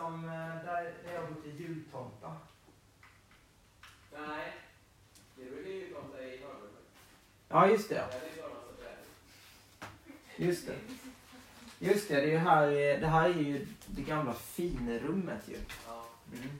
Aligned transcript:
som 0.00 0.24
eh, 0.24 0.64
där, 0.64 0.94
där 1.04 1.14
jag 1.14 1.46
i 1.46 1.62
jultomta. 1.62 2.36
Nej, 4.12 4.52
det 5.36 5.42
är 5.42 5.50
väl 5.50 5.66
jultomta 5.66 6.22
i 6.22 6.40
Norrbotten? 6.40 6.82
Ja, 7.48 7.68
just 7.68 7.88
det. 7.88 8.04
Just 10.36 10.66
det. 10.66 10.76
Just 11.78 12.08
det, 12.08 12.14
det, 12.14 12.22
är 12.22 12.26
ju 12.26 12.38
här, 12.38 12.66
eh, 12.66 13.00
det 13.00 13.06
här 13.06 13.28
är 13.28 13.34
ju 13.34 13.66
det 13.86 14.02
gamla 14.02 14.34
finrummet 14.34 15.48
ju. 15.48 15.56
Mm. 16.32 16.58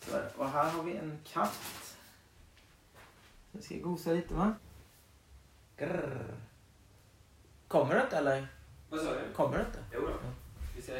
Så, 0.00 0.20
och 0.36 0.50
här 0.50 0.70
har 0.70 0.82
vi 0.82 0.96
en 0.96 1.18
katt. 1.32 1.96
Nu 3.52 3.62
ska 3.62 3.74
jag 3.74 3.82
gosa 3.82 4.12
lite 4.12 4.34
va? 4.34 4.54
Grrr. 5.76 6.34
Kommer 7.68 7.94
det 7.94 8.02
inte 8.02 8.16
eller? 8.16 8.48
Vad 8.90 9.00
sa 9.00 9.12
du? 9.12 9.32
Kommer 9.34 9.58
det 9.58 9.64
inte? 9.64 9.84
Jo 9.92 10.00
då. 10.00 10.14
Vi, 10.76 10.82
ska... 10.82 10.92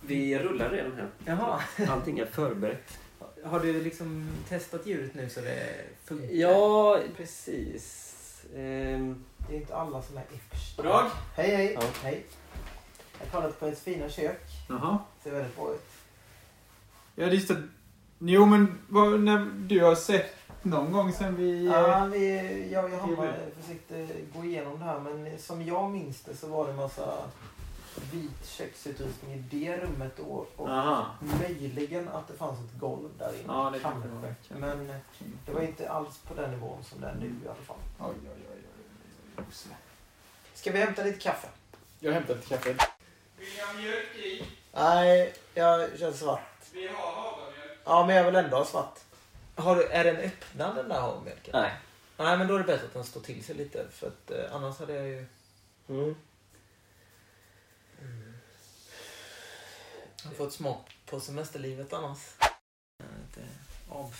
vi 0.00 0.38
rullar 0.38 0.70
redan 0.70 0.92
här. 0.92 1.08
Jaha. 1.24 1.60
Allting 1.88 2.18
är 2.18 2.26
förberett. 2.26 2.98
Har 3.44 3.60
du 3.60 3.82
liksom 3.82 4.30
testat 4.48 4.86
ljudet 4.86 5.14
nu 5.14 5.28
så 5.28 5.40
det 5.40 5.84
funkar? 6.04 6.28
Ja, 6.34 6.98
precis. 7.16 8.02
Ehm, 8.56 9.24
Det 9.48 9.56
är 9.56 9.60
inte 9.60 9.76
alla 9.76 10.02
som 10.02 10.16
är 10.16 10.24
extra. 10.34 10.82
Goddag. 10.82 11.10
Hej 11.36 11.56
hej. 11.56 11.72
Ja. 11.80 11.86
hej. 12.02 12.24
Jag 13.18 13.26
har 13.26 13.40
kollat 13.40 13.60
på 13.60 13.66
ett 13.66 13.78
fina 13.78 14.08
kök. 14.08 14.42
Jaha. 14.68 14.98
Ser 15.24 15.30
väldigt 15.30 15.56
bra 15.56 15.72
ut. 15.74 15.86
Ja, 17.14 17.26
just 17.26 17.48
det. 17.48 17.62
Jo, 18.18 18.46
men 18.46 18.78
vad, 18.88 19.20
när 19.20 19.46
du 19.56 19.84
har 19.84 19.94
sett 19.94 20.34
någon 20.62 20.92
gång 20.92 21.12
sen 21.12 21.36
vi... 21.36 21.66
Ja, 21.66 22.04
vi, 22.04 22.68
jag 22.72 22.84
och 22.84 22.90
Johanna 22.90 23.32
försökte 23.60 24.06
gå 24.34 24.44
igenom 24.44 24.78
det 24.78 24.84
här 24.84 25.00
men 25.00 25.38
som 25.38 25.62
jag 25.62 25.90
minns 25.90 26.20
det 26.20 26.36
så 26.36 26.46
var 26.46 26.64
det 26.64 26.70
en 26.70 26.76
massa 26.76 27.14
vit 28.12 28.46
köksutrustning 28.46 29.32
i 29.34 29.38
det 29.38 29.76
rummet 29.76 30.12
då. 30.16 30.46
Och 30.56 30.68
Aha. 30.68 31.06
möjligen 31.20 32.08
att 32.08 32.28
det 32.28 32.34
fanns 32.34 32.60
ett 32.60 32.80
golv 32.80 33.10
där 33.18 33.34
inne. 33.34 33.44
Ja, 33.46 33.70
det 33.72 33.78
Kanske. 33.78 34.08
kanske 34.08 34.08
det 34.08 34.60
var. 34.60 34.74
Men 34.76 35.00
det 35.46 35.52
var 35.52 35.60
inte 35.60 35.90
alls 35.90 36.18
på 36.18 36.34
den 36.34 36.50
nivån 36.50 36.84
som 36.84 37.00
det 37.00 37.06
är 37.06 37.14
nu 37.14 37.26
i 37.44 37.48
alla 37.48 37.54
fall. 37.54 37.76
Oj, 37.98 38.14
oj, 38.22 38.28
oj. 38.34 38.62
oj, 39.36 39.44
oj. 39.68 39.76
Ska 40.54 40.72
vi 40.72 40.78
hämta 40.78 41.04
lite 41.04 41.18
kaffe? 41.18 41.48
Jag 42.00 42.12
hämtar 42.12 42.34
lite 42.34 42.48
kaffe. 42.48 42.76
Vill 43.38 43.48
ni 43.56 43.60
ha 43.60 43.72
mjölk 43.72 44.16
i? 44.16 44.44
Nej, 44.72 45.34
jag 45.54 45.98
kör 45.98 46.12
svart. 46.12 46.40
Vi 46.72 46.88
har 46.88 47.12
havremjölk. 47.12 47.78
Ja, 47.84 48.06
men 48.06 48.16
jag 48.16 48.24
vill 48.24 48.36
ändå 48.36 48.56
ha 48.56 48.64
svart. 48.64 48.98
Har 49.54 49.76
du, 49.76 49.84
är 49.84 50.04
den 50.04 50.16
öppnad 50.16 50.76
den 50.76 50.88
där 50.88 51.00
havremjölken? 51.00 51.50
nej. 51.52 51.72
Nej, 52.18 52.38
men 52.38 52.46
då 52.48 52.54
är 52.54 52.58
det 52.58 52.64
bättre 52.64 52.86
att 52.86 52.92
den 52.94 53.04
står 53.04 53.20
till 53.20 53.44
sig 53.44 53.54
lite. 53.54 53.86
För 53.90 54.06
att 54.06 54.30
eh, 54.30 54.54
annars 54.54 54.78
hade 54.78 54.94
jag 54.94 55.06
ju... 55.06 55.26
Mm. 55.88 56.16
Har 60.26 60.34
fått 60.34 60.52
smak 60.52 60.96
på 61.06 61.20
semesterlivet 61.20 61.92
annars. 61.92 62.18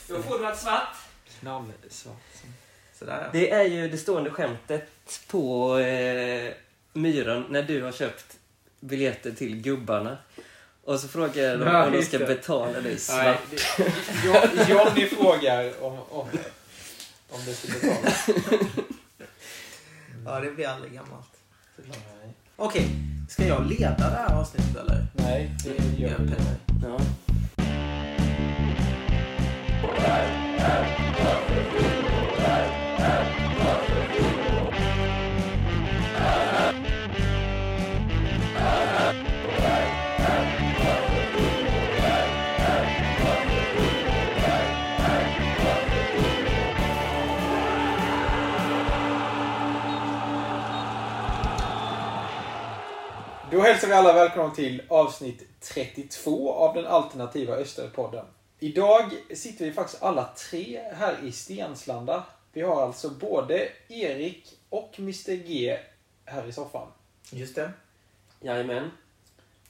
Du 0.09 0.15
ett 0.53 0.59
svart. 0.59 0.97
Knallsvart. 1.41 2.17
Sådär 2.99 3.21
ja. 3.25 3.28
Det 3.33 3.50
är 3.50 3.62
ju 3.65 3.89
det 3.89 3.99
stående 3.99 4.31
skämtet 4.31 4.89
på 5.27 5.78
eh, 5.78 6.53
Myran 6.93 7.47
när 7.50 7.62
du 7.62 7.83
har 7.83 7.93
köpt 7.93 8.37
biljetter 8.81 9.33
till 9.33 9.56
gubbarna. 9.62 10.19
Och 10.84 11.00
så 11.00 11.09
frågar 11.09 11.56
de 11.59 11.65
om 11.87 11.93
de 11.93 12.03
ska 12.03 12.19
det. 12.19 12.27
betala 12.27 12.73
dig 12.73 12.83
Nej, 12.83 12.99
svart. 12.99 13.38
det, 13.50 13.93
Jo- 14.25 14.65
Johnny 14.69 15.06
frågar 15.06 15.83
om, 15.84 15.93
om, 15.99 16.28
om 17.31 17.44
det 17.47 17.55
ska 17.55 17.73
betalas. 17.73 18.28
Ja, 20.25 20.41
det 20.41 20.50
blir 20.50 20.69
aldrig 20.69 20.93
gammalt. 20.93 21.28
Okej, 22.59 22.89
ska 23.28 23.47
jag 23.47 23.67
leda 23.67 23.97
det 24.11 24.17
här 24.28 24.34
avsnittet 24.34 24.77
eller? 24.77 25.06
Nej, 25.12 25.50
det 25.65 26.03
gör 26.03 26.17
Petter. 26.17 26.56
Ja. 26.83 26.99
Då 53.56 53.62
hälsar 53.62 53.89
vi 53.89 53.94
alla 53.94 54.12
välkomna 54.12 54.55
till 54.55 54.83
avsnitt 54.89 55.43
32 55.61 56.53
av 56.53 56.75
den 56.75 56.87
alternativa 56.87 57.55
Österpodden. 57.55 58.25
Idag 58.59 59.11
sitter 59.34 59.65
vi 59.65 59.72
faktiskt 59.72 60.03
alla 60.03 60.25
tre 60.25 60.81
här 60.93 61.17
i 61.25 61.33
Stenslanda. 61.33 62.25
Vi 62.53 62.62
har 62.62 62.83
alltså 62.83 63.11
både 63.11 63.69
Erik 63.89 64.59
och 64.69 64.94
Mr 64.99 65.34
G 65.34 65.78
här 66.25 66.49
i 66.49 66.53
soffan. 66.53 66.89
Just 67.31 67.55
det. 67.55 67.71
Jajamän. 68.41 68.91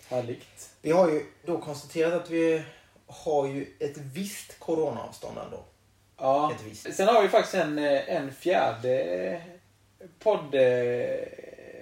Härligt. 0.09 0.71
Vi 0.83 0.93
har 0.93 1.11
ju 1.11 1.27
då 1.45 1.59
konstaterat 1.59 2.23
att 2.23 2.31
vi 2.31 2.63
har 3.07 3.47
ju 3.47 3.67
ett 3.81 3.97
visst 3.97 4.59
coronaavstånd 4.59 5.39
ändå. 5.39 5.65
Ja. 6.17 6.53
Ett 6.53 6.63
visst. 6.65 6.95
Sen 6.95 7.09
har 7.09 7.23
vi 7.23 7.29
faktiskt 7.29 7.55
en, 7.55 7.79
eh, 7.79 8.17
en 8.17 8.33
fjärde 8.33 9.43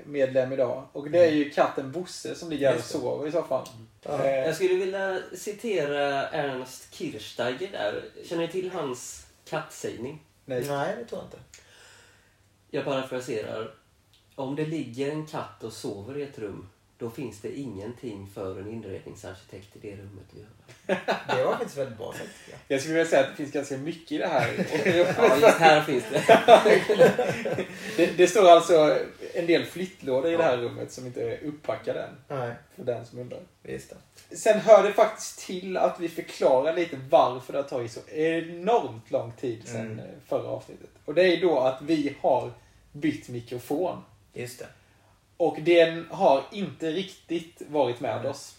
poddmedlem 0.04 0.52
idag. 0.52 0.86
Och 0.92 1.10
det 1.10 1.26
är 1.26 1.30
ju 1.30 1.50
katten 1.50 1.92
Bosse 1.92 2.34
som 2.34 2.50
ligger 2.50 2.68
här 2.68 2.76
och 2.76 2.84
sover 2.84 3.28
i 3.28 3.32
soffan. 3.32 3.66
Ja. 4.02 4.24
Eh, 4.24 4.46
Jag 4.46 4.54
skulle 4.54 4.74
vilja 4.74 5.18
citera 5.36 6.28
Ernst 6.28 6.94
Kirchsteiger 6.94 7.68
där. 7.72 8.04
Känner 8.24 8.42
ni 8.46 8.52
till 8.52 8.70
hans 8.70 9.26
kattsägning? 9.48 10.22
nej. 10.44 10.64
Nej, 10.68 10.94
det 10.98 11.04
tror 11.04 11.20
jag 11.20 11.26
inte. 11.26 11.38
Jag 12.70 12.84
parafraserar. 12.84 13.74
Om 14.34 14.56
det 14.56 14.66
ligger 14.66 15.10
en 15.10 15.26
katt 15.26 15.64
och 15.64 15.72
sover 15.72 16.18
i 16.18 16.22
ett 16.22 16.38
rum, 16.38 16.68
då 16.98 17.10
finns 17.10 17.40
det 17.40 17.58
ingenting 17.58 18.30
för 18.34 18.60
en 18.60 18.70
inredningsarkitekt 18.70 19.76
i 19.76 19.78
det 19.82 19.96
rummet 19.96 20.24
att 20.32 20.38
göra. 20.38 20.98
Det 21.36 21.44
var 21.44 21.52
faktiskt 21.52 21.76
väldigt 21.78 21.98
bra 21.98 22.12
sagt. 22.12 22.24
tycker 22.24 22.50
jag. 22.52 22.58
Jag 22.68 22.80
skulle 22.80 22.94
vilja 22.94 23.10
säga 23.10 23.22
att 23.22 23.30
det 23.30 23.36
finns 23.36 23.52
ganska 23.52 23.76
mycket 23.76 24.12
i 24.12 24.18
det 24.18 24.26
här. 24.26 24.50
Ja, 25.18 25.36
just 25.36 25.58
här 25.58 25.82
finns 25.82 26.04
det. 26.12 26.22
det, 27.96 28.06
det 28.16 28.26
står 28.26 28.48
alltså 28.50 28.98
en 29.34 29.46
del 29.46 29.64
flyttlådor 29.64 30.32
i 30.32 30.36
det 30.36 30.42
här 30.42 30.56
rummet 30.56 30.92
som 30.92 31.06
inte 31.06 31.22
är 31.22 31.44
uppackade 31.44 32.02
än. 32.02 32.38
Nej, 32.38 32.54
För 32.76 32.84
den 32.84 33.06
som 33.06 33.18
undrar. 33.18 33.40
visst 33.62 33.90
det. 34.30 34.36
Sen 34.36 34.60
hör 34.60 34.82
det 34.82 34.92
faktiskt 34.92 35.38
till 35.46 35.76
att 35.76 36.00
vi 36.00 36.08
förklarar 36.08 36.76
lite 36.76 36.96
varför 37.10 37.52
det 37.52 37.58
har 37.58 37.68
tagit 37.68 37.92
så 37.92 38.00
enormt 38.10 39.10
lång 39.10 39.32
tid 39.32 39.62
sen 39.64 39.80
Mm. 39.80 40.00
förra 40.28 40.48
avsnittet. 40.48 40.90
Och 41.04 41.14
det 41.14 41.22
är 41.22 41.40
då 41.40 41.58
att 41.60 41.82
vi 41.82 42.16
har 42.20 42.50
bytt 42.92 43.28
mikrofon. 43.28 44.02
Just 44.32 44.58
det. 44.58 44.66
Och 45.44 45.56
den 45.60 46.06
har 46.10 46.42
inte 46.52 46.90
riktigt 46.90 47.62
varit 47.68 48.00
med 48.00 48.20
Nej. 48.22 48.30
oss. 48.30 48.54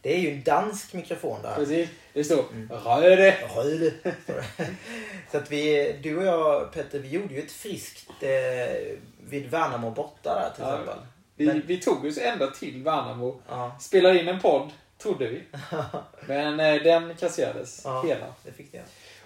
Det 0.00 0.14
är 0.14 0.18
ju 0.18 0.30
en 0.30 0.42
dansk 0.42 0.92
mikrofon 0.92 1.42
där. 1.42 1.54
Precis. 1.54 1.88
Det 2.12 2.24
står 2.24 2.44
Mm. 2.52 2.68
Röde. 2.84 3.36
Röd. 3.56 3.92
Så 5.30 5.36
att 5.38 5.50
vi, 5.52 5.92
du 6.02 6.16
och 6.16 6.24
jag 6.24 6.72
Petter, 6.72 6.98
vi 6.98 7.08
gjorde 7.08 7.34
ju 7.34 7.40
ett 7.42 7.52
friskt 7.52 8.10
eh, 8.22 8.96
vid 9.28 9.50
Värnamo 9.50 9.90
borta 9.90 10.34
där 10.34 10.50
till 10.54 10.64
Ja. 10.64 10.70
exempel. 10.72 10.98
Vi, 11.36 11.46
Men- 11.46 11.62
vi 11.66 11.80
tog 11.80 12.04
oss 12.04 12.18
ända 12.18 12.46
till 12.46 12.82
Värnamo. 12.82 13.40
Ja, 13.48 13.76
Spelade 13.80 14.20
in 14.20 14.28
en 14.28 14.40
podd, 14.40 14.70
trodde 14.98 15.26
vi. 15.28 15.42
Men 16.26 16.60
eh, 16.60 16.82
den 16.82 17.14
kasserades 17.16 17.80
Ja. 17.84 18.02
hela. 18.06 18.26
det 18.44 18.52
fick 18.52 18.72
det. 18.72 18.82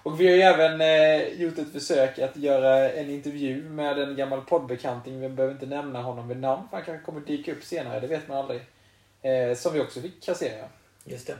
Och 0.07 0.21
vi 0.21 0.27
har 0.27 0.35
ju 0.35 0.43
även 0.43 0.81
eh, 0.81 1.41
gjort 1.41 1.59
ett 1.59 1.73
försök 1.73 2.19
att 2.19 2.37
göra 2.37 2.93
en 2.93 3.11
intervju 3.11 3.69
med 3.69 3.99
en 3.99 4.17
gammal 4.17 4.41
poddbekanting. 4.41 5.21
Vi 5.21 5.29
behöver 5.29 5.55
inte 5.55 5.67
nämna 5.67 6.03
honom 6.03 6.29
vid 6.29 6.37
namn, 6.37 6.69
för 6.71 6.77
han 6.77 6.87
kanske 6.87 7.05
kommer 7.05 7.21
dyka 7.21 7.53
upp 7.53 7.65
senare, 7.65 8.01
det 8.01 8.07
vet 8.07 8.29
man 8.29 8.37
aldrig. 8.37 8.61
Eh, 9.23 9.57
som 9.57 9.73
vi 9.73 9.81
också 9.81 10.01
fick 10.01 10.23
kassera. 10.23 10.69
Just 11.05 11.27
det. 11.27 11.37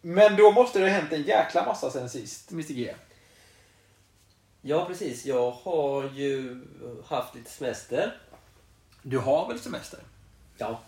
Men 0.00 0.36
då 0.36 0.52
måste 0.52 0.78
det 0.78 0.84
ha 0.84 0.92
hänt 0.92 1.12
en 1.12 1.22
jäkla 1.22 1.64
massa 1.64 1.90
sen 1.90 2.10
sist, 2.10 2.50
Mr 2.50 2.72
G. 2.72 2.94
Ja, 4.60 4.84
precis. 4.84 5.26
Jag 5.26 5.50
har 5.50 6.10
ju 6.14 6.60
haft 7.06 7.34
lite 7.34 7.50
semester. 7.50 8.16
Du 9.02 9.18
har 9.18 9.48
väl 9.48 9.58
semester? 9.58 10.00
Ja, 10.58 10.80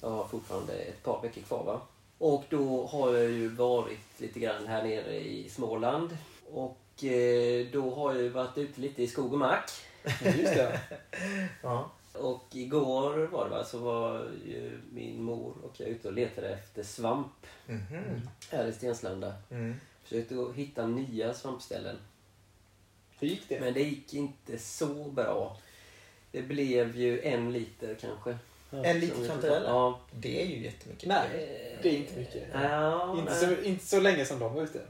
jag 0.00 0.10
har 0.10 0.26
fortfarande 0.26 0.72
ett 0.72 1.02
par 1.02 1.22
veckor 1.22 1.42
kvar 1.42 1.64
va. 1.64 1.80
Och 2.18 2.44
då 2.48 2.86
har 2.86 3.14
jag 3.14 3.30
ju 3.30 3.48
varit 3.48 4.20
lite 4.20 4.40
grann 4.40 4.66
här 4.66 4.82
nere 4.82 5.14
i 5.14 5.48
Småland. 5.48 6.16
Och 6.50 7.04
eh, 7.04 7.66
då 7.72 7.94
har 7.94 8.12
jag 8.14 8.22
ju 8.22 8.28
varit 8.28 8.58
ute 8.58 8.80
lite 8.80 9.02
i 9.02 9.06
skog 9.06 9.32
och 9.32 9.38
mark. 9.38 9.70
Just 10.24 10.54
det. 10.54 10.80
Ja. 11.62 11.90
Och 12.12 12.44
igår 12.52 13.26
var 13.26 13.44
det 13.44 13.50
va, 13.50 13.64
så 13.64 13.78
var 13.78 14.30
ju 14.46 14.80
min 14.92 15.22
mor 15.22 15.54
och 15.62 15.80
jag 15.80 15.88
ute 15.88 16.08
och 16.08 16.14
letade 16.14 16.48
efter 16.48 16.82
svamp 16.82 17.46
Mhm. 17.66 18.28
här 18.50 18.66
i 18.66 18.72
Stenslanda. 18.72 19.34
Mm. 19.50 19.74
Försökte 20.02 20.34
hitta 20.54 20.86
nya 20.86 21.34
svampställen. 21.34 21.96
Hur 23.18 23.28
gick 23.28 23.48
det? 23.48 23.60
Men 23.60 23.74
det 23.74 23.82
gick 23.82 24.14
inte 24.14 24.58
så 24.58 25.04
bra. 25.04 25.56
Det 26.32 26.42
blev 26.42 26.96
ju 26.96 27.20
en 27.20 27.52
liter 27.52 27.94
kanske. 28.00 28.38
En 28.84 29.00
liter 29.00 29.26
kantareller? 29.28 29.68
Ja. 29.68 30.00
Det 30.12 30.42
är 30.42 30.46
ju 30.46 30.64
jättemycket. 30.64 31.08
Nej, 31.08 31.28
det 31.82 31.88
är 31.88 31.92
inte 31.92 32.18
mycket. 32.18 32.42
Ja, 32.52 33.16
Inte 33.18 33.32
nej. 33.32 33.56
så, 33.56 33.62
inte 33.62 33.86
så 33.86 34.00
länge 34.00 34.24
som 34.24 34.38
de 34.38 34.54
var 34.54 34.62
ute. 34.62 34.80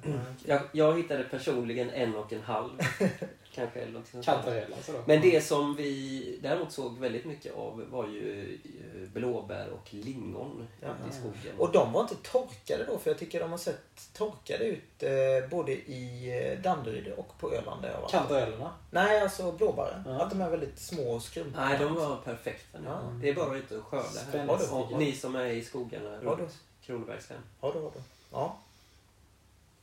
Jag, 0.46 0.60
jag 0.72 0.96
hittade 0.96 1.24
personligen 1.24 1.90
en 1.90 2.14
och 2.14 2.32
en 2.32 2.42
halv. 2.42 2.70
Kanske 3.56 3.80
eller 3.80 3.92
något 3.92 4.06
sånt 4.06 4.26
där. 4.26 4.32
Kantarell 4.32 4.72
alltså 4.76 4.92
då. 4.92 4.98
Men 5.06 5.20
det 5.20 5.44
som 5.44 5.76
vi 5.76 6.38
däremot 6.42 6.72
såg 6.72 6.98
väldigt 6.98 7.24
mycket 7.24 7.54
av 7.54 7.84
var 7.90 8.06
ju 8.08 8.58
eh, 8.64 9.08
blåbär 9.12 9.68
och 9.70 9.94
lingon 9.94 10.66
Ja. 10.80 10.88
ute 10.88 11.16
i 11.16 11.18
skogen. 11.18 11.58
Och 11.58 11.72
de 11.72 11.92
var 11.92 12.00
inte 12.02 12.14
torkade 12.14 12.84
då, 12.86 12.98
för 12.98 13.10
jag 13.10 13.18
tycker 13.18 13.40
de 13.40 13.50
har 13.50 13.58
sett 13.58 14.12
torkade 14.14 14.64
ut 14.64 15.02
eh, 15.02 15.10
både 15.50 15.72
i 15.72 16.30
eh, 16.56 16.62
Danderyd 16.62 17.12
och 17.12 17.38
på 17.38 17.52
Öland 17.52 17.82
där 17.82 17.90
jag 17.92 18.00
var. 18.00 18.08
Kantarellerna. 18.08 18.70
Nej, 18.90 19.20
alltså 19.20 19.52
blåbären. 19.52 20.02
Ja. 20.06 20.22
Att 20.22 20.30
de 20.30 20.40
är 20.40 20.50
väldigt 20.50 20.78
små 20.78 21.10
och 21.14 21.22
skrumpna. 21.22 21.68
Nej, 21.68 21.78
de 21.78 21.94
var 21.94 22.16
perfekta 22.16 22.78
nu. 22.78 22.84
Ja. 22.88 23.00
Det 23.22 23.28
är 23.28 23.34
bara 23.34 23.56
ut 23.56 23.70
och 23.70 23.84
skörda 23.84 24.20
här. 24.32 24.74
Och 24.74 24.98
ni 24.98 25.12
som 25.12 25.36
är 25.36 25.46
i 25.46 25.62
skogarna 25.64 26.16
runt 26.20 26.38
då. 26.38 26.46
Kronobergs 26.86 27.30
län. 27.30 27.38
Ja, 27.60 27.72
det 27.72 27.78
har 27.78 27.90
du. 27.94 28.00
Ja. 28.32 28.56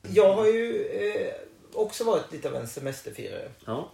Jag 0.09 0.33
har 0.33 0.45
ju 0.45 0.85
eh, 0.85 1.33
också 1.75 2.03
varit 2.03 2.31
lite 2.31 2.47
av 2.49 2.55
en 2.55 2.67
semesterfirare. 2.67 3.51
Ja. 3.65 3.89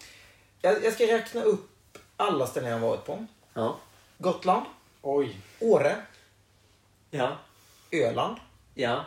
Jag, 0.62 0.84
jag 0.84 0.94
ska 0.94 1.04
räkna 1.04 1.42
upp 1.44 1.98
alla 2.18 2.48
ställen 2.48 2.70
jag 2.72 2.80
har 2.80 2.88
varit 2.88 3.06
på. 3.06 3.26
Ja. 3.54 3.78
Gotland, 4.18 4.66
Oj. 5.02 5.38
Åre, 5.60 5.96
Ja. 7.12 7.38
Öland, 7.92 8.38
Ja. 8.74 9.06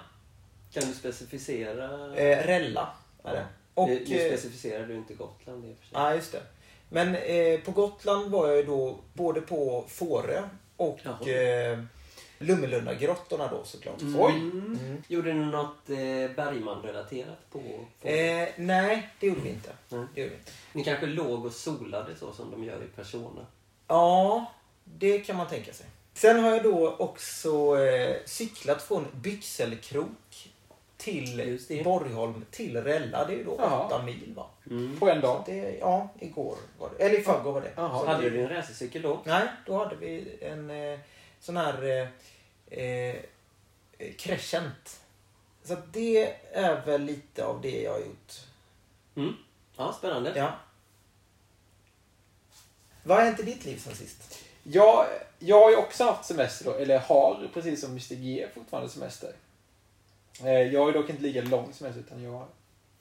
Kan 0.73 0.83
du 0.85 0.93
specificera? 0.95 2.17
eh, 2.17 2.47
Rälla. 2.47 2.95
Är 3.25 3.33
det. 3.35 3.47
Och, 3.75 3.89
nu, 3.89 4.05
nu 4.09 4.17
eh, 4.21 4.29
specificerar 4.29 4.87
du 4.87 4.95
inte 4.95 5.15
Gotland 5.15 5.65
i 5.65 5.73
och 5.73 5.77
för 5.79 5.87
sig. 5.87 5.93
Ja, 5.93 6.15
just 6.15 6.33
det. 6.33 6.43
Men 6.89 7.15
eh, 7.15 7.61
på 7.61 7.71
Gotland 7.71 8.31
var 8.31 8.49
jag 8.49 8.57
ju 8.57 8.63
då 8.63 8.99
både 9.13 9.41
på 9.41 9.85
Fårö 9.89 10.43
och 10.77 10.99
Jaha. 11.03 11.31
eh, 11.31 11.79
Lummelunda-grottorna 12.43 13.49
då 13.49 13.65
såklart. 13.65 14.03
Oj. 14.19 14.33
Mm. 14.33 15.03
Gjorde 15.09 15.33
ni 15.33 15.45
något 15.47 15.91
eh, 15.91 15.97
Bergman-relaterat 16.37 17.51
på? 17.51 17.61
på 18.03 18.09
Eh, 18.09 18.49
nej, 18.57 19.09
det 19.21 19.27
gjorde 19.27 19.41
vi 19.41 19.49
inte. 19.49 19.71
Nej. 19.89 20.07
Det 20.15 20.21
gjorde 20.21 20.31
vi 20.35 20.39
inte. 20.39 20.53
Ni 20.73 20.85
kanske 20.85 21.07
låg 21.07 21.47
och 21.47 21.53
solade 21.53 22.17
så 22.17 22.33
som 22.33 22.51
de 22.51 22.65
gör 22.65 22.83
i 22.83 22.87
Persona? 22.97 23.47
Ja, 23.89 24.53
det 24.85 25.19
kan 25.19 25.37
man 25.37 25.49
tänka 25.49 25.73
sig. 25.73 25.87
Sen 26.15 26.41
har 26.45 26.51
jag 26.51 26.63
då 26.63 26.97
också 26.99 27.79
eh, 27.85 28.17
cyklat 28.27 28.83
från 28.83 29.07
Byxelkrok 29.13 30.51
till. 30.97 31.59
Borgholm 31.85 32.45
till 32.51 32.77
Rälla. 32.83 33.25
Det 33.25 33.33
är 33.33 33.37
ju 33.37 33.45
då 33.45 33.57
Jaha. 33.59 33.87
åtta 33.87 34.03
mil 34.03 34.33
va. 34.37 34.47
Mm. 34.71 34.97
På 34.99 35.11
en 35.11 35.21
dag. 35.21 35.43
det, 35.47 35.77
ja, 35.81 36.09
igår 36.19 36.57
var 36.79 36.91
det. 36.99 37.05
Eller 37.05 37.19
i 37.19 37.23
förrgår 37.23 37.53
var 37.53 37.61
det. 37.61 37.81
Hade 37.83 38.23
det- 38.23 38.31
du 38.31 38.37
din 38.37 38.49
racercykel 38.49 39.03
då? 39.03 39.21
Nej, 39.25 39.43
då 39.67 39.79
hade 39.79 39.97
vi 39.97 40.39
en 40.41 40.71
eh, 40.71 40.99
sån 41.41 41.57
här 41.57 42.01
eh, 42.01 42.09
eh, 42.73 43.17
crescent. 44.19 45.01
Så 45.65 45.77
det 45.93 46.37
är 46.53 46.87
väl 46.87 47.03
lite 47.03 47.45
av 47.45 47.61
det 47.61 47.83
jag 47.83 47.93
har 47.93 47.99
gjort. 48.01 48.33
Mm. 49.17 49.35
Ja, 49.77 49.93
spännande. 49.99 50.33
Ja. 50.37 50.59
Vad 53.03 53.19
har 53.19 53.25
hänt 53.25 53.41
i 53.41 53.43
ditt 53.43 53.65
liv 53.65 53.77
sen 53.79 53.95
sist? 53.95 54.39
Jag, 54.63 55.07
jag 55.39 55.61
har 55.61 55.71
ju 55.71 55.77
också 55.77 56.05
haft 56.05 56.25
semester 56.25 56.65
då, 56.65 56.75
eller 56.75 56.99
har 56.99 57.49
precis 57.55 57.81
som 57.81 57.91
Mr 57.91 58.15
G 58.15 58.47
fortfarande 58.55 58.89
semester. 58.91 59.33
Eh, 60.41 60.51
Jag 60.63 60.81
har 60.81 60.87
ju 60.87 60.93
dock 60.93 61.11
inte 61.11 61.23
lika 61.23 61.43
lång 61.43 61.73
semester 61.73 62.01
utan 62.01 62.23
jag 62.23 62.47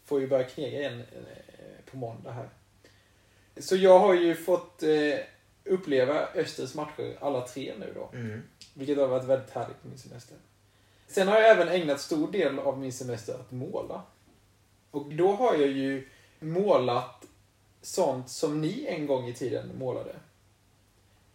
får 0.05 0.21
ju 0.21 0.27
börja 0.27 0.43
knega 0.43 0.79
igen 0.79 0.99
eh, 0.99 1.91
på 1.91 1.97
måndag 1.97 2.31
här. 2.31 2.49
Så 3.57 3.75
jag 3.75 3.99
har 3.99 4.13
ju 4.13 4.35
fått 4.35 4.83
eh, 4.83 5.19
uppleva 5.63 6.27
Östers 6.35 6.73
matcher 6.75 7.17
alla 7.21 7.47
tre 7.47 7.73
nu 7.79 7.93
då. 7.95 8.09
Mm. 8.13 8.43
Vilket 8.73 8.97
har 8.97 9.07
varit 9.07 9.23
väldigt 9.23 9.49
härligt 9.49 9.81
på 9.81 9.87
min 9.87 9.97
semester. 9.97 10.37
Sen 11.07 11.27
har 11.27 11.39
jag 11.39 11.49
även 11.49 11.67
ägnat 11.67 12.01
stor 12.01 12.31
del 12.31 12.59
av 12.59 12.79
min 12.79 12.93
semester 12.93 13.33
att 13.33 13.51
måla. 13.51 14.01
Och 14.91 15.05
då 15.13 15.31
har 15.31 15.53
jag 15.53 15.69
ju 15.69 16.07
målat 16.39 17.25
sånt 17.81 18.29
som 18.29 18.61
ni 18.61 18.85
en 18.85 19.07
gång 19.07 19.27
i 19.27 19.33
tiden 19.33 19.71
målade. 19.79 20.15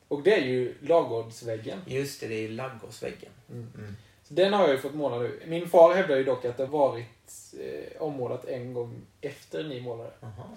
Och 0.09 0.23
det 0.23 0.35
är 0.35 0.45
ju 0.45 0.75
lagårdsväggen. 0.81 1.79
Just 1.87 2.21
det, 2.21 2.27
det 2.27 2.45
är 2.45 2.49
ladugårdsväggen. 2.49 3.33
Mm. 3.51 3.73
Mm. 3.79 3.97
Så 4.23 4.35
den 4.35 4.53
har 4.53 4.63
jag 4.63 4.71
ju 4.71 4.79
fått 4.79 4.95
måla 4.95 5.19
nu. 5.19 5.43
Min 5.47 5.69
far 5.69 5.95
hävdar 5.95 6.17
ju 6.17 6.25
dock 6.25 6.45
att 6.45 6.57
det 6.57 6.67
varit 6.67 7.55
eh, 7.61 8.03
ommålat 8.03 8.45
en 8.45 8.75
gång 8.75 9.03
efter 9.21 9.65
ni 9.65 9.81
målade. 9.81 10.11
Aha. 10.21 10.49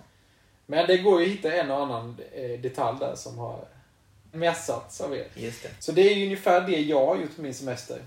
Men 0.65 0.87
det 0.87 0.97
går 0.97 1.21
ju 1.21 1.25
att 1.25 1.31
hitta 1.31 1.53
en 1.53 1.71
och 1.71 1.77
annan 1.77 2.17
eh, 2.31 2.59
detalj 2.59 2.99
där 2.99 3.15
som 3.15 3.37
har 3.37 3.65
mässats 4.31 5.01
av 5.01 5.15
er. 5.15 5.25
Just 5.35 5.63
det. 5.63 5.69
Så 5.79 5.91
det 5.91 6.01
är 6.11 6.15
ju 6.15 6.23
ungefär 6.25 6.61
det 6.61 6.79
jag 6.81 7.05
har 7.05 7.15
gjort 7.15 7.35
på 7.35 7.41
min 7.41 7.53
semester. 7.53 7.97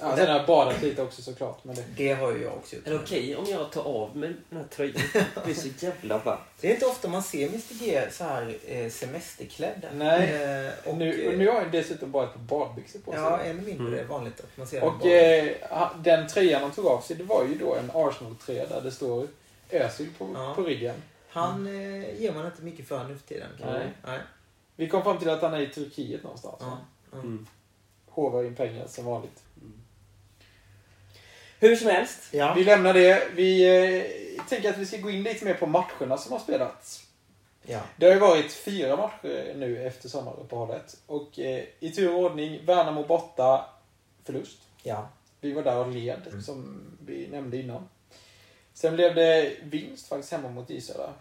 Ja, 0.00 0.16
sen 0.16 0.26
har 0.28 0.36
jag 0.38 0.46
badat 0.46 0.82
lite 0.82 1.02
också 1.02 1.22
såklart. 1.22 1.64
Men 1.64 1.74
det... 1.74 1.82
Det 1.96 2.12
har 2.14 2.32
ju 2.32 2.42
jag 2.42 2.52
också 2.54 2.76
gjort. 2.76 2.86
Är 2.86 2.90
det 2.90 2.96
okej 2.96 3.36
om 3.36 3.44
jag 3.48 3.72
tar 3.72 3.82
av 3.82 4.16
mig 4.16 4.32
den 4.50 4.58
här 4.58 4.66
tröjan? 4.66 4.94
Det 5.34 5.44
blir 5.44 5.54
så 5.54 5.68
jävla 5.78 6.18
varmt. 6.18 6.40
Det 6.60 6.68
är 6.70 6.74
inte 6.74 6.86
ofta 6.86 7.08
man 7.08 7.22
ser 7.22 7.48
Mr 7.48 7.74
G 7.84 8.02
så 8.10 8.24
här 8.24 8.56
eh, 8.66 8.90
semesterklädd. 8.90 9.86
Nej. 9.94 10.32
Eh, 10.66 10.88
och, 10.90 10.96
nu, 10.96 11.28
och 11.28 11.38
nu 11.38 11.48
har 11.48 11.54
jag 11.54 11.72
dessutom 11.72 12.10
bara 12.12 12.24
ett 12.24 12.32
par 12.34 12.40
badbyxor 12.40 12.98
på 12.98 13.12
sig. 13.12 13.20
Ja, 13.20 13.40
ännu 13.40 13.62
mindre 13.62 13.94
Mm. 13.96 14.08
vanligt 14.08 14.40
att 14.40 14.56
man 14.56 14.66
ser 14.66 14.84
och 14.84 14.92
den 15.02 15.48
eh, 15.48 15.90
den 15.98 16.28
tröjan 16.28 16.62
han 16.62 16.70
tog 16.72 16.86
av 16.86 17.00
sig, 17.00 17.16
det 17.16 17.24
var 17.24 17.44
ju 17.44 17.54
då 17.54 17.74
en 17.74 17.90
Arsenal-tröja 17.94 18.66
där 18.66 18.80
det 18.80 18.90
står 18.90 19.26
Özil 19.70 20.08
på, 20.18 20.30
Ja. 20.34 20.52
på 20.54 20.62
ryggen. 20.62 20.94
Han 21.28 21.66
eh, 21.66 22.20
ger 22.22 22.32
man 22.32 22.46
inte 22.46 22.62
mycket 22.62 22.88
för 22.88 23.04
nu 23.04 23.16
för 23.18 23.26
tiden. 23.28 23.48
kan 23.60 23.72
Nej. 23.72 23.86
Nej. 24.06 24.18
Vi 24.76 24.88
kom 24.88 25.02
fram 25.02 25.18
till 25.18 25.30
att 25.30 25.42
han 25.42 25.54
är 25.54 25.60
i 25.60 25.68
Turkiet 25.68 26.22
någonstans. 26.22 26.56
Ja. 26.60 26.78
Mm. 27.12 27.46
Hovar 28.06 28.44
in 28.44 28.54
pengar 28.54 28.86
som 28.86 29.04
vanligt. 29.04 29.42
Hur 31.60 31.76
som 31.76 31.86
helst. 31.90 32.28
Ja. 32.34 32.54
Vi 32.54 32.64
lämnar 32.64 32.94
det. 32.94 33.28
Vi 33.34 33.64
eh, 34.38 34.44
tänker 34.48 34.70
att 34.70 34.78
vi 34.78 34.86
ska 34.86 34.96
gå 34.96 35.10
in 35.10 35.22
lite 35.22 35.44
mer 35.44 35.54
på 35.54 35.66
matcherna 35.66 36.16
som 36.18 36.32
har 36.32 36.38
spelats. 36.38 37.06
ja. 37.62 37.80
Det 37.96 38.06
har 38.06 38.12
ju 38.14 38.18
varit 38.20 38.52
fyra 38.52 38.96
matcher 38.96 39.54
nu 39.56 39.86
efter 39.86 40.08
sommaruppehållet. 40.08 40.96
Och 41.06 41.38
eh, 41.38 41.64
i 41.80 41.90
tur 41.90 42.14
och 42.14 42.20
ordning, 42.20 42.64
Värnamo 42.64 43.06
borta, 43.06 43.64
förlust. 44.24 44.58
Ja. 44.82 45.08
Vi 45.40 45.52
var 45.52 45.62
där 45.62 45.76
och 45.78 45.92
led, 45.92 46.22
Mm. 46.26 46.42
som 46.42 46.80
vi 47.06 47.28
nämnde 47.28 47.56
innan. 47.56 47.88
Sen 48.74 48.94
blev 48.94 49.14
det 49.14 49.56
vinst 49.62 50.08
faktiskt 50.08 50.32
hemma 50.32 50.48
mot 50.48 50.82
Södra. 50.82 51.12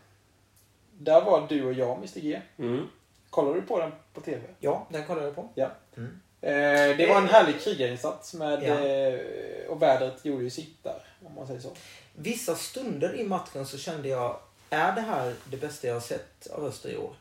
Där 0.97 1.21
var 1.21 1.47
du 1.49 1.65
och 1.65 1.73
jag, 1.73 1.97
Mr 1.97 2.19
G. 2.19 2.41
Mm. 2.57 2.87
Kollade 3.35 3.61
du 3.61 3.67
på 3.67 3.79
den 3.79 3.91
på 4.13 4.21
TV? 4.21 4.41
ja, 4.59 4.87
den 4.89 5.05
kollar 5.05 5.23
jag 5.23 5.35
på. 5.35 5.49
Ja. 5.55 5.71
Mm. 5.97 6.19
Eh, 6.41 6.97
det 6.97 7.07
var 7.09 7.17
en 7.21 7.27
härlig 7.29 7.61
krigarinsats 7.61 8.33
med, 8.33 8.63
Ja. 8.63 8.73
eh, 8.79 9.67
och 9.69 9.81
vädret 9.81 10.25
gjorde 10.25 10.43
ju 10.43 10.49
sitt 10.49 10.83
där, 10.83 11.01
om 11.25 11.35
man 11.35 11.47
säger 11.47 11.59
så. 11.59 11.71
Vissa 12.15 12.55
stunder 12.55 13.15
i 13.19 13.23
matchen 13.23 13.65
så 13.65 13.77
kände 13.77 14.07
jag, 14.09 14.39
är 14.69 14.91
det 14.91 15.01
här 15.01 15.33
det 15.51 15.57
bästa 15.57 15.87
jag 15.87 15.93
har 15.93 16.01
sett 16.01 16.47
av 16.47 16.65
Öster 16.65 16.89
i 16.89 16.97
år? 16.97 17.13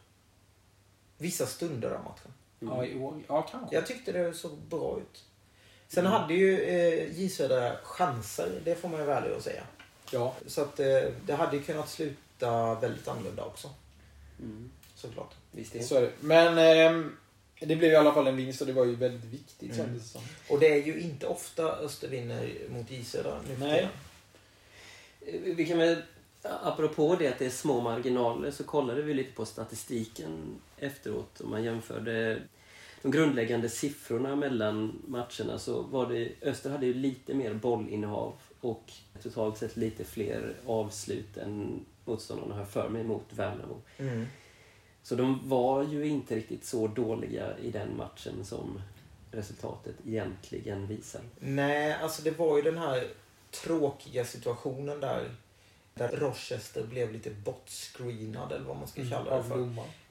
Vissa 1.19 1.47
stunder 1.47 1.91
av 1.91 2.05
matchen. 2.05 2.33
Mm. 2.63 2.75
Ja, 2.77 2.85
i 2.85 2.99
år. 2.99 3.23
Ja, 3.29 3.43
kanske. 3.43 3.75
Jag 3.77 3.87
tyckte 3.87 4.13
det 4.13 4.35
såg 4.35 4.53
bra 4.59 4.99
ut. 4.99 5.25
Sen 5.89 6.07
Mm. 6.07 6.21
hade 6.21 6.35
ju 6.35 6.61
eh, 6.63 7.13
J 7.21 7.29
Södra 7.29 7.77
chanser, 7.83 8.61
det 8.65 8.75
får 8.75 8.89
man 8.89 9.01
ju 9.01 9.07
vara 9.07 9.19
ärlig 9.19 9.37
att 9.37 9.43
säga. 9.43 9.63
Ja. 10.11 10.35
Så 10.47 10.63
att 10.63 10.81
eh, 10.81 10.87
det 11.27 11.35
hade 11.35 11.59
kunnat 11.59 11.89
sluta 11.89 12.75
väldigt 12.75 13.09
annorlunda 13.09 13.45
också, 13.45 13.71
Mm. 14.39 14.71
Såklart. 15.09 15.35
Visst 15.51 15.73
det. 15.73 15.83
Så 15.83 15.97
är 15.97 16.01
det. 16.03 16.11
Men 16.21 16.59
ehm, 16.59 17.17
det 17.61 17.77
blev 17.77 17.93
i 17.93 17.97
alla 17.97 18.13
fall 18.15 18.27
en 18.27 18.37
vinst 18.37 18.61
och 18.61 18.67
det 18.67 18.73
var 18.73 18.85
ju 18.85 18.95
väldigt 18.95 19.25
viktigt 19.25 19.73
Mm. 19.73 19.77
kändes 19.77 20.03
det 20.03 20.09
som. 20.09 20.23
Och 20.49 20.61
det 20.61 20.73
är 20.73 20.87
ju 20.87 21.01
inte 21.01 21.27
ofta 21.27 21.73
Öster 21.73 22.09
vinner 22.09 22.51
mot 22.69 22.91
J 22.91 23.05
Södra 23.05 23.41
nu 23.49 23.57
Nej. 23.67 23.89
Eh, 25.21 25.41
Vi 25.57 25.67
kan 25.67 25.79
väl, 25.79 25.97
apropå 26.43 27.17
det 27.19 27.29
att 27.29 27.39
det 27.39 27.47
är 27.47 27.51
små 27.51 27.81
marginaler, 27.81 28.51
så 28.51 28.65
kollade 28.65 29.03
vi 29.03 29.15
lite 29.15 29.33
på 29.33 29.47
statistiken 29.47 30.61
efteråt. 30.79 31.41
Om 31.41 31.51
man 31.51 31.65
jämförde 31.65 32.43
de 33.03 33.11
grundläggande 33.11 33.69
siffrorna 33.69 34.37
mellan 34.37 35.03
matcherna 35.09 35.59
så 35.59 35.83
var 35.83 36.07
det, 36.13 36.33
Öster 36.43 36.71
hade 36.71 36.87
ju 36.87 36.95
lite 36.95 37.35
mer 37.35 37.55
bollinnehav 37.55 38.33
och 38.61 38.93
totalt 39.23 39.59
sett 39.59 39.77
lite 39.77 40.05
fler 40.05 40.55
avslut 40.67 41.37
än 41.37 41.85
motståndarna 42.05 42.55
har 42.55 42.65
för 42.65 42.89
mig 42.89 43.05
mot 43.05 43.25
Värnamo. 43.31 43.81
Mm. 43.99 44.27
Så 45.05 45.15
de 45.15 45.49
var 45.49 45.83
ju 45.83 46.07
inte 46.07 46.37
riktigt 46.37 46.65
så 46.65 46.87
dåliga 46.87 47.59
i 47.59 47.71
den 47.71 47.97
matchen 47.97 48.45
som 48.45 48.81
resultatet 49.31 49.95
egentligen 50.07 50.87
visar. 50.87 51.21
Nej, 51.41 51.93
alltså 52.03 52.23
det 52.23 52.39
var 52.39 52.57
ju 52.57 52.63
den 52.63 52.79
här 52.79 53.07
tråkiga 53.51 54.25
situationen 54.25 55.01
där 55.01 55.31
där 55.97 56.09
Rochester 56.09 56.83
blev 56.83 57.13
lite 57.13 57.31
bortscreenad 57.31 58.53
eller 58.53 58.65
vad 58.65 58.77
man 58.77 58.89
ska 58.89 59.03
kalla 59.11 59.37
det 59.37 59.43
för. 59.43 59.57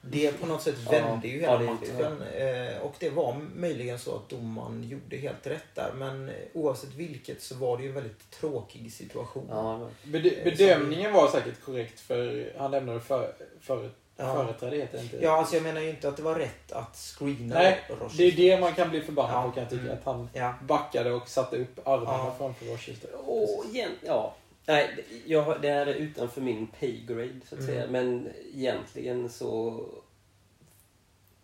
Det 0.01 0.31
på 0.39 0.45
något 0.47 0.61
sätt 0.61 0.75
vände 0.91 1.27
ju 1.27 1.39
hela 1.39 1.59
matchen. 1.59 2.21
Eh, 2.21 2.77
och 2.81 2.95
det 2.99 3.09
var 3.09 3.35
möjligen 3.55 3.99
så 3.99 4.15
att 4.15 4.29
domaren 4.29 4.83
gjorde 4.89 5.17
helt 5.17 5.47
rätt 5.47 5.75
där. 5.75 5.93
Men 5.95 6.29
eh, 6.29 6.35
oavsett 6.53 6.93
vilket 6.93 7.41
så 7.41 7.55
var 7.55 7.77
det 7.77 7.83
ju 7.83 7.89
en 7.89 7.95
väldigt 7.95 8.31
tråkig 8.31 8.93
situation. 8.93 9.45
Ja, 9.49 9.89
Bed- 10.03 10.43
bedömningen 10.43 11.13
var 11.13 11.27
säkert 11.31 11.61
korrekt 11.65 11.99
för 11.99 12.53
han 12.57 12.71
lämnade 12.71 12.99
för, 12.99 13.33
före 13.61 13.89
Ja. 14.27 14.33
Företräde 14.33 14.75
heter 14.77 14.97
det 14.97 15.03
inte. 15.03 15.17
Ja, 15.21 15.37
alltså 15.37 15.55
jag 15.55 15.63
menar 15.63 15.81
ju 15.81 15.89
inte 15.89 16.07
att 16.09 16.17
det 16.17 16.23
var 16.23 16.35
rätt 16.35 16.71
att 16.71 16.95
screena 16.95 17.55
Nej, 17.55 17.79
Rochester. 17.89 18.17
Det 18.17 18.23
är 18.23 18.31
det 18.55 18.59
man 18.61 18.73
kan 18.73 18.89
bli 18.89 19.01
förbannad 19.01 19.35
Ja. 19.35 19.43
på 19.43 19.51
kan 19.51 19.63
jag 19.63 19.69
tycka. 19.69 19.81
Mm. 19.83 19.97
Att 19.97 20.03
han 20.05 20.29
Ja. 20.33 20.53
backade 20.61 21.11
och 21.13 21.29
satte 21.29 21.57
upp 21.57 21.87
armarna 21.87 22.17
Ja. 22.17 22.35
framför 22.37 22.65
Rochester. 22.65 23.09
Och 23.29 23.65
igen, 23.73 23.91
ja. 24.05 24.35
Nej, 24.65 24.89
det- 24.95 25.31
jag, 25.31 25.61
det 25.61 25.69
här 25.69 25.85
är 25.87 25.93
utanför 25.93 26.41
min 26.41 26.67
pay 26.79 27.05
grade 27.07 27.29
så 27.49 27.55
att 27.55 27.61
Mm. 27.61 27.73
säga. 27.73 27.87
Men 27.87 28.29
egentligen 28.53 29.29
så 29.29 29.83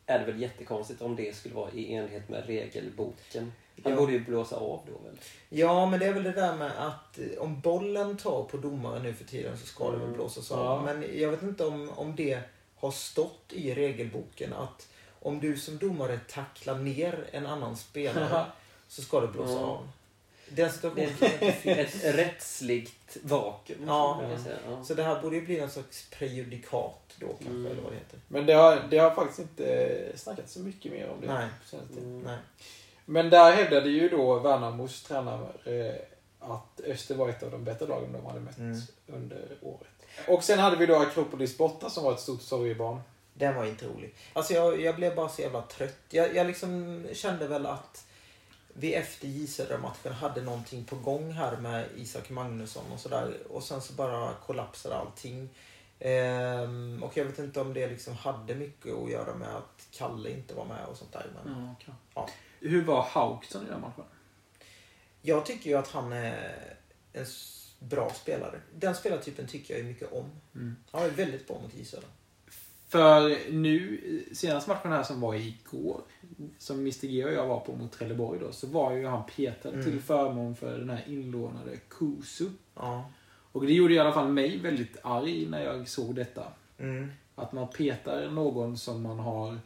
är 0.05 0.19
det 0.19 0.25
väl 0.25 0.41
jättekonstigt 0.41 1.01
om 1.01 1.15
det 1.15 1.35
skulle 1.35 1.55
vara 1.55 1.71
i 1.71 1.93
enlighet 1.93 2.29
med 2.29 2.45
regelboken. 2.47 3.53
Han 3.83 3.91
Ja. 3.93 3.99
borde 3.99 4.11
ju 4.13 4.19
blåsa 4.19 4.55
av 4.55 4.79
då 4.87 4.91
väl? 5.09 5.17
Ja, 5.49 5.85
men 5.85 5.99
det 5.99 6.05
är 6.05 6.13
väl 6.13 6.23
det 6.23 6.31
där 6.31 6.55
med 6.55 6.71
att 6.87 7.19
eh, 7.19 7.25
om 7.39 7.59
bollen 7.61 8.17
tar 8.17 8.43
på 8.43 8.57
domaren 8.57 9.03
nu 9.03 9.13
för 9.13 9.25
tiden 9.25 9.57
så 9.57 9.65
ska 9.65 9.85
det 9.85 9.91
väl 9.91 10.01
Mm. 10.01 10.13
blåsas 10.13 10.49
Ja. 10.49 10.55
av. 10.55 10.83
Men 10.83 11.05
jag 11.19 11.31
vet 11.31 11.41
inte 11.43 11.65
om, 11.65 11.89
om 11.95 12.15
det 12.15 12.39
har 12.79 12.91
stått 12.91 13.53
i 13.53 13.73
regelboken 13.73 14.53
att 14.53 14.87
om 15.21 15.39
du 15.39 15.57
som 15.57 15.77
domare 15.77 16.19
tacklar 16.29 16.77
ner 16.77 17.27
en 17.31 17.45
annan 17.45 17.77
spelare 17.77 18.45
så 18.87 19.01
ska 19.01 19.19
det 19.19 19.27
blåsa 19.27 19.51
Ja. 19.53 19.59
av. 19.59 19.89
Den 20.51 20.71
situationen 20.71 21.09
ett 21.63 22.03
rättsligt 22.15 23.17
vakuum. 23.23 23.83
Ja. 23.87 24.21
Ja. 24.69 24.83
Så 24.83 24.93
det 24.93 25.03
här 25.03 25.21
borde 25.21 25.35
ju 25.35 25.45
bli 25.45 25.59
en 25.59 25.69
slags 25.69 26.09
prejudikat 26.09 27.15
då 27.19 27.27
kanske, 27.27 27.49
Mm. 27.49 27.65
eller 27.71 27.81
vad 27.81 27.91
det 27.91 27.97
heter. 27.97 28.19
Men 28.27 28.45
det 28.45 28.53
har, 28.53 28.83
det 28.89 28.97
har 28.97 29.11
faktiskt 29.11 29.39
inte 29.39 29.97
snackats 30.15 30.53
så 30.53 30.59
mycket 30.59 30.91
mer 30.91 31.09
om 31.09 31.21
det. 31.21 31.27
Nej. 31.33 31.47
Mm. 31.97 32.21
Nej. 32.21 32.37
Men 33.05 33.29
där 33.29 33.51
hävdade 33.51 33.89
ju 33.89 34.09
då 34.09 34.39
Värnamos 34.39 35.03
tränare 35.03 35.47
eh, 35.65 35.95
att 36.39 36.81
Öster 36.85 37.15
var 37.15 37.29
ett 37.29 37.43
av 37.43 37.51
de 37.51 37.63
bättre 37.63 37.85
lagen 37.87 38.13
de 38.13 38.25
hade 38.25 38.39
mött 38.39 38.57
Mm. 38.57 38.81
under 39.07 39.57
året. 39.61 39.98
Och 40.27 40.43
sen 40.43 40.59
hade 40.59 40.75
vi 40.75 40.85
då 40.85 40.95
Akropolis 40.95 41.57
borta 41.57 41.89
som 41.89 42.03
var 42.03 42.13
ett 42.13 42.19
stort 42.19 42.41
sorgebarn. 42.41 43.01
Den 43.33 43.55
var 43.55 43.65
inte 43.65 43.85
rolig. 43.87 44.15
Alltså 44.33 44.53
jag, 44.53 44.81
jag 44.81 44.95
blev 44.95 45.15
bara 45.15 45.29
så 45.29 45.41
jävla 45.41 45.61
trött. 45.61 45.97
Jag, 46.09 46.35
jag 46.35 46.47
liksom 46.47 47.03
kände 47.13 47.47
väl 47.47 47.65
att 47.65 48.05
vi 48.73 48.93
efter 48.93 49.27
J 49.27 49.47
Södra-matchen 49.47 50.13
hade 50.13 50.41
någonting 50.41 50.85
på 50.85 50.95
gång 50.95 51.31
här 51.31 51.57
med 51.57 51.85
Isak 51.95 52.29
Magnusson 52.29 52.83
och 52.93 52.99
sådär. 52.99 53.37
Och 53.49 53.63
sen 53.63 53.81
så 53.81 53.93
bara 53.93 54.33
kollapsade 54.45 54.95
allting. 54.95 55.49
Ehm, 55.99 57.03
och 57.03 57.17
jag 57.17 57.25
vet 57.25 57.39
inte 57.39 57.61
om 57.61 57.73
det 57.73 57.87
liksom 57.87 58.15
hade 58.15 58.55
mycket 58.55 58.93
att 58.93 59.11
göra 59.11 59.35
med 59.35 59.55
att 59.55 59.87
Kalle 59.91 60.29
inte 60.29 60.53
var 60.53 60.65
med 60.65 60.85
och 60.85 60.97
sånt 60.97 61.13
där. 61.13 61.25
Men 61.35 61.75
Ja. 62.15 62.29
Hur 62.59 62.85
var 62.85 63.01
Hauksson 63.01 63.67
i 63.67 63.69
den 63.69 63.81
matchen? 63.81 64.03
jag 65.21 65.45
tycker 65.45 65.69
ju 65.69 65.75
att 65.75 65.87
han 65.87 66.13
är 66.13 66.75
en 67.13 67.25
bra 67.79 68.09
spelare. 68.13 68.61
Den 68.79 68.95
spelartypen 68.95 69.47
tycker 69.47 69.73
jag 69.73 69.81
ju 69.83 69.87
mycket 69.89 70.13
om. 70.13 70.25
Mm. 70.55 70.75
Han 70.91 71.01
var 71.01 71.09
väldigt 71.09 71.47
bra 71.47 71.59
mot 71.61 71.73
J. 71.75 71.85
För 72.87 73.51
nu, 73.51 73.99
senaste 74.33 74.69
matchen 74.69 74.91
här 74.91 75.03
som 75.03 75.21
var 75.21 75.35
igår, 75.35 76.01
som 76.57 76.79
Mr 76.79 77.07
G 77.07 77.25
och 77.25 77.33
jag 77.33 77.47
var 77.47 77.59
på 77.59 77.75
mot 77.75 77.91
Trelleborg 77.91 78.39
då, 78.39 78.51
så 78.51 78.67
var 78.67 78.91
ju 78.93 79.05
han 79.05 79.23
petad 79.35 79.69
Mm. 79.69 79.85
till 79.85 80.01
förmån 80.01 80.55
för 80.55 80.77
den 80.79 80.89
här 80.89 81.03
inlånade 81.07 81.77
Kusu. 81.89 82.49
Ja. 82.75 83.11
Och 83.51 83.65
det 83.65 83.73
gjorde 83.73 83.93
i 83.93 83.99
alla 83.99 84.13
fall 84.13 84.27
mig 84.27 84.57
väldigt 84.59 84.97
arg 85.03 85.45
när 85.49 85.63
jag 85.63 85.87
såg 85.87 86.15
detta. 86.15 86.43
Mm. 86.77 87.11
Att 87.35 87.51
man 87.51 87.67
petar 87.67 88.29
någon 88.29 88.77
som 88.77 89.01
man 89.01 89.19
har 89.19 89.59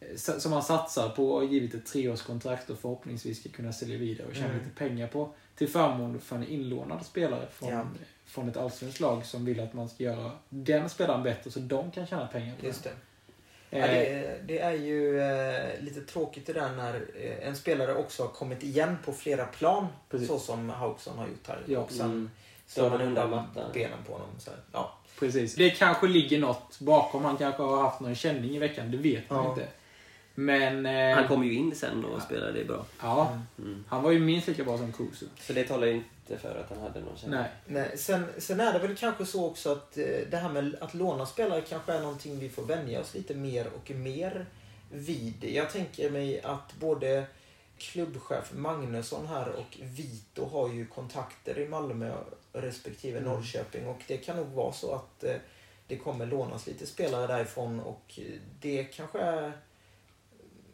eh, 0.00 0.16
som 0.16 0.50
man 0.50 0.62
satsar 0.62 1.08
på 1.08 1.30
och 1.32 1.44
givit 1.44 1.74
ett 1.74 1.86
treårskontrakt 1.86 2.70
och 2.70 2.78
förhoppningsvis 2.78 3.40
ska 3.40 3.48
kunna 3.48 3.72
sälja 3.72 3.98
vidare 3.98 4.26
och 4.28 4.34
tjäna 4.34 4.46
Mm. 4.48 4.58
lite 4.58 4.76
pengar 4.76 5.06
på. 5.08 5.34
Till 5.58 5.68
förmån 5.68 6.20
för 6.20 6.36
en 6.36 6.46
inlånad 6.46 7.06
spelare 7.06 7.46
från, 7.52 7.68
Ja. 7.72 7.84
från 8.26 8.48
ett 8.48 8.56
allsvenskt 8.56 9.00
lag 9.00 9.26
som 9.26 9.44
vill 9.44 9.60
att 9.60 9.72
man 9.74 9.88
ska 9.88 10.04
göra 10.04 10.30
den 10.48 10.88
spelaren 10.88 11.22
bättre 11.22 11.50
så 11.50 11.58
de 11.60 11.90
kan 11.90 12.06
tjäna 12.06 12.26
pengar 12.26 12.54
på 12.60 12.66
Just 12.66 12.84
det. 12.84 12.90
Ja, 13.70 13.78
Eh, 13.78 13.84
det, 13.90 14.40
det 14.46 14.58
är 14.58 14.72
ju 14.72 15.20
eh, 15.20 15.80
lite 15.80 16.00
tråkigt 16.00 16.46
det 16.46 16.52
där 16.52 16.70
när 16.76 16.94
eh, 17.16 17.48
en 17.48 17.56
spelare 17.56 17.94
också 17.94 18.22
har 18.22 18.28
kommit 18.30 18.62
igen 18.62 18.96
på 19.04 19.12
flera 19.12 19.44
plan. 19.46 19.86
Precis. 20.10 20.28
Så 20.28 20.38
som 20.38 20.70
Hauksson 20.70 21.18
har 21.18 21.26
gjort 21.28 21.46
här. 21.48 21.62
Ja. 21.66 21.78
Och 21.78 21.90
sen 21.92 22.06
Mm. 22.06 22.30
slår 22.66 22.90
man 22.90 23.00
undan 23.00 23.30
benen 23.74 23.98
på 24.06 24.12
honom. 24.12 24.28
Så, 24.38 24.50
här. 24.50 24.60
ja. 24.72 24.98
Precis. 25.18 25.54
Det 25.54 25.70
kanske 25.70 26.06
ligger 26.06 26.38
något 26.38 26.78
bakom. 26.80 27.24
Han 27.24 27.36
kanske 27.36 27.62
har 27.62 27.82
haft 27.82 28.00
någon 28.00 28.14
känning 28.14 28.50
i 28.56 28.58
veckan. 28.58 28.90
Det 28.90 28.96
vet 28.96 29.30
man 29.30 29.44
Ja. 29.44 29.50
inte. 29.50 29.66
Men... 30.38 30.86
Eh, 30.86 31.16
Han 31.16 31.28
kom 31.28 31.44
ju 31.44 31.54
in 31.54 31.74
sen 31.74 32.04
och 32.04 32.22
spelade 32.22 32.52
det 32.52 32.64
bra. 32.64 32.84
Ja. 33.00 33.38
Mm. 33.58 33.84
Han 33.88 34.02
var 34.02 34.10
ju 34.10 34.20
minst 34.20 34.48
lika 34.48 34.64
bra 34.64 34.78
som 34.78 34.92
Kusu. 34.92 35.26
Så 35.40 35.52
det 35.52 35.64
talar 35.64 35.86
ju 35.86 35.92
inte 35.92 36.38
för 36.38 36.60
att 36.60 36.70
han 36.70 36.78
hade 36.80 37.00
någon 37.00 37.16
känning. 37.16 37.40
Nej. 37.40 37.50
Nej, 37.66 37.98
sen, 37.98 38.24
sen 38.38 38.60
är 38.60 38.72
det 38.72 38.78
väl 38.78 38.96
kanske 38.96 39.26
så 39.26 39.46
också 39.46 39.72
att 39.72 39.98
eh, 39.98 40.04
det 40.30 40.36
här 40.36 40.48
med 40.48 40.76
att 40.80 40.94
låna 40.94 41.26
spelare 41.26 41.60
kanske 41.60 41.92
är 41.92 42.00
någonting 42.00 42.38
vi 42.38 42.48
får 42.48 42.62
vänja 42.62 43.00
oss 43.00 43.14
lite 43.14 43.34
mer 43.34 43.66
och 43.76 43.90
mer 43.90 44.46
vid. 44.92 45.44
Jag 45.44 45.70
tänker 45.70 46.10
mig 46.10 46.40
att 46.42 46.74
både 46.80 47.24
klubbchef 47.78 48.52
Magnusson 48.54 49.26
här 49.26 49.48
och 49.48 49.78
Vito 49.82 50.48
har 50.48 50.68
ju 50.68 50.86
kontakter 50.86 51.58
i 51.58 51.68
Malmö 51.68 52.12
respektive 52.52 53.18
Mm. 53.18 53.30
Norrköping 53.30 53.86
och 53.88 54.00
det 54.06 54.16
kan 54.16 54.36
nog 54.36 54.46
vara 54.46 54.72
så 54.72 54.94
att 54.94 55.24
eh, 55.24 55.36
det 55.86 55.96
kommer 55.96 56.26
lånas 56.26 56.66
lite 56.66 56.86
spelare 56.86 57.26
därifrån 57.26 57.80
och 57.80 58.18
det 58.60 58.84
kanske 58.84 59.18
är 59.18 59.52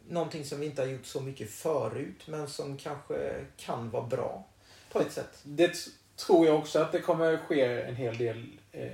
någonting 0.09 0.45
som 0.45 0.59
vi 0.59 0.65
inte 0.65 0.81
har 0.81 0.89
gjort 0.89 1.05
så 1.05 1.21
mycket 1.21 1.51
förut 1.51 2.23
men 2.27 2.47
som 2.47 2.77
kanske 2.77 3.45
kan 3.57 3.89
vara 3.89 4.03
bra 4.03 4.43
på 4.91 4.99
ett 4.99 5.11
sätt. 5.11 5.39
Det 5.43 5.73
tror 6.15 6.45
jag 6.47 6.55
också 6.55 6.79
att 6.79 6.91
det 6.91 6.99
kommer 6.99 7.37
ske 7.37 7.61
en 7.81 7.95
hel 7.95 8.17
del 8.17 8.45
eh, 8.71 8.89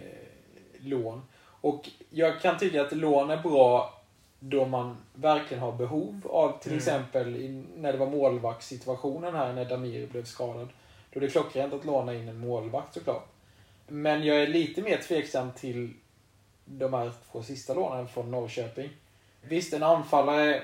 lån. 0.79 1.21
Och 1.43 1.89
jag 2.09 2.41
kan 2.41 2.57
tycka 2.57 2.81
att 2.81 2.91
lån 2.91 3.29
är 3.29 3.37
bra 3.37 4.01
då 4.39 4.65
man 4.65 4.97
verkligen 5.13 5.63
har 5.63 5.71
behov 5.71 6.21
av 6.29 6.59
till 6.59 6.71
Mm. 6.71 6.77
exempel 6.77 7.35
i, 7.35 7.63
när 7.77 7.91
det 7.91 7.97
var 7.97 8.07
målvaktssituationen 8.09 9.35
här 9.35 9.53
när 9.53 9.65
Damir 9.65 10.07
blev 10.07 10.25
skadad. 10.25 10.69
Då 11.13 11.19
är 11.19 11.21
det 11.21 11.27
klockrent 11.27 11.73
att 11.73 11.85
låna 11.85 12.13
in 12.13 12.27
en 12.27 12.37
målvakt 12.37 12.93
såklart. 12.93 13.27
Men 13.87 14.23
jag 14.23 14.37
är 14.37 14.47
lite 14.47 14.81
mer 14.81 14.97
tveksam 14.97 15.51
till 15.51 15.93
de 16.65 16.93
här 16.93 17.11
två 17.31 17.43
sista 17.43 17.73
lånen 17.73 18.07
från 18.07 18.31
Norrköping. 18.31 18.89
Visst, 19.41 19.73
en 19.73 19.83
anfallare, 19.83 20.63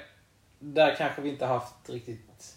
där 0.60 0.96
kanske 0.96 1.22
vi 1.22 1.30
inte 1.30 1.46
haft 1.46 1.90
riktigt 1.90 2.54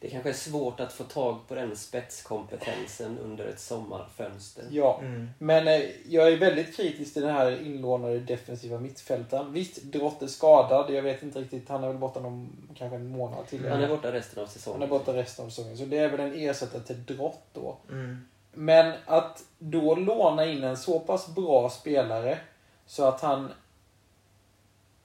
Det 0.00 0.08
kanske 0.10 0.28
är 0.28 0.34
svårt 0.34 0.80
att 0.80 0.92
få 0.92 1.04
tag 1.04 1.38
på 1.48 1.54
den 1.54 1.76
spetskompetensen 1.76 3.18
under 3.18 3.44
ett 3.46 3.60
sommarfönster. 3.60 4.64
Ja, 4.70 4.98
Mm. 5.02 5.28
men 5.38 5.68
eh, 5.68 5.80
jag 6.08 6.32
är 6.32 6.36
väldigt 6.36 6.76
kritisk 6.76 7.12
till 7.12 7.22
den 7.22 7.34
här 7.34 7.62
inlånade 7.66 8.18
defensiva 8.20 8.78
mittfältaren. 8.78 9.52
Visst, 9.52 9.82
Drott 9.82 10.22
är 10.22 10.26
skadad. 10.26 10.90
Jag 10.94 11.02
vet 11.02 11.22
inte 11.22 11.40
riktigt. 11.40 11.68
Han 11.68 11.84
är 11.84 11.88
väl 11.88 11.96
borta 11.98 12.20
någon, 12.20 12.68
kanske 12.78 12.96
en 12.96 13.08
månad 13.08 13.46
till. 13.46 13.68
Han 13.68 13.82
är 13.82 13.88
borta 13.88 14.12
resten 14.12 14.38
av 14.38 14.44
Han 14.46 14.52
säsongen. 14.52 14.82
är 14.82 14.86
borta 14.86 15.12
resten 15.14 15.44
av 15.44 15.48
säsongen. 15.50 15.78
Så 15.78 15.84
det 15.84 15.98
är 15.98 16.08
väl 16.08 16.20
en 16.20 16.34
ersättare 16.34 16.82
till 16.82 17.04
Drott 17.04 17.42
då. 17.52 17.76
Mm. 17.88 18.28
Men 18.52 18.94
att 19.06 19.44
då 19.58 19.94
låna 19.94 20.46
in 20.46 20.64
en 20.64 20.76
så 20.76 21.00
pass 21.00 21.34
bra 21.34 21.70
spelare 21.70 22.38
så 22.86 23.04
att 23.04 23.20
han 23.20 23.52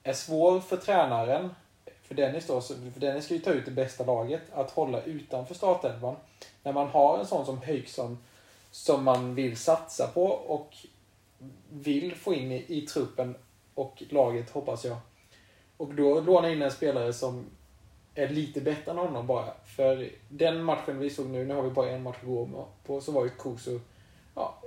är 0.02 0.12
svår 0.12 0.60
för 0.60 0.76
tränaren, 0.76 1.54
för 2.08 2.14
Dennis 2.14 2.46
då, 2.46 2.60
för 2.60 3.00
Dennis 3.00 3.24
ska 3.24 3.34
ju 3.34 3.40
ta 3.40 3.50
ut 3.50 3.64
det 3.64 3.70
bästa 3.70 4.04
laget, 4.04 4.42
att 4.52 4.70
hålla 4.70 5.02
utanför 5.02 5.54
startelvan. 5.54 6.16
När 6.62 6.72
man 6.72 6.88
har 6.88 7.18
en 7.18 7.26
sån 7.26 7.46
som 7.46 7.62
Höjksson 7.62 8.18
som 8.70 9.04
man 9.04 9.34
vill 9.34 9.56
satsa 9.56 10.06
på 10.06 10.26
och 10.26 10.76
vill 11.70 12.14
få 12.14 12.34
in 12.34 12.52
i, 12.52 12.64
i 12.68 12.80
truppen 12.80 13.34
och 13.74 14.02
laget, 14.10 14.50
hoppas 14.50 14.84
jag. 14.84 14.96
Och 15.76 15.94
då 15.94 16.20
låna 16.20 16.50
in 16.50 16.62
en 16.62 16.70
spelare 16.70 17.12
som 17.12 17.46
är 18.14 18.28
lite 18.28 18.60
bättre 18.60 18.90
än 18.90 18.98
honom 18.98 19.26
bara. 19.26 19.52
För 19.76 20.10
den 20.28 20.62
matchen 20.62 20.98
vi 20.98 21.10
såg 21.10 21.26
nu, 21.26 21.44
nu 21.44 21.54
har 21.54 21.62
vi 21.62 21.70
bara 21.70 21.90
en 21.90 22.02
match 22.02 22.16
att 22.20 22.26
gå 22.26 22.66
på, 22.86 23.00
så 23.00 23.12
var 23.12 23.24
ju 23.24 23.30
Kusu, 23.30 23.80
ja, 24.34 24.58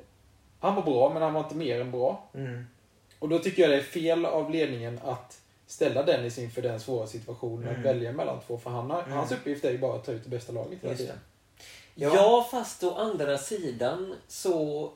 han 0.59 0.75
var 0.75 0.83
bra 0.83 1.13
men 1.13 1.21
han 1.21 1.33
var 1.33 1.43
inte 1.43 1.55
mer 1.55 1.81
än 1.81 1.91
bra. 1.91 2.23
Mm. 2.33 2.65
Och 3.19 3.29
då 3.29 3.39
tycker 3.39 3.61
jag 3.61 3.71
det 3.71 3.77
är 3.77 3.81
fel 3.81 4.25
av 4.25 4.51
ledningen 4.51 4.99
att 5.03 5.41
ställa 5.71 6.03
Dennis 6.03 6.37
inför 6.37 6.61
den 6.61 6.79
svåra 6.79 7.07
situationen 7.07 7.67
Mm. 7.67 7.79
att 7.79 7.85
välja 7.85 8.11
mellan 8.11 8.39
två. 8.47 8.57
För 8.57 8.69
han 8.69 8.89
har, 8.91 9.03
Mm. 9.03 9.11
hans 9.17 9.31
uppgift 9.31 9.65
är 9.65 9.71
ju 9.71 9.77
bara 9.77 9.95
att 9.95 10.03
ta 10.05 10.11
ut 10.11 10.23
det 10.23 10.29
bästa 10.29 10.53
laget 10.53 10.79
hela 10.83 10.95
tiden. 10.95 11.17
Ja. 11.95 12.47
fast 12.51 12.83
å 12.83 12.95
andra 12.95 13.37
sidan 13.37 14.15
så 14.27 14.91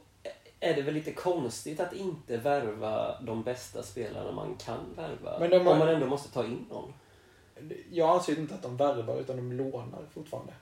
är 0.59 0.73
det 0.73 0.81
väl 0.81 0.93
lite 0.93 1.11
konstigt 1.11 1.79
att 1.79 1.93
inte 1.93 2.37
värva 2.37 3.21
de 3.21 3.43
bästa 3.43 3.83
spelarna 3.83 4.31
man 4.31 4.55
kan 4.65 4.79
värva. 4.95 5.39
Men 5.39 5.49
de 5.49 5.59
har- 5.65 5.73
Om 5.73 5.79
man 5.79 5.89
ändå 5.89 6.05
måste 6.07 6.29
ta 6.33 6.43
in 6.45 6.65
någon. 6.69 6.93
Jag 7.91 8.09
anser 8.09 8.39
inte 8.39 8.55
att 8.55 8.61
de 8.61 8.77
värvar 8.77 9.19
utan 9.19 9.35
de 9.35 9.51
lånar 9.51 9.99
fortfarande. 10.13 10.53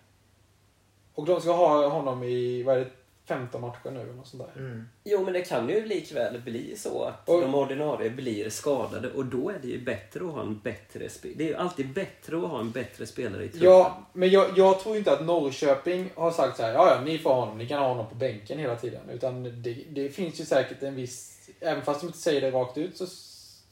Och 1.13 1.25
de 1.25 1.41
ska 1.41 1.51
ha 1.51 1.87
honom 1.87 2.23
i, 2.23 2.63
vad 2.63 2.75
är 2.75 2.79
det, 2.79 2.89
15 3.25 3.61
matcher 3.61 3.91
nu 3.91 3.99
eller 4.01 4.13
något 4.13 4.27
sånt 4.27 4.43
där. 4.55 4.61
Mm. 4.61 4.87
Jo, 5.03 5.23
men 5.23 5.33
det 5.33 5.41
kan 5.41 5.69
ju 5.69 5.85
likväl 5.85 6.41
bli 6.41 6.75
så 6.77 7.03
att 7.03 7.29
Och- 7.29 7.41
de 7.41 7.55
ordinarie 7.55 8.09
blir 8.09 8.49
skadade 8.49 9.11
och 9.11 9.25
då 9.25 9.49
är 9.49 9.59
det 9.61 9.67
ju 9.67 9.81
bättre 9.81 10.25
att 10.25 10.31
ha 10.31 10.41
en 10.41 10.59
bättre 10.59 11.09
spelare. 11.09 11.37
Det 11.37 11.43
är 11.43 11.47
ju 11.47 11.55
alltid 11.55 11.93
bättre 11.93 12.37
att 12.37 12.43
ha 12.49 12.59
en 12.59 12.71
bättre 12.71 13.05
spelare 13.05 13.43
i 13.45 13.49
truppen. 13.49 13.69
Ja, 13.69 13.97
men 14.13 14.29
jag, 14.29 14.57
jag 14.57 14.79
tror 14.79 14.97
inte 14.97 15.11
att 15.13 15.25
Norrköping 15.25 16.09
har 16.15 16.31
sagt 16.31 16.57
så 16.57 16.63
här, 16.63 16.73
ja, 16.73 16.95
ja, 16.95 17.01
ni 17.05 17.17
får 17.17 17.29
ha 17.33 17.39
honom, 17.39 17.57
ni 17.57 17.67
kan 17.67 17.79
ha 17.79 17.87
honom 17.87 18.09
på 18.09 18.15
bänken 18.15 18.59
hela 18.59 18.75
tiden. 18.75 19.09
Utan 19.09 19.43
det, 19.63 19.73
det 19.89 20.09
finns 20.09 20.41
ju 20.41 20.45
säkert 20.45 20.83
en 20.83 20.95
viss 20.95 21.29
även 21.59 21.83
fast 21.83 21.99
de 22.01 22.07
inte 22.07 22.19
säger 22.19 22.41
det 22.41 22.51
rakt 22.51 22.77
ut 22.77 22.97
så, 22.97 23.05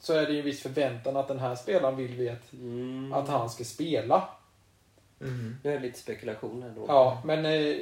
så 0.00 0.12
är 0.14 0.26
det 0.26 0.32
ju 0.32 0.38
en 0.38 0.44
viss 0.44 0.62
förväntan 0.62 1.16
att 1.16 1.28
den 1.28 1.38
här 1.38 1.54
spelaren 1.54 1.96
vill 1.96 2.14
vi 2.14 2.28
att, 2.28 2.52
Mm. 2.52 3.12
att 3.12 3.28
han 3.28 3.50
ska 3.50 3.64
spela. 3.64 4.28
Mm. 5.20 5.56
Nu 5.64 5.70
är 5.70 5.74
det 5.74 5.82
lite 5.86 5.98
spekulation 5.98 6.62
här 6.62 6.72
då. 6.76 6.84
Ja, 6.88 7.22
men 7.24 7.46
eh, 7.46 7.76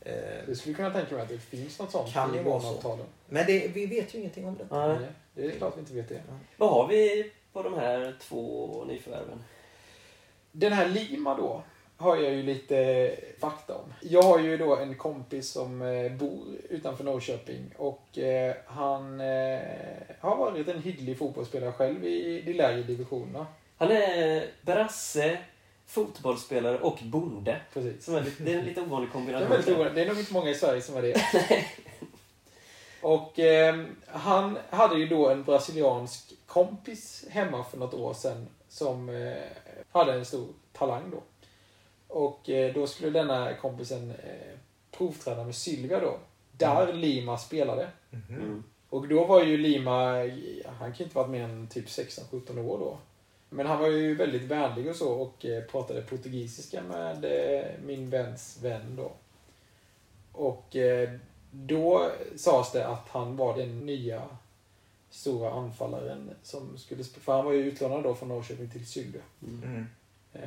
Eh, 0.00 0.12
det 0.46 0.56
skulle 0.56 0.74
kunna 0.74 0.90
tänka 0.90 1.14
mig 1.14 1.22
att 1.22 1.28
det 1.28 1.38
finns 1.38 1.78
något 1.78 1.90
sånt 1.90 2.12
Kan 2.12 2.34
i 2.34 2.42
vara 2.42 2.60
så. 2.60 2.98
men 3.28 3.46
det, 3.46 3.68
vi 3.68 3.86
vet 3.86 4.14
ju 4.14 4.18
ingenting 4.18 4.46
om 4.46 4.56
det. 4.58 4.76
Nej. 4.76 4.88
Nej, 4.98 5.08
det 5.34 5.46
är 5.46 5.50
klart 5.50 5.76
vi 5.76 5.80
inte 5.80 5.94
vet 5.94 6.08
det. 6.08 6.22
Vad 6.56 6.70
har 6.70 6.88
vi 6.88 7.32
på 7.52 7.62
de 7.62 7.74
här 7.74 8.16
två 8.20 8.84
nyförvärven? 8.88 9.44
Den 10.52 10.72
här 10.72 10.88
Lima 10.88 11.34
då 11.34 11.62
har 11.96 12.16
jag 12.16 12.34
ju 12.34 12.42
lite 12.42 13.10
fakta 13.38 13.74
om. 13.74 13.94
Jag 14.00 14.22
har 14.22 14.38
ju 14.38 14.56
då 14.56 14.76
en 14.76 14.94
kompis 14.94 15.50
som 15.50 15.82
eh, 15.82 16.12
bor 16.12 16.44
utanför 16.68 17.04
Norrköping 17.04 17.74
och 17.76 18.18
eh, 18.18 18.54
han 18.66 19.20
eh, 19.20 19.60
har 20.20 20.36
varit 20.36 20.68
en 20.68 20.82
hygglig 20.82 21.18
fotbollsspelare 21.18 21.72
själv 21.72 22.04
i 22.04 22.42
de 22.46 22.52
lägre 22.52 22.82
divisionerna. 22.82 23.46
Han 23.76 23.90
är 23.90 24.46
brasse, 24.62 25.38
fotbollsspelare 25.88 26.78
och 26.78 26.98
bonde. 27.02 27.60
Precis. 27.72 28.04
Som 28.04 28.14
är 28.14 28.26
det 28.38 28.52
är 28.54 28.58
en 28.58 28.64
lite 28.64 28.80
ovanlig 28.80 29.08
Det 29.08 29.10
är, 29.10 29.12
kombination. 29.12 29.48
väldigt 29.48 29.74
ovanligt. 29.74 29.94
det 29.94 30.02
är 30.02 30.08
nog 30.08 30.18
inte 30.18 30.32
många 30.32 30.50
i 30.50 30.54
Sverige 30.54 30.82
som 30.82 30.96
är 30.96 31.02
det. 31.02 31.14
Och 33.00 33.38
eh, 33.38 33.84
han 34.06 34.58
hade 34.70 34.98
ju 34.98 35.06
då 35.08 35.28
en 35.28 35.44
brasiliansk 35.44 36.32
kompis 36.46 37.24
hemma 37.30 37.64
för 37.64 37.78
något 37.78 37.94
år 37.94 38.14
sedan 38.14 38.46
som 38.68 39.08
eh, 39.08 39.32
hade 39.92 40.12
en 40.12 40.24
stor 40.24 40.46
talang 40.72 41.10
då. 41.10 41.22
Och 42.08 42.50
eh, 42.50 42.74
då 42.74 42.86
skulle 42.86 43.10
denna 43.10 43.54
kompisen 43.54 44.10
eh, 44.10 44.58
provträna 44.90 45.44
med 45.44 45.54
Sylvia 45.54 46.00
då. 46.00 46.18
Där 46.52 46.92
Lima 46.92 47.38
spelade. 47.38 47.88
Mm. 48.28 48.64
Och 48.90 49.08
då 49.08 49.24
var 49.24 49.44
ju 49.44 49.56
Lima, 49.56 50.12
han 50.78 50.78
kan 50.78 50.96
ju 50.96 51.04
inte 51.04 51.16
varit 51.16 51.30
mer 51.30 51.44
än 51.44 51.66
typ 51.68 51.86
16-17 51.86 52.58
år 52.64 52.78
då. 52.78 52.98
Men 53.50 53.66
han 53.66 53.78
var 53.78 53.88
ju 53.88 54.14
väldigt 54.14 54.42
vänlig 54.42 54.88
och 54.88 54.96
så 54.96 55.12
och 55.12 55.44
eh, 55.44 55.64
pratade 55.64 56.02
portugisiska 56.02 56.82
med 56.82 57.24
eh, 57.24 57.66
min 57.84 58.10
väns 58.10 58.58
vän 58.62 58.96
då. 58.96 59.12
Och 60.32 60.76
eh, 60.76 61.10
då 61.50 62.10
sades 62.36 62.72
det 62.72 62.88
att 62.88 63.08
han 63.08 63.36
var 63.36 63.56
den 63.56 63.86
nya 63.86 64.22
stora 65.10 65.50
anfallaren 65.50 66.30
som 66.42 66.78
skulle 66.78 67.04
För 67.04 67.32
han 67.32 67.44
var 67.44 67.52
ju 67.52 67.64
utlånad 67.64 68.02
då 68.02 68.14
från 68.14 68.28
Norrköping 68.28 68.70
till 68.70 68.86
Sylvia. 68.86 69.22
Mm. 69.42 69.86
Eh, 70.32 70.42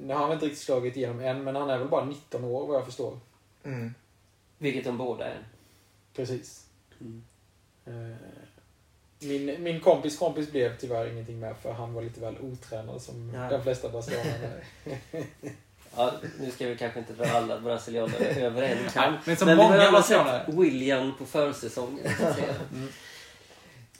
nu 0.00 0.14
har 0.14 0.20
han 0.20 0.32
inte 0.32 0.46
riktigt 0.46 0.62
slagit 0.62 0.96
igenom 0.96 1.20
än, 1.20 1.44
men 1.44 1.56
han 1.56 1.70
är 1.70 1.78
väl 1.78 1.88
bara 1.88 2.04
19 2.04 2.44
år 2.44 2.66
vad 2.66 2.76
jag 2.76 2.84
förstår. 2.84 3.18
Mm. 3.62 3.94
Vilket 4.58 4.84
de 4.84 4.98
båda 4.98 5.26
är. 5.26 5.38
Precis. 6.14 6.66
Mm. 7.00 7.24
Eh, 7.84 8.16
Min, 9.20 9.62
min 9.62 9.80
kompis 9.80 10.18
kompis 10.18 10.50
blev 10.50 10.76
tyvärr 10.78 11.12
ingenting 11.12 11.40
med 11.40 11.54
för 11.62 11.72
han 11.72 11.94
var 11.94 12.02
lite 12.02 12.20
väl 12.20 12.36
otränad 12.40 13.02
som 13.02 13.32
Ja. 13.34 13.50
de 13.50 13.62
flesta 13.62 13.88
brasilianer 13.88 14.60
är. 14.84 15.24
Ja, 15.96 16.12
nu 16.40 16.50
ska 16.50 16.66
vi 16.66 16.76
kanske 16.76 16.98
inte 16.98 17.12
dra 17.12 17.24
alla 17.24 17.60
brasilianare 17.60 18.24
över 18.24 18.62
en 18.62 18.90
kam. 18.92 19.14
men 19.24 19.36
som 19.36 19.46
Men 19.46 19.56
vi 19.56 19.62
har 19.62 19.70
många 19.70 19.82
alla 19.82 20.02
sett 20.02 20.16
brasilianer. 20.24 20.62
William 20.62 21.12
på 21.18 21.26
försäsongen. 21.26 22.04
säga. 22.18 22.54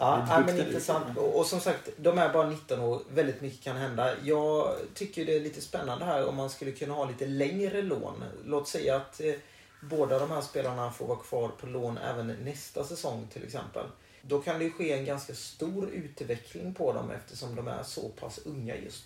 Ja, 0.00 0.26
ja, 0.28 0.42
men 0.46 0.58
intressant. 0.58 1.18
Och, 1.18 1.38
och 1.38 1.46
som 1.46 1.60
sagt, 1.60 1.88
de 1.96 2.18
är 2.18 2.32
bara 2.32 2.48
19 2.50 2.80
år. 2.80 3.02
Väldigt 3.10 3.40
mycket 3.40 3.64
kan 3.64 3.76
hända. 3.76 4.14
Jag 4.22 4.74
tycker 4.94 5.24
det 5.26 5.36
är 5.36 5.40
lite 5.40 5.60
spännande 5.60 6.04
här 6.04 6.26
om 6.28 6.36
man 6.36 6.50
skulle 6.50 6.72
kunna 6.72 6.94
ha 6.94 7.04
lite 7.04 7.26
längre 7.26 7.82
lån. 7.82 8.24
Låt 8.44 8.68
säga 8.68 8.96
att 8.96 9.20
eh, 9.20 9.34
båda 9.80 10.18
de 10.18 10.30
här 10.30 10.40
spelarna 10.40 10.90
får 10.92 11.06
vara 11.06 11.18
kvar 11.18 11.48
på 11.60 11.66
lån 11.66 11.98
även 11.98 12.26
nästa 12.26 12.84
säsong 12.84 13.26
till 13.32 13.44
exempel. 13.44 13.84
Då 14.22 14.40
kan 14.40 14.58
det 14.58 14.64
ju 14.64 14.70
ske 14.72 14.92
en 14.92 15.04
ganska 15.04 15.34
stor 15.34 15.90
utveckling 15.90 16.74
på 16.74 16.92
dem 16.92 17.10
eftersom 17.10 17.54
de 17.56 17.68
är 17.68 17.82
så 17.82 18.08
pass 18.08 18.38
unga 18.44 18.76
just. 18.76 19.04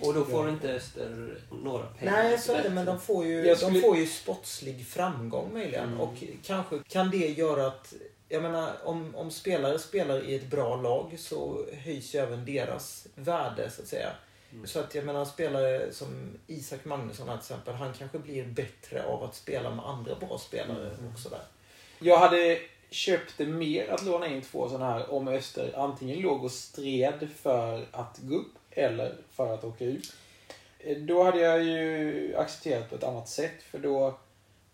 Och 0.00 0.14
då 0.14 0.24
får 0.24 0.48
inte 0.48 0.72
Öster 0.72 1.38
några 1.62 1.86
pengar. 1.86 2.12
Nej, 2.12 2.38
så 2.38 2.52
är 2.52 2.62
det. 2.62 2.70
Men 2.70 2.86
de 2.86 3.00
får 3.00 3.26
ju, 3.26 3.56
skulle- 3.56 3.72
de 3.72 3.80
får 3.80 3.96
ju 3.96 4.06
sportslig 4.06 4.86
framgång 4.86 5.52
möjligen. 5.52 5.88
Mm. 5.88 6.00
Och 6.00 6.14
kanske 6.44 6.78
kan 6.88 7.10
det 7.10 7.16
göra 7.28 7.66
att... 7.66 7.94
Jag 8.32 8.42
menar, 8.42 8.72
om, 8.84 9.14
om 9.14 9.30
spelare 9.30 9.78
spelar 9.78 10.24
i 10.28 10.34
ett 10.34 10.50
bra 10.50 10.76
lag 10.76 11.16
så 11.18 11.66
höjs 11.84 12.14
ju 12.14 12.18
även 12.18 12.44
deras 12.44 13.06
värde, 13.14 13.70
så 13.70 13.82
att 13.82 13.88
säga. 13.88 14.10
Mm. 14.52 14.66
Så 14.66 14.80
att 14.80 14.94
jag 14.94 15.04
menar, 15.04 15.24
spelare 15.24 15.92
som 15.92 16.38
Isak 16.46 16.84
Magnusson 16.84 17.28
här, 17.28 17.36
till 17.36 17.42
exempel, 17.42 17.74
han 17.74 17.92
kanske 17.98 18.18
blir 18.18 18.44
bättre 18.44 19.04
av 19.04 19.22
att 19.24 19.34
spela 19.34 19.74
med 19.74 19.84
andra 19.86 20.14
bra 20.14 20.38
spelare 20.38 20.90
Mm. 20.98 21.12
och 21.14 21.18
sådär. 21.18 21.42
Jag 21.98 22.18
hade 22.18 22.58
köpt 22.90 23.34
det 23.36 23.46
mer 23.46 23.88
att 23.90 24.04
låna 24.04 24.26
in 24.26 24.42
två 24.42 24.68
sådana 24.68 24.92
här 24.92 25.12
om 25.12 25.28
Öster 25.28 25.72
antingen 25.76 26.20
låg 26.20 26.44
och 26.44 26.50
stred 26.50 27.28
för 27.42 27.86
att 27.92 28.18
gå 28.22 28.34
upp 28.36 28.52
eller 28.70 29.14
för 29.32 29.54
att 29.54 29.64
åka 29.64 29.84
ut. 29.84 30.12
Eh, 30.78 30.96
Då 30.96 31.22
hade 31.22 31.40
jag 31.40 31.62
ju 31.64 32.34
accepterat 32.36 32.88
på 32.90 32.94
ett 32.96 33.04
annat 33.04 33.28
sätt 33.28 33.62
för 33.70 33.78
då 33.78 34.14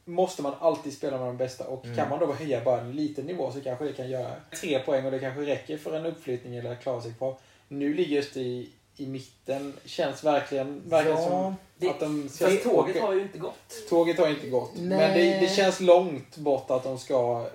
måste 0.05 0.43
man 0.43 0.55
alltid 0.61 0.93
spela 0.93 1.19
med 1.19 1.27
de 1.27 1.37
bästa 1.37 1.65
och 1.67 1.85
Mm. 1.85 1.97
kan 1.97 2.09
man 2.11 2.19
då 2.19 2.33
höja 2.33 2.65
bara 2.65 2.81
en 2.81 2.93
liten 2.93 3.27
nivå 3.27 3.53
så 3.53 3.61
kanske 3.61 3.85
det 3.85 3.93
kan 3.93 4.11
göra 4.11 4.31
tre 4.61 4.79
poäng 4.79 5.05
och 5.05 5.11
det 5.11 5.19
kanske 5.19 5.41
räcker 5.47 5.79
för 5.79 5.93
en 5.97 6.07
uppflyttning 6.07 6.57
eller 6.57 6.73
att 6.73 6.83
klara 6.83 7.01
sig 7.01 7.13
kvar. 7.15 7.37
Nu 7.69 7.95
ligger 7.95 8.19
Öster 8.19 8.41
i, 8.41 8.69
i 8.97 9.07
mitten. 9.07 9.73
Känns 9.85 10.25
verkligen, 10.25 10.83
verkligen 10.89 11.23
som 11.23 11.55
Det- 11.77 11.91
att 11.91 12.01
de 12.01 12.29
ska 12.29 12.47
tåget 12.47 12.67
åka- 12.97 13.03
har 13.07 13.13
ju 13.15 13.23
inte 13.23 13.39
gått. 13.39 13.89
Tåget 13.89 14.19
har 14.19 14.29
inte 14.29 14.49
gått. 14.49 14.71
Nej. 14.75 14.99
Men 14.99 15.15
det, 15.19 15.41
det 15.41 15.49
känns 15.55 15.81
långt 15.81 16.37
bort 16.37 16.71
att 16.71 16.83
de 16.85 16.99
ska 16.99 17.47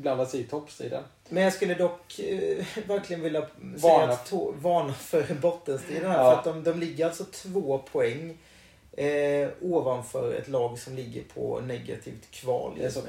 blanda 0.00 0.26
sig 0.26 0.40
i 0.40 0.44
toppstriden. 0.44 1.04
Men 1.28 1.42
jag 1.42 1.52
skulle 1.52 1.74
dock 1.74 2.18
eh, 2.18 2.66
verkligen 2.86 3.22
vilja 3.22 3.46
Varna. 3.60 4.16
säga 4.16 4.52
varna 4.54 4.92
för 4.92 5.34
bottenstriden 5.34 6.10
här. 6.10 6.18
Ja. 6.18 6.30
För 6.30 6.38
att 6.38 6.44
de, 6.64 6.70
de 6.72 6.80
ligger 6.80 7.06
alltså 7.06 7.24
två 7.24 7.78
poäng 7.78 8.38
eh, 8.92 9.48
ovanför 9.60 10.34
ett 10.34 10.48
lag 10.48 10.78
som 10.78 10.96
ligger 10.96 11.22
på 11.34 11.60
negativt 11.60 12.30
kval. 12.30 12.74
Det 12.78 12.90
så. 12.90 13.00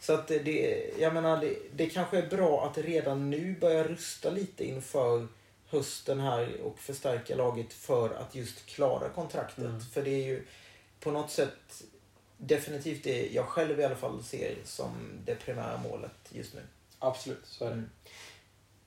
Så 0.00 0.12
att 0.12 0.28
det, 0.28 0.90
jag 0.98 1.14
menar, 1.14 1.40
det, 1.40 1.56
det 1.76 1.86
kanske 1.86 2.18
är 2.18 2.26
bra 2.26 2.66
att 2.66 2.78
redan 2.78 3.30
nu 3.30 3.56
börja 3.60 3.84
rusta 3.84 4.30
lite 4.30 4.64
inför 4.64 5.26
hösten 5.70 6.20
här 6.20 6.60
och 6.64 6.78
förstärka 6.78 7.36
laget 7.36 7.72
för 7.72 8.10
att 8.10 8.34
just 8.34 8.66
klara 8.66 9.08
kontraktet. 9.08 9.64
Mm. 9.64 9.80
För 9.80 10.02
det 10.02 10.10
är 10.10 10.24
ju 10.24 10.44
på 11.00 11.10
något 11.10 11.30
sätt 11.30 11.82
definitivt 12.40 13.04
det 13.04 13.28
jag 13.28 13.46
själv 13.46 13.80
i 13.80 13.84
alla 13.84 13.96
fall 13.96 14.22
ser 14.22 14.56
som 14.64 14.90
det 15.24 15.34
primära 15.34 15.78
målet 15.78 16.30
just 16.30 16.54
nu. 16.54 16.60
Absolut, 16.98 17.46
så 17.46 17.64
är 17.64 17.70
det. 17.70 17.74
Mm. 17.74 17.88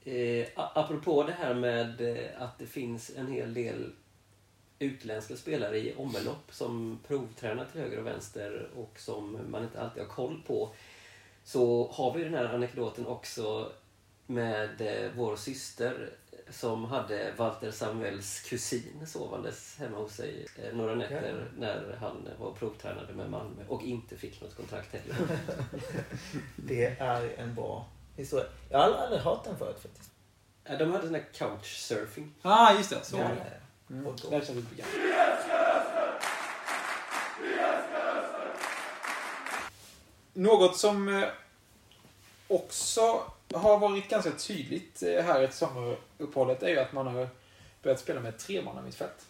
Eh, 0.06 0.48
apropå 0.56 1.24
det 1.24 1.32
här 1.34 1.54
med 1.54 2.02
eh, 2.02 2.42
att 2.42 2.60
det 2.60 2.66
finns 2.66 3.12
en 3.18 3.32
hel 3.32 3.54
del 3.54 3.92
utländska 4.80 5.36
spelare 5.36 5.78
i 5.78 5.96
omlopp 5.96 6.52
som 6.52 7.00
provtränar 7.08 7.66
till 7.66 7.82
höger 7.82 8.00
och 8.00 8.06
vänster 8.06 8.70
och 8.76 9.00
som 9.00 9.40
man 9.50 9.64
inte 9.64 9.82
alltid 9.82 10.04
har 10.04 10.10
koll 10.10 10.42
på. 10.48 10.70
Så 11.44 11.92
har 11.92 12.14
vi 12.14 12.24
den 12.24 12.34
här 12.34 12.46
anekdoten 12.46 13.08
också 13.08 13.72
med 14.28 14.82
eh, 14.82 15.12
vår 15.16 15.36
syster 15.36 16.10
som 16.54 16.86
hade 16.86 17.34
Walter 17.38 17.72
Samuels 17.72 18.40
kusin 18.40 19.08
sovandes 19.08 19.76
hemma 19.80 19.98
hos 19.98 20.12
sig 20.16 20.48
eh, 20.64 20.76
några 20.76 20.96
nätter 20.96 21.52
när 21.58 21.98
han 22.02 22.30
var 22.40 22.48
och 22.48 22.60
provtränade 22.60 23.14
med 23.14 23.30
Malmö 23.30 23.64
och 23.68 23.82
inte 23.84 24.18
fick 24.18 24.42
något 24.42 24.56
kontrakt 24.58 24.94
heller. 24.94 25.16
Det 26.56 26.86
är 27.00 27.34
en 27.38 27.56
bra 27.56 27.86
historia. 28.16 28.46
Jag 28.70 28.80
har 28.80 28.92
aldrig 28.92 29.22
hört 29.22 29.44
den 29.44 29.58
förut 29.58 29.80
faktiskt. 29.82 30.10
De 30.80 30.92
hade 30.92 31.06
sån 31.06 31.16
här 31.16 31.26
couchsurfing. 31.34 32.36
ah, 32.42 32.74
just 32.74 32.90
det. 32.90 33.04
Så 33.06 33.18
Ja, 33.18 33.24
var 33.24 33.30
det. 33.36 33.94
Mm. 33.94 34.08
Och 34.08 34.16
då- 34.22 34.30
Där 34.30 34.42
känns 34.42 34.66
det. 34.78 34.84
Något 40.34 40.78
som 40.78 41.08
eh, 41.24 41.30
också 42.48 43.32
har 43.54 43.80
varit 43.80 44.10
ganska 44.10 44.32
tydligt 44.32 45.04
eh, 45.04 45.24
här 45.24 45.44
ett 45.44 45.54
sommaruppehållet 45.54 46.64
är 46.64 46.70
ju 46.70 46.80
att 46.80 46.94
man 46.94 47.08
har 47.08 47.28
börjat 47.84 48.00
spela 48.00 48.20
med 48.20 48.38
tremannamittfält. 48.38 49.26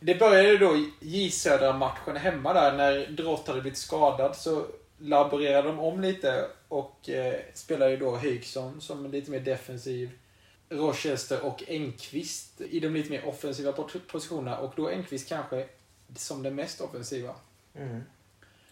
Det 0.00 0.14
började 0.14 0.58
då 0.58 0.86
J 1.00 1.30
Södra-matchen 1.30 2.16
hemma 2.16 2.52
där 2.52 2.76
när 2.76 3.06
Drott 3.06 3.48
hade 3.48 3.60
blivit 3.60 3.78
skadad 3.78 4.36
så 4.36 4.66
laborerade 4.98 5.68
de 5.68 5.78
om 5.78 6.00
lite 6.00 6.48
och 6.68 7.08
eh, 7.08 7.40
spelade 7.54 7.90
ju 7.90 7.96
då 7.96 8.16
Högson 8.16 8.80
som 8.80 9.10
lite 9.10 9.30
mer 9.30 9.40
defensiv 9.40 10.10
Rochester 10.68 11.44
och 11.44 11.62
Engqvist 11.68 12.60
i 12.60 12.80
de 12.80 12.94
lite 12.94 13.10
mer 13.10 13.28
offensiva 13.28 13.72
pos- 13.72 14.06
positionerna 14.06 14.58
och 14.58 14.72
då 14.76 14.88
Engqvist 14.88 15.28
kanske 15.28 15.68
som 16.16 16.42
den 16.42 16.54
mest 16.54 16.80
offensiva. 16.80 17.34
Mm. 17.74 18.02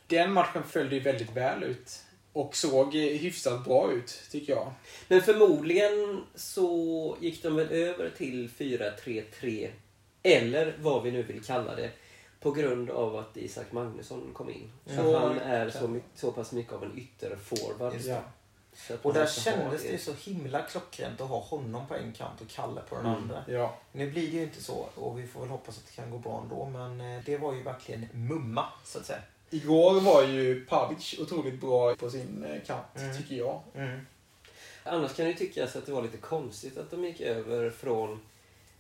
Den 0.07 0.33
matchen 0.33 0.63
följde 0.63 0.95
ju 0.97 1.03
väldigt 1.03 1.37
väl 1.37 1.63
ut 1.63 2.05
och 2.33 2.57
såg 2.57 2.95
hyfsat 2.95 3.65
bra 3.65 3.93
ut, 3.93 4.21
tycker 4.31 4.53
jag. 4.53 4.73
Men 5.09 5.23
förmodligen 5.23 6.25
så 6.35 7.17
gick 7.21 7.43
de 7.43 7.57
väl 7.57 7.71
över 7.71 8.11
till 8.11 8.49
4-3-3 8.59 9.71
eller 10.23 10.77
vad 10.81 11.03
vi 11.03 11.11
nu 11.13 11.23
vill 11.23 11.45
kalla 11.45 11.75
det 11.75 11.91
på 12.41 12.51
grund 12.53 12.91
av 12.91 13.17
att 13.17 13.37
Isak 13.37 13.73
Magnusson 13.73 14.31
kom 14.33 14.51
in. 14.51 14.71
Så 14.87 14.93
Ja, 14.95 15.19
han 15.19 15.39
är 15.39 15.71
så, 15.71 16.01
så 16.15 16.33
pass 16.33 16.53
mycket 16.53 16.73
av 16.73 16.85
en 16.85 16.99
ytterforward. 16.99 17.95
Ja. 18.05 18.21
Och 19.03 19.15
där 19.15 19.27
kändes 19.27 19.83
det 19.83 19.99
så 19.99 20.13
himla 20.13 20.63
klockrent 20.63 21.21
att 21.21 21.29
ha 21.29 21.41
honom 21.41 21.87
på 21.87 21.95
en 21.95 22.13
kant 22.13 22.41
och 22.41 22.49
Kalle 22.49 22.81
på 22.89 22.95
den 22.97 23.07
Mm. 23.07 23.17
andra. 23.23 23.45
Ja. 23.49 23.79
Nu 23.93 24.11
blir 24.11 24.31
det 24.31 24.37
ju 24.37 24.43
inte 24.43 24.63
så 24.63 24.89
och 24.95 25.19
vi 25.19 25.27
får 25.27 25.41
väl 25.41 25.49
hoppas 25.49 25.79
att 25.79 25.87
det 25.87 25.93
kan 26.03 26.11
gå 26.11 26.19
bra 26.19 26.41
ändå 26.43 26.65
men 26.69 27.01
eh, 27.01 27.23
det 27.27 27.37
var 27.37 27.55
ju 27.55 27.63
verkligen 27.63 28.07
mumma 28.13 28.65
så 28.85 28.99
att 28.99 29.07
säga. 29.07 29.19
Igår 29.51 30.01
var 30.01 30.23
ju 30.23 30.65
Pavic 30.67 31.19
otroligt 31.19 31.61
bra 31.61 31.95
på 31.95 32.11
sin 32.11 32.45
eh, 32.45 32.63
kant, 32.67 32.87
Mm. 32.97 33.17
tycker 33.17 33.37
jag. 33.37 33.61
Mm. 33.75 34.07
Annars 34.85 35.15
kan 35.17 35.25
det 35.25 35.31
ju 35.31 35.37
tyckas 35.37 35.77
att 35.77 35.87
det 35.87 35.93
var 35.93 36.03
lite 36.03 36.17
konstigt 36.17 36.79
att 36.79 36.91
de 36.91 37.05
gick 37.05 37.21
över 37.21 37.71
från 37.71 38.21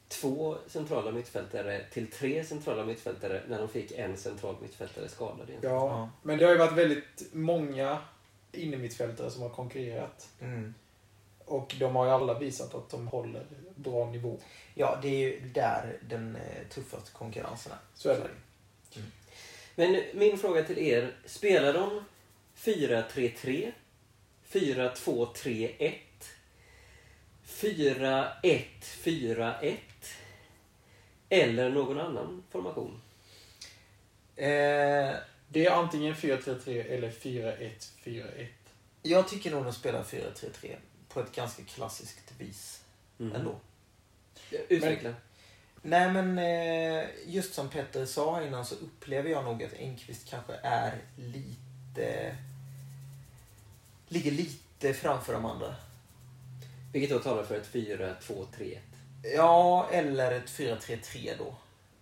två 0.08 0.56
centrala 0.66 1.10
mittfältare 1.10 1.84
till 1.92 2.10
tre 2.10 2.44
centrala 2.44 2.84
mittfältare 2.84 3.42
när 3.48 3.58
de 3.58 3.68
fick 3.68 3.92
en 3.92 4.16
central 4.16 4.56
mittfältare 4.62 5.08
skadad. 5.08 5.46
Ja. 5.50 5.58
Ja. 5.68 6.10
Men 6.22 6.38
det 6.38 6.44
har 6.44 6.52
ju 6.52 6.58
varit 6.58 6.78
väldigt 6.78 7.26
många 7.32 7.98
innermittfältare 8.52 9.30
som 9.30 9.42
har 9.42 9.48
konkurrerat. 9.48 10.28
Mm. 10.40 10.74
Och 11.44 11.76
de 11.78 11.96
har 11.96 12.04
ju 12.04 12.10
alla 12.10 12.38
visat 12.38 12.74
att 12.74 12.88
de 12.90 13.08
håller 13.08 13.46
bra 13.74 14.10
nivå. 14.10 14.38
Ja, 14.74 14.98
det 15.02 15.08
är 15.08 15.18
ju 15.18 15.40
där 15.54 15.98
den 16.08 16.36
eh, 16.36 16.68
tuffaste 16.68 17.12
konkurrensen 17.12 17.72
är. 17.72 17.78
Så 17.94 18.08
är 18.10 18.14
det. 18.14 18.28
Men 19.80 20.02
min 20.14 20.38
fråga 20.38 20.64
till 20.64 20.78
er. 20.78 21.12
Spelar 21.24 21.72
de 21.72 22.04
4-3-3? 22.56 23.72
4-2-3-1? 24.50 25.94
4-1-4-1? 27.46 29.76
Eller 31.28 31.70
någon 31.70 32.00
annan 32.00 32.42
formation? 32.50 33.00
Eh, 34.36 35.14
Det 35.48 35.66
är 35.66 35.70
antingen 35.70 36.14
4-3-3 36.14 36.84
eller 36.88 37.10
4-1-4-1. 37.10 38.46
jag 39.02 39.28
tycker 39.28 39.50
nog 39.50 39.64
de 39.64 39.72
spelar 39.72 40.02
4-3-3 40.02 40.76
på 41.08 41.20
ett 41.20 41.32
ganska 41.34 41.62
klassiskt 41.64 42.32
vis 42.38 42.84
Mm. 43.20 43.36
ändå. 43.36 43.56
Utveckla. 44.68 45.14
Nej 45.82 46.10
men 46.12 46.38
eh, 46.38 47.08
just 47.26 47.54
som 47.54 47.68
Petter 47.68 48.06
sa 48.06 48.42
innan 48.42 48.64
så 48.64 48.74
upplever 48.74 49.30
jag 49.30 49.44
nog 49.44 49.64
att 49.64 49.72
Enqvist 49.72 50.30
kanske 50.30 50.52
är 50.62 50.98
lite... 51.16 52.36
Ligger 54.08 54.30
lite 54.30 54.94
framför 54.94 55.32
de 55.32 55.44
andra. 55.44 55.74
Vilket 56.92 57.10
då 57.10 57.18
talar 57.18 57.42
för 57.44 57.56
ett 57.56 57.72
4-2-3-1. 57.72 58.78
Ja, 59.36 59.88
eller 59.92 60.32
ett 60.32 60.46
4-3-3 60.50 61.32
då. 61.38 61.54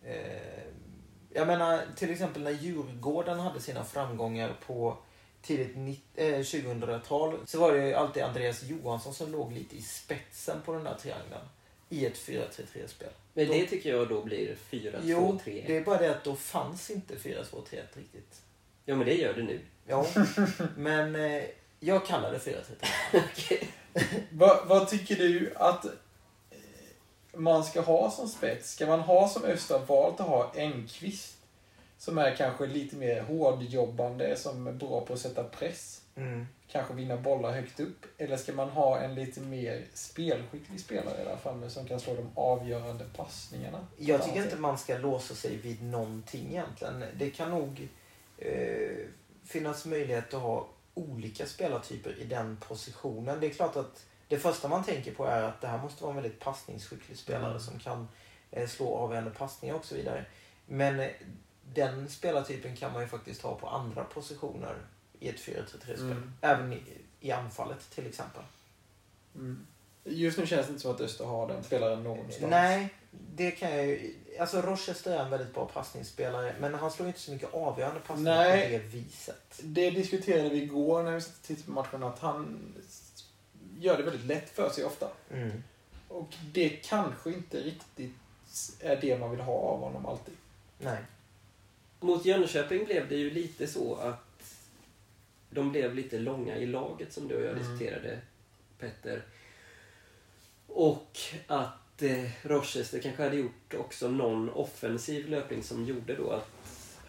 Eh, 0.09 0.63
jag 1.35 1.47
menar 1.47 1.83
till 1.97 2.11
exempel 2.11 2.43
när 2.43 2.51
Djurgården 2.51 3.41
hade 3.41 3.61
sina 3.61 3.85
framgångar 3.85 4.57
på 4.67 4.97
tidigt 5.43 5.77
nitt- 5.77 6.15
eh, 6.15 6.39
2000-tal 6.39 7.39
så 7.47 7.61
var 7.61 7.73
det 7.73 7.87
ju 7.87 7.95
alltid 7.95 8.23
Andreas 8.23 8.63
Johansson 8.63 9.15
som 9.15 9.33
låg 9.33 9.53
lite 9.53 9.77
i 9.77 9.83
spetsen 9.83 10.61
på 10.65 10.73
den 10.73 10.85
där 10.85 10.95
triangeln. 10.95 11.49
I 11.89 12.07
ett 12.07 12.17
4-3-3-spel. 12.19 13.09
Men 13.39 13.47
Då- 13.47 13.53
det 13.53 13.67
tycker 13.67 13.91
jag 13.91 14.09
då 14.09 14.23
blir 14.25 14.57
Jo, 15.03 15.39
4-2-3-1. 15.45 15.65
det 15.67 15.77
är 15.77 15.81
bara 15.85 15.99
det 15.99 16.11
att 16.11 16.25
då 16.25 16.37
fanns 16.37 16.91
inte 16.91 17.17
4-2-3-1 17.17 17.97
riktigt. 17.97 18.43
Ja, 18.85 18.95
men 18.97 19.07
det 19.07 19.15
gör 19.15 19.35
det 19.35 19.43
nu. 19.43 19.61
Ja, 19.87 20.07
men 20.77 21.17
eh, 21.17 21.43
jag 21.81 22.07
kallar 22.07 22.33
det 22.33 22.39
4-3-3. 22.39 22.63
Okej. 23.33 23.69
Vad, 24.31 24.67
vad 24.69 24.89
tycker 24.89 25.17
du 25.17 25.53
att 25.57 25.85
eh, 25.85 25.91
man 27.35 27.65
ska 27.65 27.81
ha 27.81 28.11
som 28.11 28.29
spets? 28.29 28.71
Ska 28.73 28.87
man 28.87 29.01
ha 29.01 29.29
som 29.29 29.45
Östra 29.45 29.79
valt 29.79 30.21
att 30.21 30.27
ha 30.27 30.53
Engqvist? 30.57 31.35
Som 31.99 32.19
är 32.19 32.37
kanske 32.37 32.67
lite 32.67 32.97
mer 32.97 33.23
hårdjobbande, 33.23 34.37
som 34.37 34.67
är 34.67 34.73
bra 34.73 35.01
på 35.05 35.13
att 35.13 35.21
sätta 35.21 35.45
press. 35.45 35.98
Mm. 36.19 36.47
Kanske 36.69 36.95
vinna 36.95 37.17
bollar 37.17 37.53
högt 37.53 37.81
upp. 37.81 38.07
Eller 38.19 38.37
ska 38.37 38.53
man 38.53 38.69
ha 38.69 38.99
en 39.01 39.15
lite 39.15 39.41
mer 39.41 39.85
spelskicklig 39.95 40.81
spelare 40.81 41.25
där 41.25 41.37
framme 41.37 41.71
som 41.71 41.87
kan 41.87 42.01
slå 42.01 42.15
de 42.15 42.31
avgörande 42.35 43.05
passningarna? 43.17 43.87
Jag 43.97 44.25
tycker 44.25 44.43
inte 44.43 44.57
man 44.57 44.79
ska 44.79 44.99
låsa 44.99 45.35
sig 45.35 45.57
vid 45.57 45.83
någonting 45.83 46.47
egentligen. 46.51 47.05
Det 47.17 47.31
kan 47.31 47.51
nog 47.51 47.89
eh, 48.39 49.07
finnas 49.45 49.87
möjlighet 49.87 50.35
att 50.35 50.43
ha 50.43 50.69
olika 50.95 51.47
spelartyper 51.47 52.19
i 52.19 52.25
den 52.25 52.57
positionen. 52.57 53.41
Det 53.41 53.47
är 53.47 53.51
klart 53.51 53.77
att 53.77 54.07
det 54.29 54.39
första 54.39 54.69
man 54.69 54.85
tänker 54.85 55.13
på 55.15 55.25
är 55.25 55.43
att 55.43 55.61
det 55.61 55.67
här 55.67 55.83
måste 55.83 56.03
vara 56.03 56.17
en 56.17 56.23
väldigt 56.23 56.41
passningsskicklig 56.41 57.19
spelare 57.19 57.51
Mm. 57.51 57.61
som 57.61 57.79
kan 57.79 58.09
eh, 58.51 58.69
slå 58.69 58.97
avgörande 58.97 59.31
passningar 59.31 59.75
och 59.75 59.85
så 59.85 59.95
vidare. 59.95 60.25
Men 60.67 61.01
eh, 61.01 61.09
den 61.75 62.09
spelartypen 62.09 62.77
kan 62.77 62.93
man 62.93 63.03
ju 63.03 63.09
faktiskt 63.09 63.43
ha 63.43 63.55
på 63.55 63.69
andra 63.69 64.05
positioner 64.05 64.77
i 65.21 65.29
ett 65.29 65.37
4-3-3-spel. 65.37 66.01
Mm. 66.01 66.33
Även 66.41 66.73
i, 66.73 66.83
i 67.21 67.33
anfallet 67.33 67.91
till 67.91 68.07
exempel. 68.07 68.43
Mm. 69.35 69.67
Just 70.05 70.39
nu 70.39 70.47
känns 70.47 70.67
det 70.67 70.71
inte 70.71 70.83
som 70.83 70.91
att 70.95 71.01
Öster 71.01 71.25
har 71.25 71.49
den 71.49 71.65
spelaren 71.65 72.03
någonstans. 72.03 72.51
Nej, 72.51 72.95
det 73.11 73.51
kan 73.51 73.77
jag 73.77 73.87
ju... 73.87 74.15
Alltså 74.41 74.61
Rochester 74.61 75.19
är 75.19 75.25
en 75.25 75.31
väldigt 75.31 75.55
bra 75.55 75.67
passningsspelare 75.67 76.55
men 76.61 76.75
han 76.75 76.91
slår 76.91 77.09
inte 77.09 77.21
så 77.21 77.31
mycket 77.31 77.55
avgörande 77.55 78.01
passningar 78.01 78.35
Nej. 78.37 78.67
på 78.67 78.73
det 78.73 78.79
viset. 78.79 79.61
Det 79.63 79.91
diskuterade 79.91 80.49
vi 80.49 80.63
igår 80.63 81.03
när 81.03 81.13
vi 81.13 81.21
tittade 81.43 81.67
på 81.67 81.71
matchen, 81.71 82.03
att 82.03 82.19
han 82.19 82.75
gör 83.79 83.97
det 83.97 84.03
väldigt 84.03 84.27
lätt 84.27 84.51
för 84.51 84.71
sig 84.71 84.85
ofta. 84.85 85.09
Mm. 85.31 85.63
Och 86.09 86.35
det 86.53 86.69
kanske 86.69 87.31
inte 87.31 87.61
riktigt 87.61 88.15
är 88.81 88.97
det 89.01 89.19
man 89.19 89.31
vill 89.31 89.41
ha 89.41 89.55
av 89.55 89.81
honom 89.81 90.07
alltid. 90.07 90.35
Nej. 90.79 90.99
Mot 92.01 92.25
Jönköping 92.25 92.85
blev 92.85 93.09
det 93.09 93.17
ju 93.17 93.31
lite 93.31 93.67
så 93.67 93.95
att 93.95 94.28
de 95.51 95.73
blev 95.73 95.95
lite 95.95 96.19
långa 96.19 96.57
i 96.57 96.67
laget 96.67 97.13
som 97.13 97.29
du 97.29 97.35
och 97.37 97.43
jag 97.43 97.51
Mm. 97.57 97.63
diskuterade, 97.63 98.19
Petter. 98.79 99.23
Och 100.67 101.19
att 101.47 102.03
eh, 102.03 102.25
Rochester 102.43 102.99
kanske 102.99 103.23
hade 103.23 103.37
gjort 103.37 103.75
också 103.75 104.09
någon 104.09 104.51
offensiv 104.51 105.29
löpning 105.29 105.63
som 105.63 105.85
gjorde 105.85 106.15
då 106.15 106.31
att 106.31 106.49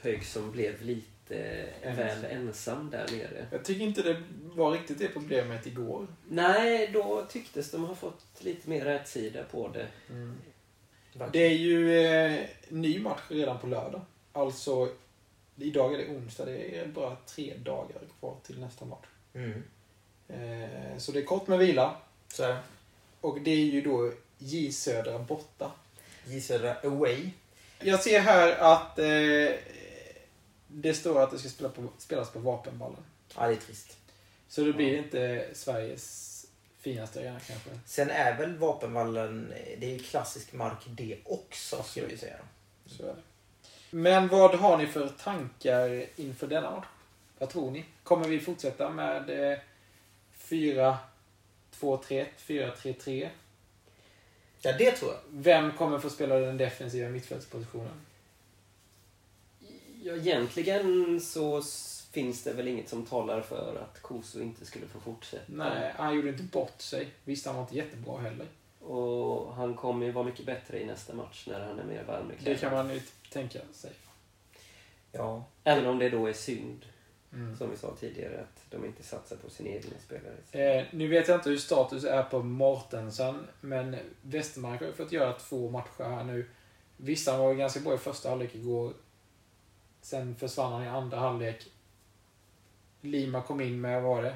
Högson 0.01 0.51
blev 0.51 0.81
lite 0.81 1.35
Ensam. 1.81 1.95
väl 1.95 2.25
ensam 2.25 2.89
där 2.89 3.05
nere. 3.11 3.47
Jag 3.51 3.65
tycker 3.65 3.85
inte 3.85 4.01
det 4.01 4.23
var 4.41 4.71
riktigt 4.71 4.99
det 4.99 5.07
problemet 5.07 5.67
igår. 5.67 6.07
Nej, 6.29 6.89
då 6.93 7.25
tycktes 7.29 7.71
de 7.71 7.83
ha 7.85 7.95
fått 7.95 8.25
lite 8.39 8.69
mer 8.69 8.85
rätsida 8.85 9.43
på 9.43 9.67
det. 9.67 9.87
Det 11.31 11.39
är 11.45 11.49
ju 11.57 12.05
eh, 12.05 12.39
ny 12.69 12.99
match 12.99 13.21
redan 13.29 13.59
på 13.59 13.67
lördag. 13.67 14.01
Alltså, 14.33 14.89
idag 15.59 15.93
är 15.93 15.97
det 15.97 16.07
onsdag. 16.07 16.45
Det 16.45 16.77
är 16.77 16.87
bara 16.87 17.17
tre 17.25 17.53
dagar 17.57 18.01
kvar 18.19 18.35
till 18.43 18.59
nästa 18.59 18.85
match. 18.85 19.07
Mm. 19.33 19.63
Eh, 20.27 20.97
så 20.97 21.11
det 21.11 21.19
är 21.19 21.25
kort 21.25 21.47
med 21.47 21.59
vila. 21.59 21.97
Så. 22.27 22.55
Och 23.21 23.41
det 23.41 23.51
är 23.51 23.65
ju 23.65 23.81
då 23.81 24.11
J 24.37 24.71
Södra 24.71 25.19
borta. 25.19 25.71
J 26.25 26.41
Södra 26.41 26.75
away. 26.83 27.29
Jag 27.79 28.03
ser 28.03 28.19
här 28.19 28.51
att 28.51 28.99
eh, 28.99 29.59
det 30.67 30.93
står 30.93 31.21
att 31.21 31.31
det 31.31 31.39
ska 31.39 31.49
spela 31.49 31.69
på, 31.69 31.87
spelas 31.97 32.31
på 32.31 32.39
Vapenvallen. 32.39 33.03
Ja, 33.35 33.47
det 33.47 33.53
är 33.53 33.57
trist. 33.57 33.97
Så 34.47 34.61
det 34.61 34.73
blir 34.73 34.97
inte 34.97 35.49
Sveriges 35.53 36.45
finaste 36.79 37.19
arena 37.19 37.39
kanske. 37.39 37.69
Sen 37.85 38.09
är 38.09 38.37
väl 38.37 38.57
Vapenvallen, 38.57 39.53
det 39.77 39.85
är 39.85 39.91
ju 39.91 39.99
klassisk 39.99 40.53
mark 40.53 40.77
det 40.87 41.17
också 41.25 41.83
skulle 41.83 42.07
vi 42.07 42.17
säga. 42.17 42.39
Så 42.85 43.03
är 43.03 43.07
det. 43.07 43.21
Men 43.89 44.27
vad 44.27 44.55
har 44.55 44.77
ni 44.77 44.87
för 44.87 45.07
tankar 45.07 46.05
inför 46.15 46.47
denna 46.47 46.71
match? 46.71 46.85
Vad 47.37 47.49
tror 47.49 47.71
ni? 47.71 47.85
Kommer 48.03 48.27
vi 48.27 48.39
fortsätta 48.39 48.89
med 48.89 49.51
eh, 49.51 49.57
4-2-3-1, 50.37 52.25
4-3-3? 52.37 53.29
Ja, 54.61 54.71
det 54.77 54.91
tror 54.91 55.11
jag. 55.11 55.19
Vem 55.29 55.71
kommer 55.71 55.99
få 55.99 56.09
spela 56.09 56.35
den 56.35 56.57
defensiva 56.57 57.09
mittfältspositionen? 57.09 58.01
Ja, 60.03 60.13
egentligen 60.13 61.21
så 61.21 61.61
finns 62.11 62.43
det 62.43 62.53
väl 62.53 62.67
inget 62.67 62.89
som 62.89 63.05
talar 63.05 63.41
för 63.41 63.75
att 63.83 64.01
Koso 64.01 64.41
inte 64.41 64.65
skulle 64.65 64.87
få 64.87 64.99
fortsätta. 64.99 65.43
Nej, 65.47 65.93
han 65.97 66.15
gjorde 66.15 66.29
inte 66.29 66.43
bort 66.43 66.81
sig. 66.81 67.07
Visst, 67.23 67.45
han 67.45 67.55
var 67.55 67.61
inte 67.61 67.75
jättebra 67.75 68.19
heller. 68.19 68.47
Och 68.89 69.53
han 69.55 69.75
kommer 69.75 70.05
ju 70.05 70.11
vara 70.11 70.25
mycket 70.25 70.45
bättre 70.45 70.81
i 70.81 70.85
nästa 70.85 71.13
match 71.13 71.47
när 71.47 71.59
han 71.59 71.79
är 71.79 71.83
mer 71.83 72.03
varm 72.03 72.31
i 72.31 72.43
Det 72.43 72.55
kan 72.55 72.73
man 72.73 72.89
ju 72.93 73.01
tänka 73.31 73.59
sig. 73.71 73.91
Ja. 75.11 75.43
Även 75.63 75.85
om 75.85 75.99
det 75.99 76.09
då 76.09 76.27
är 76.27 76.33
synd, 76.33 76.85
Mm. 77.33 77.57
som 77.57 77.71
vi 77.71 77.77
sa 77.77 77.95
tidigare, 77.99 78.39
att 78.41 78.63
de 78.71 78.85
inte 78.85 79.03
satsar 79.03 79.35
på 79.35 79.49
sina 79.49 79.69
egna 79.69 79.91
spelare. 80.05 80.79
Eh, 80.79 80.85
nu 80.91 81.07
vet 81.07 81.27
jag 81.27 81.37
inte 81.37 81.49
hur 81.49 81.57
status 81.57 82.03
är 82.03 82.23
på 82.23 82.43
Mortensen, 82.43 83.47
men 83.61 83.97
Westermark 84.21 84.79
har 84.79 84.87
ju 84.87 84.93
fått 84.93 85.11
göra 85.11 85.33
två 85.33 85.69
matcher 85.69 86.03
här 86.03 86.23
nu. 86.23 86.49
Vissa 86.97 87.37
var 87.37 87.53
ganska 87.53 87.79
bra 87.79 87.93
i 87.93 87.97
första 87.97 88.29
halvlek 88.29 88.55
igår. 88.55 88.93
Sen 90.01 90.35
försvann 90.35 90.71
han 90.73 90.83
i 90.83 90.87
andra 90.87 91.17
halvlek. 91.19 91.67
Lima 93.01 93.41
kom 93.41 93.61
in 93.61 93.81
med, 93.81 94.01
vad 94.03 94.15
var 94.15 94.23
det? 94.23 94.35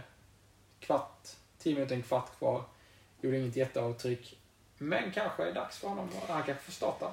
Kvart, 0.80 1.28
tio 1.58 1.74
minuter, 1.74 1.96
en 1.96 2.04
kvart 2.04 2.38
kvar. 2.38 2.64
Gjorde 3.22 3.38
inget 3.40 3.56
jätteavtryck. 3.56 4.40
Men 4.88 5.12
kanske 5.12 5.44
är 5.50 5.54
dags 5.54 5.78
för 5.78 5.88
honom. 5.88 6.10
Han 6.28 6.44
kanske 6.44 6.64
får 6.64 6.72
starta. 6.72 7.12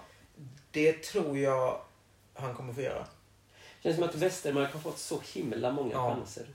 Det 0.71 0.93
tror 0.93 1.39
jag 1.39 1.81
han 2.35 2.55
kommer 2.55 2.73
få 2.73 2.81
göra. 2.81 3.07
känns 3.83 3.97
som 3.97 4.05
att 4.05 4.15
Westermark 4.15 4.73
har 4.73 4.81
fått 4.81 4.99
så 4.99 5.21
himla 5.35 5.73
många 5.73 5.93
Ja. 5.93 6.15
chanser. 6.15 6.47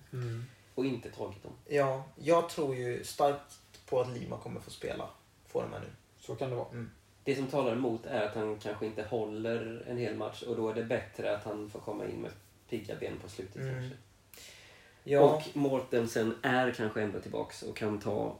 och 0.76 0.86
inte 0.86 1.10
tagit 1.12 1.44
dem. 1.44 1.52
Ja, 1.68 2.04
jag 2.16 2.50
tror 2.50 2.76
ju 2.76 3.04
starkt 3.04 3.60
på 3.86 4.02
att 4.02 4.10
Lima 4.18 4.38
kommer 4.38 4.60
få 4.62 4.72
spela. 4.72 5.10
Får 5.48 5.62
de 5.62 5.74
här 5.74 5.80
nu. 5.80 5.88
Så 6.20 6.36
kan 6.36 6.50
det 6.50 6.56
vara. 6.56 6.86
Det 7.24 7.36
som 7.36 7.48
talar 7.48 7.72
emot 7.72 8.06
är 8.06 8.26
att 8.26 8.36
han 8.36 8.60
kanske 8.60 8.86
inte 8.86 9.04
håller 9.04 9.84
en 9.88 9.98
hel 9.98 10.16
match 10.16 10.42
och 10.44 10.56
då 10.56 10.70
är 10.70 10.74
det 10.74 10.84
bättre 10.84 11.36
att 11.38 11.44
han 11.44 11.70
får 11.70 11.80
komma 11.80 12.06
in 12.06 12.16
med 12.22 12.32
pigga 12.70 12.96
ben 12.96 13.20
på 13.24 13.30
slutet 13.30 13.56
Mm. 13.56 13.74
kanske. 13.76 13.98
Ja, 15.04 15.20
Och 15.20 15.56
Mortensen 15.58 16.36
är 16.42 16.72
kanske 16.72 17.02
ändå 17.02 17.20
tillbaks 17.20 17.64
och 17.64 17.78
kan 17.78 18.00
ta 18.00 18.36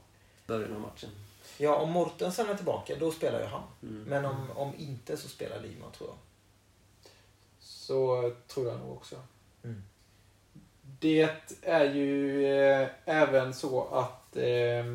början 0.48 0.74
av 0.74 0.82
matchen. 0.82 1.10
Ja, 1.58 1.76
om 1.76 1.92
Mortensen 1.92 2.50
är 2.50 2.56
tillbaka, 2.56 2.96
då 3.00 3.12
spelar 3.12 3.40
ju 3.40 3.46
han. 3.46 3.64
Mm. 3.84 4.04
Men 4.04 4.26
om, 4.26 4.52
om 4.56 4.74
inte 4.78 5.18
så 5.18 5.28
spelar 5.30 5.60
Lima, 5.60 5.86
tror 5.98 6.10
jag. 6.10 6.18
Så 7.60 8.32
tror 8.48 8.68
jag 8.68 8.80
nog 8.80 8.92
också. 8.92 9.16
Mm. 9.64 9.84
Det 11.00 11.30
är 11.62 11.94
ju 11.94 12.46
eh, 12.58 12.88
även 13.06 13.54
så 13.54 13.84
att 13.88 14.36
eh, 14.36 14.86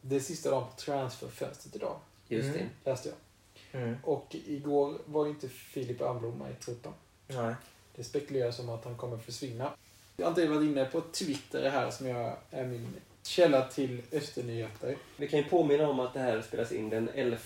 det 0.00 0.16
är 0.16 0.20
sista 0.20 0.50
dagen 0.50 0.64
på 0.70 0.76
transferfönstret 0.76 1.76
idag, 1.76 1.96
Just 2.28 2.48
Mm. 2.54 2.68
det. 2.84 2.90
läste 2.90 3.08
jag. 3.08 3.82
Mm. 3.82 3.96
Och 4.04 4.26
igår 4.46 4.98
var 5.04 5.24
ju 5.24 5.30
inte 5.30 5.48
Filip 5.48 6.00
Almblom 6.02 6.38
med 6.38 6.50
i 6.50 6.54
truppen. 6.54 6.92
Nej. 7.26 7.54
Det 7.96 8.04
spekuleras 8.04 8.58
om 8.58 8.68
att 8.68 8.84
han 8.84 8.96
kommer 8.96 9.18
försvinna. 9.18 9.72
Jag 10.16 10.26
har 10.26 10.30
inte 10.30 10.46
varit 10.46 10.62
inne 10.70 10.84
på 10.84 11.00
Twitter 11.00 11.70
här 11.70 11.90
som 11.90 12.06
jag 12.06 12.36
är 12.50 12.66
min 12.66 12.94
källa 13.22 13.68
till 13.68 14.02
Östernyheter. 14.12 14.96
Vi 15.16 15.28
kan 15.28 15.38
ju 15.38 15.44
påminna 15.44 15.88
om 15.88 16.00
att 16.00 16.14
det 16.14 16.20
här 16.20 16.42
spelas 16.42 16.72
in 16.72 16.90
den 16.90 17.10
11 17.14 17.36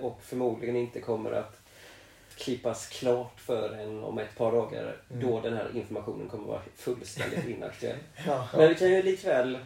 och 0.00 0.20
förmodligen 0.22 0.76
inte 0.76 1.00
kommer 1.00 1.32
att 1.32 1.58
klippas 2.36 2.86
klart 2.86 3.40
förrän 3.40 4.04
om 4.04 4.18
ett 4.18 4.36
par 4.36 4.52
dagar 4.52 4.96
Mm. 5.10 5.26
då 5.26 5.40
den 5.40 5.56
här 5.56 5.70
informationen 5.76 6.28
kommer 6.28 6.46
vara 6.48 6.62
fullständigt 6.76 7.46
inaktuell. 7.48 7.98
Ja. 8.26 8.48
Men 8.56 8.68
vi 8.68 8.74
kan 8.74 8.90
ju 8.90 9.02
likväl 9.02 9.58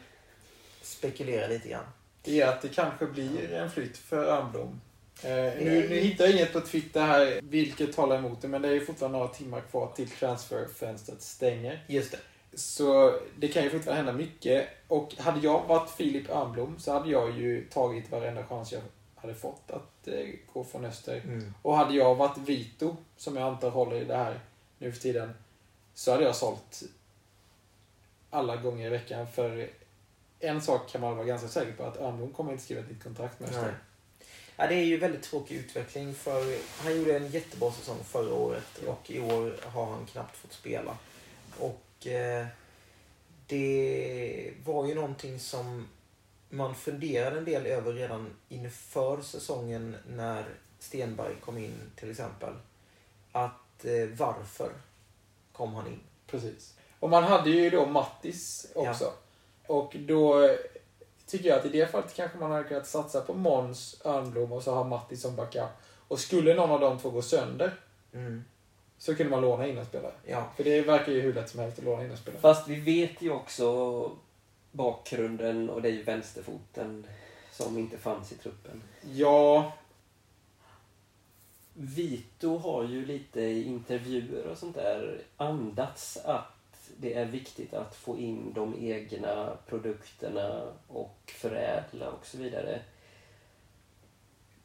Spekulera 0.83 1.47
lite 1.47 1.69
grann. 1.69 1.85
Det 2.23 2.41
är 2.41 2.49
att 2.49 2.63
det 2.63 2.69
kanske 2.69 3.07
blir 3.07 3.53
en 3.53 3.71
flytt 3.71 3.99
för 3.99 4.27
Almblom. 4.33 4.81
Eh, 5.23 5.31
nu, 5.31 5.87
nu 5.89 5.97
hittar 5.97 6.25
jag 6.25 6.35
inget 6.35 6.53
på 6.53 6.61
Twitter 6.61 7.01
här 7.01 7.41
vilket 7.43 7.97
talar 7.97 8.19
emot 8.19 8.43
det, 8.43 8.49
men 8.49 8.63
det 8.63 8.69
är 8.69 8.73
ju 8.73 8.87
fortfarande 8.87 9.19
några 9.19 9.33
timmar 9.33 9.61
kvar 9.61 9.93
till 9.97 10.11
transferfönstret 10.11 11.23
stänger. 11.23 11.85
Just 11.87 12.11
det. 12.13 12.19
Så 12.57 13.19
det 13.39 13.49
kan 13.49 13.63
ju 13.63 13.71
fortfarande 13.71 14.03
hända 14.03 14.13
mycket. 14.13 14.69
Och 14.89 15.15
hade 15.19 15.41
jag 15.41 15.67
varit 15.67 15.91
Filip 15.91 16.31
Almblom 16.31 16.79
så 16.79 16.93
hade 16.93 17.11
jag 17.11 17.39
ju 17.39 17.65
tagit 17.65 18.11
varenda 18.11 18.47
chans 18.47 18.73
jag 18.73 18.83
hade 19.15 19.35
fått 19.35 19.71
att 19.71 20.09
eh, 20.09 20.27
gå 20.53 20.65
från 20.65 20.85
Öster. 20.85 21.21
Mm. 21.25 21.55
Och 21.63 21.77
hade 21.77 21.95
jag 21.95 22.15
varit 22.15 22.39
Vito, 22.39 22.97
som 23.17 23.37
jag 23.37 23.49
antar 23.49 23.71
håller 23.71 23.97
i 23.97 24.05
det 24.05 24.17
här 24.17 24.41
nu 24.79 24.93
för 24.93 25.01
tiden, 25.01 25.35
så 25.95 26.13
hade 26.13 26.25
jag 26.25 26.37
sålt 26.37 26.83
alla 28.31 28.57
gånger 28.57 28.87
i 28.87 28.91
veckan. 28.91 29.27
För 29.27 29.71
en 30.41 30.63
sak 30.63 30.89
kan 30.91 31.01
man 31.01 31.17
vara 31.17 31.27
ganska 31.27 31.49
säker 31.49 31.73
på, 31.73 31.85
att 31.85 32.01
Almblom 32.01 32.33
kommer 32.33 32.53
inte 32.53 32.65
skriva 32.65 32.81
ett 32.81 32.91
nytt 32.91 33.03
kontrakt 33.03 33.41
med. 33.41 33.49
Öster. 33.49 33.79
Ja, 34.57 34.67
det 34.67 34.75
är 34.75 34.85
ju 34.85 34.97
väldigt 34.97 35.23
tråkig 35.23 35.57
utveckling 35.57 36.15
för 36.15 36.59
han 36.85 36.99
gjorde 36.99 37.17
en 37.17 37.31
jättebra 37.31 37.73
säsong 37.73 37.99
förra 38.05 38.35
året 38.35 38.79
och 38.87 39.11
i 39.11 39.21
år 39.21 39.57
har 39.63 39.87
han 39.87 40.07
knappt 40.07 40.37
fått 40.37 40.53
spela. 40.53 40.97
Och 41.59 41.86
det 43.47 44.53
var 44.65 44.87
ju 44.87 44.95
någonting 44.95 45.41
som 45.41 45.89
man 46.49 46.75
funderade 46.75 47.39
en 47.39 47.45
del 47.45 47.67
över 47.67 47.93
redan 47.93 48.31
inför 48.49 49.23
säsongen 49.23 49.97
när 50.09 50.45
Stenberg 50.79 51.35
kom 51.41 51.59
in 51.59 51.91
till 51.97 52.11
exempel. 52.11 52.53
Att 53.33 53.85
eh, 53.85 54.09
varför 54.17 54.71
kom 55.53 55.75
han 55.75 55.87
in? 55.87 56.01
Precis. 56.27 56.75
Och 57.01 57.11
man 57.11 57.25
hade 57.25 57.51
ju 57.51 57.71
då 57.71 57.87
Mattis 57.87 58.67
också. 58.75 59.13
Och 59.67 59.97
då 59.99 60.45
eh, 60.45 60.57
tycker 61.27 61.49
jag 61.49 61.59
att 61.59 61.67
i 61.67 61.69
det 61.69 61.91
fallet 61.91 62.15
kanske 62.15 62.39
man 62.39 62.51
hade 62.51 62.65
kunnat 62.65 62.87
satsa 62.87 63.21
på 63.21 63.35
Måns, 63.35 64.01
Örnblom 64.05 64.53
och 64.53 64.63
så 64.63 64.75
ha 64.75 64.85
Mattis 64.85 65.23
som 65.23 65.37
backup. 65.37 65.71
Och 66.09 66.21
skulle 66.21 66.55
någon 66.55 66.71
av 66.71 66.81
dem 66.81 66.99
två 66.99 67.11
gå 67.11 67.23
sönder 67.23 67.73
Mm. 68.17 68.45
Så 68.99 69.15
kunde 69.15 69.31
man 69.31 69.41
låna 69.41 69.67
in 69.67 69.79
en 69.79 69.87
spelare. 69.87 70.13
Ja. 70.27 70.53
För 70.57 70.65
det 70.65 70.81
verkar 70.81 71.13
ju 71.13 71.21
hur 71.21 71.35
lätt 71.35 71.51
som 71.51 71.61
helst 71.61 71.79
att 71.79 71.85
låna 71.85 72.05
in 72.05 72.11
en 72.11 72.17
spelare. 72.17 72.41
Fast 72.41 72.69
vi 72.69 72.81
vet 72.81 73.23
ju 73.23 73.31
också 73.31 74.11
bakgrunden 74.73 75.71
och 75.71 75.83
det 75.83 75.89
är 75.89 75.93
ju 75.93 76.03
vänsterfoten 76.03 77.07
som 77.53 77.79
inte 77.79 77.99
fanns 77.99 78.33
i 78.33 78.35
truppen. 78.35 78.83
Ja, 79.13 79.73
Vito 81.79 82.57
har 82.57 82.85
ju 82.85 83.07
lite 83.07 83.41
i 83.41 83.65
intervjuer 83.65 84.47
och 84.47 84.59
sånt 84.59 84.75
där 84.75 85.23
andats 85.37 86.17
att 86.25 86.53
det 86.97 87.15
är 87.15 87.25
viktigt 87.25 87.75
att 87.75 87.97
få 87.97 88.19
in 88.19 88.53
de 88.55 88.75
egna 88.81 89.57
produkterna 89.67 90.63
och 90.89 91.19
förädla 91.27 92.11
och 92.11 92.27
så 92.27 92.39
vidare. 92.39 92.81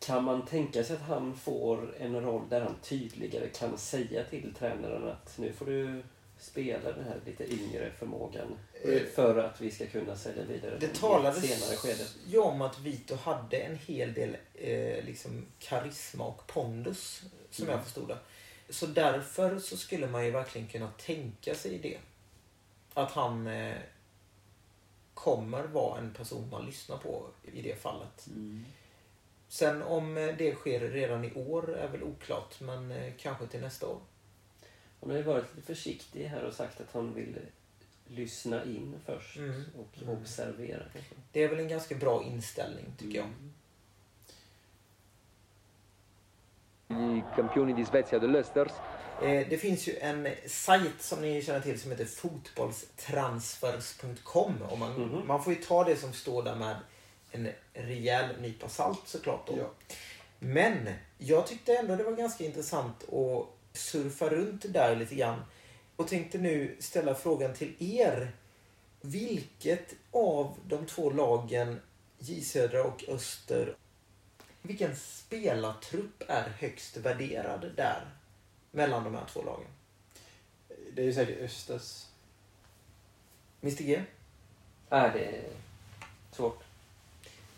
Kan 0.06 0.24
man 0.24 0.46
tänka 0.46 0.84
sig 0.84 0.96
att 0.96 1.02
han 1.02 1.36
får 1.36 1.96
en 2.00 2.22
roll 2.22 2.50
där 2.50 2.62
han 2.62 2.76
tydligare 2.82 3.48
kan 3.50 3.78
säga 3.78 4.24
till 4.24 4.54
tränaren 4.60 5.08
att 5.08 5.38
nu 5.38 5.54
får 5.54 5.66
du 5.66 6.04
spela 6.40 6.92
den 6.92 7.04
här 7.06 7.20
lite 7.26 7.54
yngre 7.54 7.92
förmågan 8.00 8.48
Eh, 8.84 9.02
för 9.16 9.38
att 9.38 9.62
vi 9.62 9.72
ska 9.72 9.86
kunna 9.88 10.16
sälja 10.16 10.44
vidare 10.44 10.78
Det 10.80 10.88
talades 10.96 11.42
senare 11.50 11.78
skede. 11.78 12.04
ju 12.28 12.38
om 12.40 12.62
att 12.62 12.80
Vito 12.80 13.16
hade 13.16 13.58
en 13.58 13.76
hel 13.78 14.14
del 14.14 14.38
eh, 14.54 15.06
liksom 15.06 15.46
karisma 15.60 16.26
och 16.26 16.48
pondus, 16.48 17.22
som 17.52 17.66
Mm. 17.66 17.76
jag 17.78 17.86
förstod 17.86 18.08
det. 18.08 18.18
Så 18.70 18.86
därför 18.86 19.60
så 19.60 19.78
skulle 19.78 20.08
man 20.08 20.26
ju 20.26 20.32
verkligen 20.32 20.68
kunna 20.68 20.92
tänka 20.92 21.56
sig 21.56 21.78
det. 21.78 21.98
Att 22.94 23.12
han 23.12 23.48
eh, 23.48 23.76
kommer 25.14 25.64
vara 25.64 26.00
en 26.00 26.14
person 26.14 26.50
man 26.52 26.66
lyssnar 26.66 26.98
på 26.98 27.28
i 27.54 27.62
det 27.62 27.82
fallet. 27.82 28.28
Mm. 28.28 28.66
Sen 29.52 29.82
om 29.82 30.18
eh, 30.18 30.36
det 30.38 30.56
sker 30.56 30.80
redan 30.80 31.26
i 31.26 31.34
år 31.34 31.76
är 31.78 31.88
väl 31.88 32.04
oklart, 32.04 32.60
men 32.62 32.92
eh, 32.92 33.14
kanske 33.18 33.48
till 33.48 33.62
nästa 33.62 33.88
år. 33.88 34.00
Han 35.02 35.10
har 35.10 35.18
ju 35.18 35.24
varit 35.24 35.56
lite 35.56 35.68
försiktig 35.68 36.26
här 36.26 36.44
och 36.44 36.54
sagt 36.54 36.82
att 36.82 36.94
han 36.94 37.14
vill 37.14 37.36
lyssna 38.08 38.64
in 38.64 38.96
först 39.06 39.38
Mm. 39.38 39.64
och 39.80 40.02
Mm. 40.02 40.10
observera. 40.18 40.84
Kanske. 40.94 41.16
Det 41.32 41.44
är 41.44 41.48
väl 41.48 41.60
en 41.60 41.68
ganska 41.68 41.96
bra 41.96 42.24
inställning, 42.24 42.86
tycker 42.98 43.18
jag. 43.18 43.28
Mm. 46.90 47.18
I 47.18 47.24
campioni 47.36 47.74
di 47.74 47.86
Svezia 47.86 48.20
dell'Östers. 48.20 48.72
Eh, 49.22 49.48
Det 49.50 49.58
finns 49.58 49.88
ju 49.88 49.98
en 49.98 50.28
sajt 50.48 51.02
som 51.02 51.22
ni 51.22 51.42
känner 51.42 51.60
till 51.62 51.80
som 51.80 51.92
heter 51.92 52.06
fotbollstransfers.com. 52.06 54.62
Och 54.70 54.80
man, 54.80 54.92
Mhm. 54.94 55.28
man 55.28 55.44
får 55.44 55.54
ju 55.54 55.62
ta 55.64 55.84
det 55.84 55.96
som 55.96 56.14
står 56.14 56.44
där 56.44 56.56
med 56.56 56.76
en 57.32 57.52
rejäl 57.74 58.42
nypa 58.42 58.70
salt 58.70 59.08
såklart. 59.08 59.48
Då. 59.48 59.58
Ja. 59.58 59.70
Men 60.40 60.90
jag 61.18 61.48
tyckte 61.48 61.76
ändå 61.76 61.96
det 61.96 62.04
var 62.04 62.12
ganska 62.12 62.44
intressant 62.44 63.04
att 63.04 63.48
surfa 63.74 64.30
runt 64.30 64.74
där 64.74 64.96
lite 64.96 65.16
grann. 65.16 65.42
Och 65.96 66.08
tänkte 66.08 66.38
nu 66.38 66.76
ställa 66.80 67.16
frågan 67.16 67.54
till 67.54 67.76
er. 67.80 68.32
Vilket 69.02 69.94
av 70.12 70.58
de 70.68 70.86
två 70.86 71.10
lagen, 71.10 71.80
J 72.20 72.42
Södra 72.42 72.84
och 72.84 73.04
Öster, 73.10 73.76
vilken 74.62 74.96
spelartrupp 74.96 76.24
är 76.28 76.50
högst 76.50 76.98
värderad 76.98 77.72
där? 77.76 78.06
Mellan 78.72 79.04
de 79.04 79.16
här 79.16 79.26
två 79.34 79.44
lagen. 79.44 79.68
det 80.94 81.02
är 81.02 81.06
ju 81.06 81.14
säkert 81.14 81.42
Östers. 81.42 82.06
Mr 83.62 83.84
G? 83.84 84.04
Är 84.90 85.14
det 85.14 85.26
är 85.26 85.50
svårt? 86.32 86.64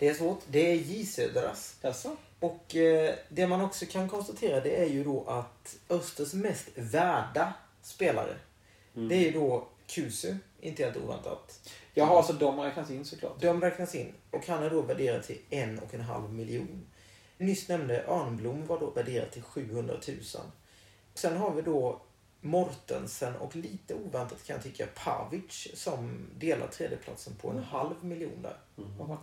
Det 0.03 0.09
är 0.09 0.13
svårt. 0.13 0.39
Det 0.47 0.71
är 0.71 0.75
J 0.75 1.05
Södras. 1.05 1.75
Jaså? 1.81 2.15
Och 2.39 2.75
eh, 2.75 3.15
det 3.29 3.47
man 3.47 3.61
också 3.61 3.85
kan 3.85 4.09
konstatera 4.09 4.59
det 4.59 4.81
är 4.81 4.85
ju 4.85 5.03
då 5.03 5.23
att 5.27 5.75
Östers 5.89 6.33
mest 6.33 6.69
värda 6.75 7.53
spelare, 7.81 8.35
Mm. 8.95 9.09
det 9.09 9.15
är 9.15 9.19
ju 9.19 9.31
då 9.31 9.67
Kusu, 9.87 10.35
inte 10.61 10.83
helt 10.83 10.97
oväntat. 10.97 11.69
Jaha, 11.93 12.23
så 12.23 12.33
de 12.33 12.59
räknas 12.59 12.91
in 12.91 13.05
såklart. 13.05 13.41
De 13.41 13.61
räknas 13.61 13.95
in 13.95 14.13
och 14.31 14.47
han 14.47 14.63
är 14.63 14.69
då 14.69 14.81
värderad 14.81 15.23
till 15.23 15.37
en 15.49 15.79
och 15.79 15.93
en 15.93 16.01
halv 16.01 16.33
miljon. 16.33 16.85
Nyss 17.37 17.67
nämnde 17.69 18.03
Örnblom 18.07 18.65
var 18.65 18.79
då 18.79 18.89
värderad 18.89 19.31
till 19.31 19.43
700 19.43 19.93
000. 20.07 20.17
Sen 21.13 21.37
har 21.37 21.51
vi 21.51 21.61
då 21.61 22.01
Mortensen 22.41 23.35
och 23.35 23.55
lite 23.55 23.93
oväntat 23.93 24.43
kan 24.43 24.55
jag 24.55 24.63
tycka 24.63 24.87
Pavic 24.95 25.67
som 25.73 26.27
delar 26.39 26.67
tredjeplatsen 26.67 27.35
på 27.35 27.49
en 27.49 27.63
halv 27.63 28.05
miljon 28.05 28.41
där. 28.41 28.57
Mm. 28.77 29.17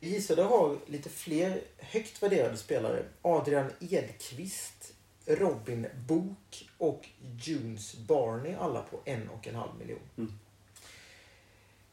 Gisela 0.00 0.44
har 0.44 0.76
lite 0.86 1.08
fler 1.08 1.60
högt 1.78 2.22
värderade 2.22 2.56
spelare. 2.56 3.04
Adrian 3.22 3.70
Edqvist, 3.80 4.92
Robin 5.26 5.86
Bok 6.08 6.68
och 6.78 7.08
Junes 7.42 7.96
Barney 7.96 8.54
alla 8.54 8.82
på 8.82 9.00
en 9.04 9.28
och 9.28 9.46
en 9.48 9.54
halv 9.54 9.74
miljon. 9.78 10.38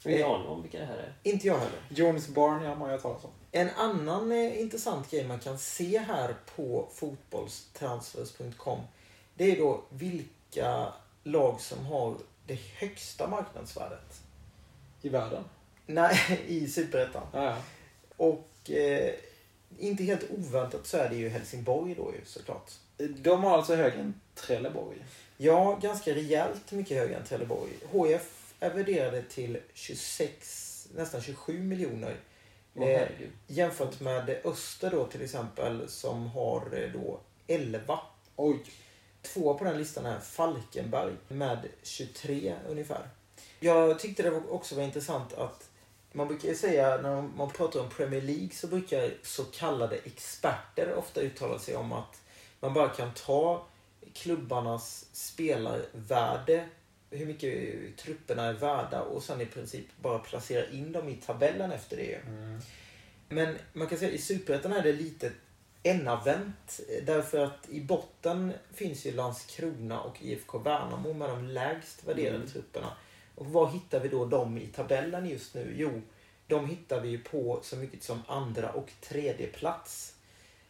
Ingen 0.05 0.25
aning 0.25 0.47
om 0.47 0.61
vilka 0.61 0.79
det 0.79 0.85
här 0.85 0.97
är. 0.97 1.13
Inte 1.23 1.47
jag 1.47 1.57
heller. 1.57 1.79
Jones 1.89 2.27
Barn, 2.27 2.63
ja, 2.63 2.69
man 2.69 2.81
har 2.81 2.91
jag 2.91 3.01
talat 3.01 3.25
om. 3.25 3.31
En 3.51 3.69
annan 3.69 4.31
eh, 4.31 4.61
intressant 4.61 5.11
grej 5.11 5.27
man 5.27 5.39
kan 5.39 5.59
se 5.59 5.99
här 5.99 6.35
på 6.55 6.89
fotbollstransfers.com 6.93 8.79
det 9.35 9.51
är 9.51 9.57
då 9.57 9.83
vilka 9.89 10.93
lag 11.23 11.61
som 11.61 11.85
har 11.85 12.17
det 12.47 12.59
högsta 12.75 13.27
marknadsvärdet. 13.27 14.21
i 15.01 15.09
världen. 15.09 15.43
Nej, 15.85 16.41
i 16.47 16.67
Superettan. 16.67 17.27
Ja, 17.33 17.43
ja. 17.43 17.57
Och 18.23 18.71
eh, 18.71 19.13
inte 19.79 20.03
helt 20.03 20.31
oväntat 20.31 20.87
så 20.87 20.97
är 20.97 21.09
det 21.09 21.15
ju 21.15 21.29
Helsingborg 21.29 21.95
då 21.95 22.11
ju 22.13 22.25
såklart. 22.25 22.71
De 22.97 23.43
har 23.43 23.57
alltså 23.57 23.75
högre 23.75 23.99
än 23.99 24.21
Trelleborg. 24.35 24.97
Ja, 25.37 25.79
ganska 25.81 26.15
rejält 26.15 26.71
mycket 26.71 26.97
högre 26.97 27.15
än 27.15 27.25
Trelleborg. 27.25 27.71
HF 27.91 28.53
är 28.59 28.73
värderade 28.73 29.21
till 29.21 29.57
26, 29.73 30.87
nästan 30.95 31.21
27 31.21 31.59
miljoner. 31.59 32.15
Eh, 32.75 33.07
jämfört 33.47 33.99
med 33.99 34.41
Öster 34.43 34.91
då 34.91 35.05
till 35.05 35.21
exempel 35.21 35.89
som 35.89 36.27
har 36.27 36.83
eh, 36.83 36.89
då 37.01 37.19
11. 37.47 37.99
Oj. 38.35 38.63
Två 39.21 39.53
på 39.53 39.63
den 39.63 39.77
listan 39.77 40.05
är 40.05 40.19
Falkenberg 40.19 41.13
med 41.27 41.67
23 41.83 42.55
ungefär. 42.69 43.09
Jag 43.59 43.99
tyckte 43.99 44.23
det 44.23 44.31
också 44.31 44.75
var 44.75 44.83
intressant 44.83 45.33
att 45.33 45.69
man 46.13 46.27
brukar 46.27 46.53
säga 46.53 46.97
när 46.97 47.21
man 47.21 47.49
pratar 47.49 47.79
om 47.79 47.89
Premier 47.89 48.21
League 48.21 48.49
så 48.53 48.67
brukar 48.67 49.13
så 49.23 49.43
kallade 49.43 49.95
experter 49.95 50.93
ofta 50.93 51.21
uttala 51.21 51.59
sig 51.59 51.75
om 51.75 51.91
att 51.91 52.21
man 52.59 52.73
bara 52.73 52.89
kan 52.89 53.13
ta 53.13 53.65
klubbarnas 54.13 55.05
spelarvärde, 55.13 56.65
hur 57.09 57.25
mycket 57.25 57.97
trupperna 57.97 58.43
är 58.43 58.53
värda 58.53 59.01
och 59.01 59.23
sen 59.23 59.41
i 59.41 59.45
princip 59.45 59.85
bara 60.01 60.19
placera 60.19 60.69
in 60.69 60.91
dem 60.91 61.09
i 61.09 61.15
tabellen 61.15 61.71
efter 61.71 61.97
det. 61.97 62.19
Men 63.29 63.57
man 63.73 63.87
kan 63.87 63.97
säga 63.97 64.11
i 64.11 64.17
Superettan 64.17 64.73
är 64.73 64.83
det 64.83 64.93
lite 64.93 65.31
enavvänt. 65.83 66.79
Därför 67.03 67.39
att 67.39 67.69
i 67.69 67.81
botten 67.81 68.53
finns 68.73 69.05
ju 69.05 69.11
Landskrona 69.11 70.01
och 70.01 70.21
IFK 70.21 70.59
Värnamo 70.59 71.13
med 71.13 71.29
de 71.29 71.47
lägst 71.47 72.03
värderade 72.07 72.35
Mm. 72.35 72.47
trupperna. 72.47 72.93
Och 73.35 73.45
var 73.45 73.71
hittar 73.71 73.99
vi 73.99 74.09
då 74.09 74.25
dem 74.25 74.57
i 74.57 74.67
tabellen 74.67 75.29
just 75.29 75.53
nu? 75.53 75.73
Jo, 75.77 76.01
de 76.47 76.69
hittar 76.69 77.01
vi 77.01 77.09
ju 77.09 77.17
på 77.17 77.59
så 77.63 77.75
mycket 77.75 78.03
som 78.03 78.21
andra 78.27 78.71
och 78.71 78.91
tredje 79.01 79.47
plats. 79.47 80.15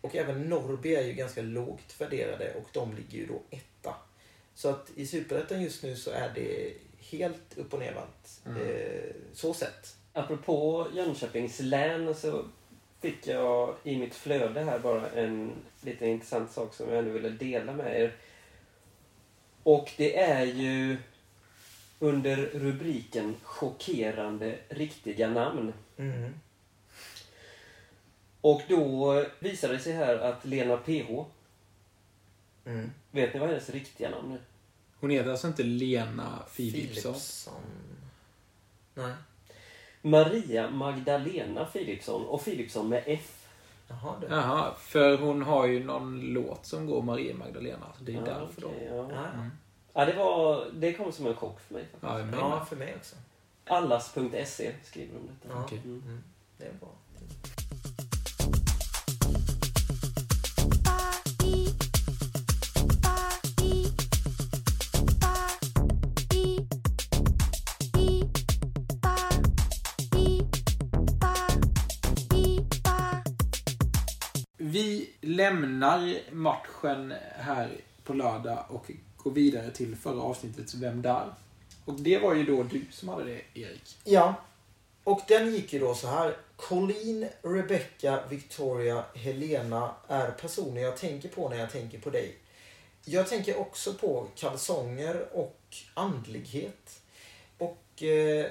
Och 0.02 0.16
även 0.16 0.42
Norrby 0.42 0.96
är 0.96 1.04
ju 1.04 1.14
ganska 1.14 1.42
lågt 1.42 2.02
värderade 2.02 2.54
och 2.54 2.70
de 2.72 2.96
ligger 2.96 3.18
ju 3.18 3.26
då 3.26 3.42
etta. 3.50 3.96
Så 4.56 4.70
att 4.70 4.92
i 4.96 5.08
Superettan 5.08 5.62
just 5.62 5.84
nu 5.84 5.96
så 5.96 6.12
är 6.12 6.32
det 6.36 6.74
helt 7.00 7.58
upp 7.58 7.74
och 7.74 7.80
nervänt. 7.80 8.42
Mm. 8.46 8.62
Eh, 8.62 9.16
så 9.34 9.54
sett. 9.54 9.96
Apropå 10.14 10.88
Jönköpings 10.94 11.60
län 11.60 12.16
så 12.16 12.46
fick 13.02 13.28
jag 13.28 13.76
i 13.84 13.98
mitt 13.98 14.16
flöde 14.16 14.62
här 14.62 14.80
bara 14.80 15.10
en 15.10 15.52
liten 15.82 16.08
intressant 16.08 16.52
sak 16.52 16.74
som 16.74 16.90
jag 16.90 16.98
ändå 16.98 17.12
ville 17.12 17.30
dela 17.30 17.74
med 17.74 18.02
er. 18.02 18.16
Och 19.64 19.92
det 19.98 20.20
är 20.20 20.46
ju 20.46 20.98
under 22.04 22.36
rubriken 22.38 23.36
Chockerande 23.44 24.58
riktiga 24.70 25.30
namn. 25.30 25.74
Mm. 25.98 26.34
Och 28.42 28.62
då 28.70 29.26
visade 29.40 29.74
det 29.74 29.80
sig 29.80 29.94
här 29.94 30.18
att 30.18 30.46
Lena 30.46 30.78
PH, 30.78 31.26
Mm. 32.66 32.92
vet 33.12 33.34
ni 33.34 33.40
vad 33.40 33.50
hennes 33.50 33.70
riktiga 33.70 34.10
namn 34.10 34.32
är? 34.32 34.40
Hon 35.00 35.10
heter 35.10 35.30
alltså 35.32 35.48
inte 35.48 35.64
Lena 35.64 36.40
Philipsson. 36.56 37.16
Nej. 38.94 39.14
Maria 40.02 40.70
Magdalena 40.70 41.66
Philipsson 41.66 42.26
och 42.26 42.44
Philipsson 42.46 42.90
med 42.90 43.04
F. 43.06 43.46
Jaha. 43.88 44.16
Jaha, 44.30 44.74
för 44.80 45.18
hon 45.18 45.42
har 45.42 45.66
ju 45.68 45.84
någon 45.84 46.22
låt 46.22 46.66
som 46.66 46.86
går 46.86 47.02
Maria 47.02 47.36
Magdalena. 47.36 47.86
Så 47.98 48.04
det 48.04 48.12
är 48.12 48.16
Ja, 48.16 48.22
därför 48.26 48.62
då. 48.62 48.68
okej, 48.68 48.88
ja. 48.92 49.10
Ja, 49.14 49.26
Mm. 49.34 49.50
Ja, 49.94 50.06
det, 50.06 50.14
var, 50.14 50.68
det 50.74 50.94
kom 50.94 51.12
som 51.12 51.28
en 51.28 51.36
chock 51.36 51.60
för 51.60 51.74
mig. 51.74 51.84
faktiskt. 51.84 52.04
Ja, 52.04 52.20
jag 52.20 52.28
ja. 52.28 52.32
menar. 52.32 52.66
för 52.66 52.76
mig 52.76 52.96
också. 52.96 53.16
Allas.se 53.66 54.72
skriver 54.84 55.14
de 55.14 55.28
detta. 55.28 55.56
Ja. 55.56 55.64
Okej. 55.64 55.82
Mm. 55.86 56.02
Mm. 56.06 56.24
Det 56.58 56.66
är 56.66 56.74
bra. 56.74 56.90
Vi 74.58 75.10
lämnar 75.22 76.32
matchen 76.32 77.14
här 77.36 77.82
på 78.04 78.14
lördag 78.14 78.66
och 78.70 78.92
går 79.24 79.32
vidare 79.32 79.72
till 79.72 79.96
förra 79.96 80.22
avsnittets 80.22 80.74
Vem 80.74 81.02
där? 81.02 81.34
Och 81.86 81.94
det 81.94 82.18
var 82.18 82.34
ju 82.36 82.44
då 82.44 82.64
du 82.64 82.86
som 82.92 83.10
hade 83.10 83.24
det, 83.24 83.42
Erik. 83.54 83.98
Ja. 84.04 84.36
Och 85.04 85.22
den 85.28 85.54
gick 85.54 85.74
ju 85.74 85.80
då 85.80 85.96
så 85.96 86.08
här. 86.08 86.38
Colleen, 86.56 87.28
Rebecca, 87.42 88.28
Victoria, 88.30 89.06
Helena 89.16 89.96
är 90.08 90.32
personer 90.32 90.82
jag 90.82 90.98
tänker 90.98 91.30
på 91.30 91.50
när 91.50 91.58
jag 91.58 91.72
tänker 91.72 92.00
på 92.00 92.10
dig. 92.10 92.38
Jag 93.06 93.28
tänker 93.28 93.60
också 93.60 93.94
på 93.94 94.28
kalsonger 94.36 95.28
och 95.32 95.60
andlighet. 95.94 97.02
Och 97.58 98.04
eh, 98.04 98.46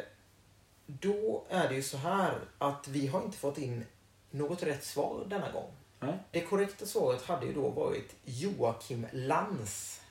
då 0.86 1.44
är 1.48 1.68
det 1.68 1.74
ju 1.74 1.82
så 1.82 1.96
här 1.96 2.38
att 2.58 2.88
vi 2.88 3.06
har 3.06 3.22
inte 3.22 3.38
fått 3.38 3.58
in 3.58 3.84
något 4.30 4.62
rätt 4.62 4.84
svar 4.84 5.26
denna 5.28 5.52
gång. 5.52 5.70
Nej. 6.00 6.18
Det 6.30 6.40
korrekta 6.40 6.86
svaret 6.86 7.22
hade 7.22 7.46
ju 7.46 7.52
då 7.52 7.68
varit 7.68 8.14
Joakim 8.24 9.06
Lantz. 9.12 10.01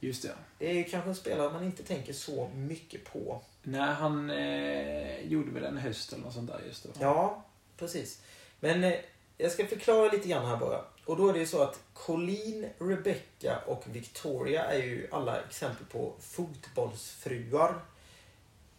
Just 0.00 0.22
det. 0.22 0.34
Det 0.58 0.70
är 0.70 0.74
ju 0.74 0.84
kanske 0.84 1.10
en 1.10 1.16
spelare 1.16 1.52
man 1.52 1.64
inte 1.64 1.82
tänker 1.82 2.12
så 2.12 2.50
mycket 2.54 3.04
på. 3.04 3.42
Nej, 3.62 3.94
han 3.94 4.30
eh, 4.30 5.20
gjorde 5.26 5.50
väl 5.50 5.64
en 5.64 5.76
höst 5.76 6.12
eller 6.12 6.24
något 6.24 6.34
sånt 6.34 6.50
där 6.50 6.60
just 6.66 6.84
då. 6.84 6.90
Ja, 7.00 7.44
precis. 7.76 8.22
Men 8.60 8.84
eh, 8.84 8.94
jag 9.38 9.52
ska 9.52 9.66
förklara 9.66 10.12
lite 10.12 10.28
grann 10.28 10.46
här 10.46 10.56
bara. 10.56 10.84
Och 11.04 11.16
då 11.16 11.28
är 11.28 11.32
det 11.32 11.38
ju 11.38 11.46
så 11.46 11.62
att 11.62 11.80
Colleen, 11.94 12.66
Rebecca 12.78 13.58
och 13.66 13.84
Victoria 13.92 14.64
är 14.64 14.82
ju 14.82 15.08
alla 15.10 15.40
exempel 15.40 15.86
på 15.86 16.14
fotbollsfruar. 16.20 17.74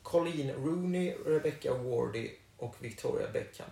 Colleen 0.03 0.51
Rooney, 0.51 1.15
Rebecca 1.25 1.73
Wardy 1.73 2.29
och 2.57 2.75
Victoria 2.79 3.27
Beckham. 3.33 3.69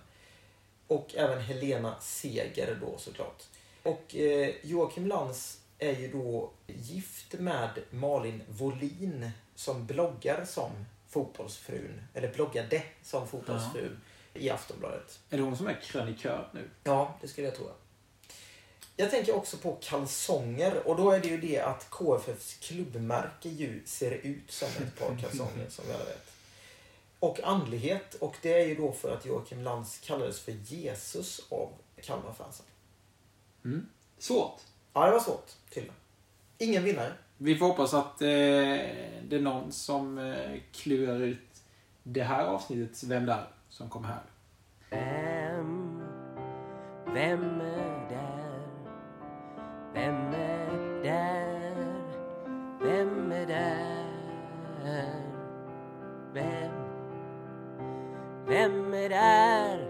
Och 0.87 1.15
även 1.15 1.41
Helena 1.41 1.95
Seger 2.01 2.77
då 2.81 2.97
såklart. 2.97 3.43
Och 3.83 4.15
eh, 4.15 4.55
Joakim 4.63 5.07
Lantz 5.07 5.59
är 5.79 5.99
ju 5.99 6.11
då 6.11 6.51
gift 6.67 7.33
med 7.33 7.69
Malin 7.89 8.41
Volin 8.47 9.31
som 9.55 9.85
bloggar 9.85 10.45
som 10.45 10.71
fotbollsfrun. 11.07 12.01
Eller 12.13 12.33
bloggade 12.33 12.83
som 13.03 13.27
fotbollsfrun 13.27 13.99
i 14.33 14.49
Aftonbladet. 14.49 15.19
Är 15.29 15.37
det 15.37 15.43
hon 15.43 15.57
som 15.57 15.67
är 15.67 15.81
krönikör 15.81 16.49
nu? 16.53 16.69
Ja, 16.83 17.17
det 17.21 17.27
skulle 17.27 17.47
jag 17.47 17.55
tro. 17.55 17.65
Jag 18.95 19.11
tänker 19.11 19.35
också 19.35 19.57
på 19.57 19.77
kalsonger 19.81 20.87
och 20.87 20.97
då 20.97 21.11
är 21.11 21.19
det 21.19 21.27
ju 21.27 21.37
det 21.41 21.59
att 21.59 21.89
KFFs 21.89 22.53
klubbmärke 22.53 23.49
ju 23.49 23.81
ser 23.85 24.11
ut 24.11 24.51
som 24.51 24.67
ett 24.67 24.99
par 24.99 25.17
kalsonger 25.17 25.69
som 25.69 25.85
vi 25.87 25.93
alla 25.93 26.03
vet. 26.03 26.31
Och 27.19 27.39
andlighet 27.43 28.15
och 28.15 28.35
det 28.41 28.53
är 28.53 28.67
ju 28.67 28.75
då 28.75 28.91
för 28.91 29.15
att 29.15 29.25
Joakim 29.25 29.63
Lantz 29.63 29.97
kallades 29.97 30.39
för 30.39 30.51
Jesus 30.51 31.41
av 31.49 31.69
Kalmarfansen. 32.01 32.65
Mm. 33.65 33.89
Svårt. 34.17 34.61
Ja, 34.93 35.05
det 35.05 35.11
var 35.11 35.19
svårt 35.19 35.51
tydligen. 35.73 35.95
Ingen 36.57 36.83
vinnare. 36.83 37.13
Vi 37.37 37.55
får 37.55 37.65
hoppas 37.67 37.93
att 37.93 38.21
eh, 38.21 38.27
det 38.27 39.31
är 39.31 39.39
någon 39.39 39.71
som 39.71 40.17
eh, 40.17 40.59
klurar 40.71 41.19
ut 41.19 41.61
det 42.03 42.23
här 42.23 42.45
avsnittets 42.45 43.03
Vem 43.03 43.25
där? 43.25 43.47
som 43.69 43.89
kommer 43.89 44.07
här. 44.07 44.21
Vem, 44.89 46.01
vem 47.13 47.61
är 47.61 48.09
där? 48.09 48.59
Vem 49.93 50.33
är 50.33 51.03
där? 51.03 52.03
Vem 52.81 53.31
är 53.31 53.45
där? 53.45 54.05
Vem? 56.33 56.71
Vem 58.47 58.93
är 58.93 59.09
där? 59.09 59.88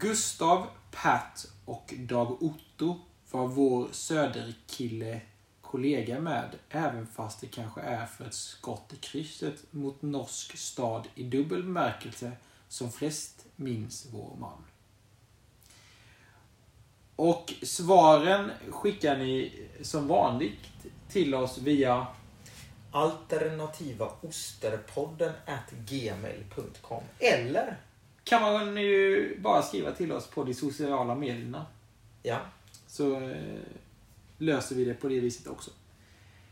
Gustav, 0.00 0.66
Pat 0.90 1.46
och 1.64 1.94
Dag 1.98 2.42
Otto 2.42 3.00
var 3.30 3.46
vår 3.46 3.88
söderkille 3.92 5.20
kollega 5.60 6.20
med, 6.20 6.58
även 6.70 7.06
fast 7.06 7.40
det 7.40 7.46
kanske 7.46 7.80
är 7.80 8.06
för 8.06 8.24
ett 8.24 8.34
skott 8.34 8.92
i 8.92 8.96
krysset 8.96 9.54
mot 9.70 10.02
norsk 10.02 10.56
stad 10.56 11.08
i 11.14 11.22
dubbel 11.22 11.62
bemärkelse 11.62 12.32
som 12.68 12.92
flest 12.92 13.46
minns 13.56 14.08
vår 14.12 14.36
man. 14.38 14.64
Och 17.16 17.54
svaren 17.62 18.50
skickar 18.70 19.16
ni 19.16 19.52
som 19.82 20.08
vanligt 20.08 20.68
till 21.08 21.34
oss 21.34 21.58
via 21.58 22.06
alternativaosterpodden 22.90 25.32
gmail.com 25.86 27.02
Eller, 27.18 27.76
kan 28.30 28.42
man 28.42 28.76
ju 28.76 29.36
bara 29.38 29.62
skriva 29.62 29.92
till 29.92 30.12
oss 30.12 30.26
på 30.26 30.44
de 30.44 30.54
sociala 30.54 31.14
medierna. 31.14 31.66
ja, 32.22 32.38
Så 32.86 33.16
eh, 33.16 33.58
löser 34.38 34.74
vi 34.76 34.84
det 34.84 34.94
på 34.94 35.08
det 35.08 35.20
viset 35.20 35.46
också. 35.46 35.70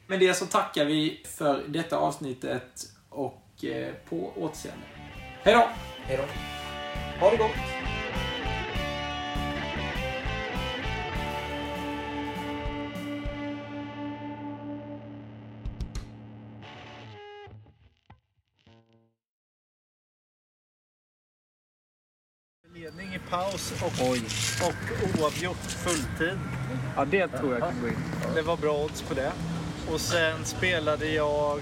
Med 0.06 0.20
det 0.20 0.34
så 0.34 0.46
tackar 0.46 0.84
vi 0.84 1.22
för 1.24 1.64
detta 1.68 1.98
avsnittet 1.98 2.92
och 3.08 3.64
eh, 3.64 3.94
på 4.08 4.32
återseende. 4.36 4.86
Hej 5.42 5.54
då! 5.54 5.68
Hej 5.98 6.16
då. 6.16 6.24
Ha 7.20 7.30
det 7.30 7.36
gott. 7.36 7.77
Paus 23.30 23.82
och, 23.82 24.06
och 24.66 25.20
oavgjort 25.20 25.56
fulltid. 25.56 26.38
Ja, 26.96 27.04
det 27.04 27.28
tror 27.28 27.52
jag 27.52 27.60
kan 27.60 27.80
gå 27.80 27.88
in. 27.88 27.94
Det 28.34 28.42
var 28.42 28.56
bra 28.56 28.84
odds 28.84 29.02
på 29.02 29.14
det. 29.14 29.32
Och 29.90 30.00
sen 30.00 30.44
spelade 30.44 31.08
jag 31.08 31.60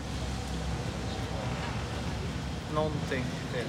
någonting 2.74 3.24
till. 3.52 3.66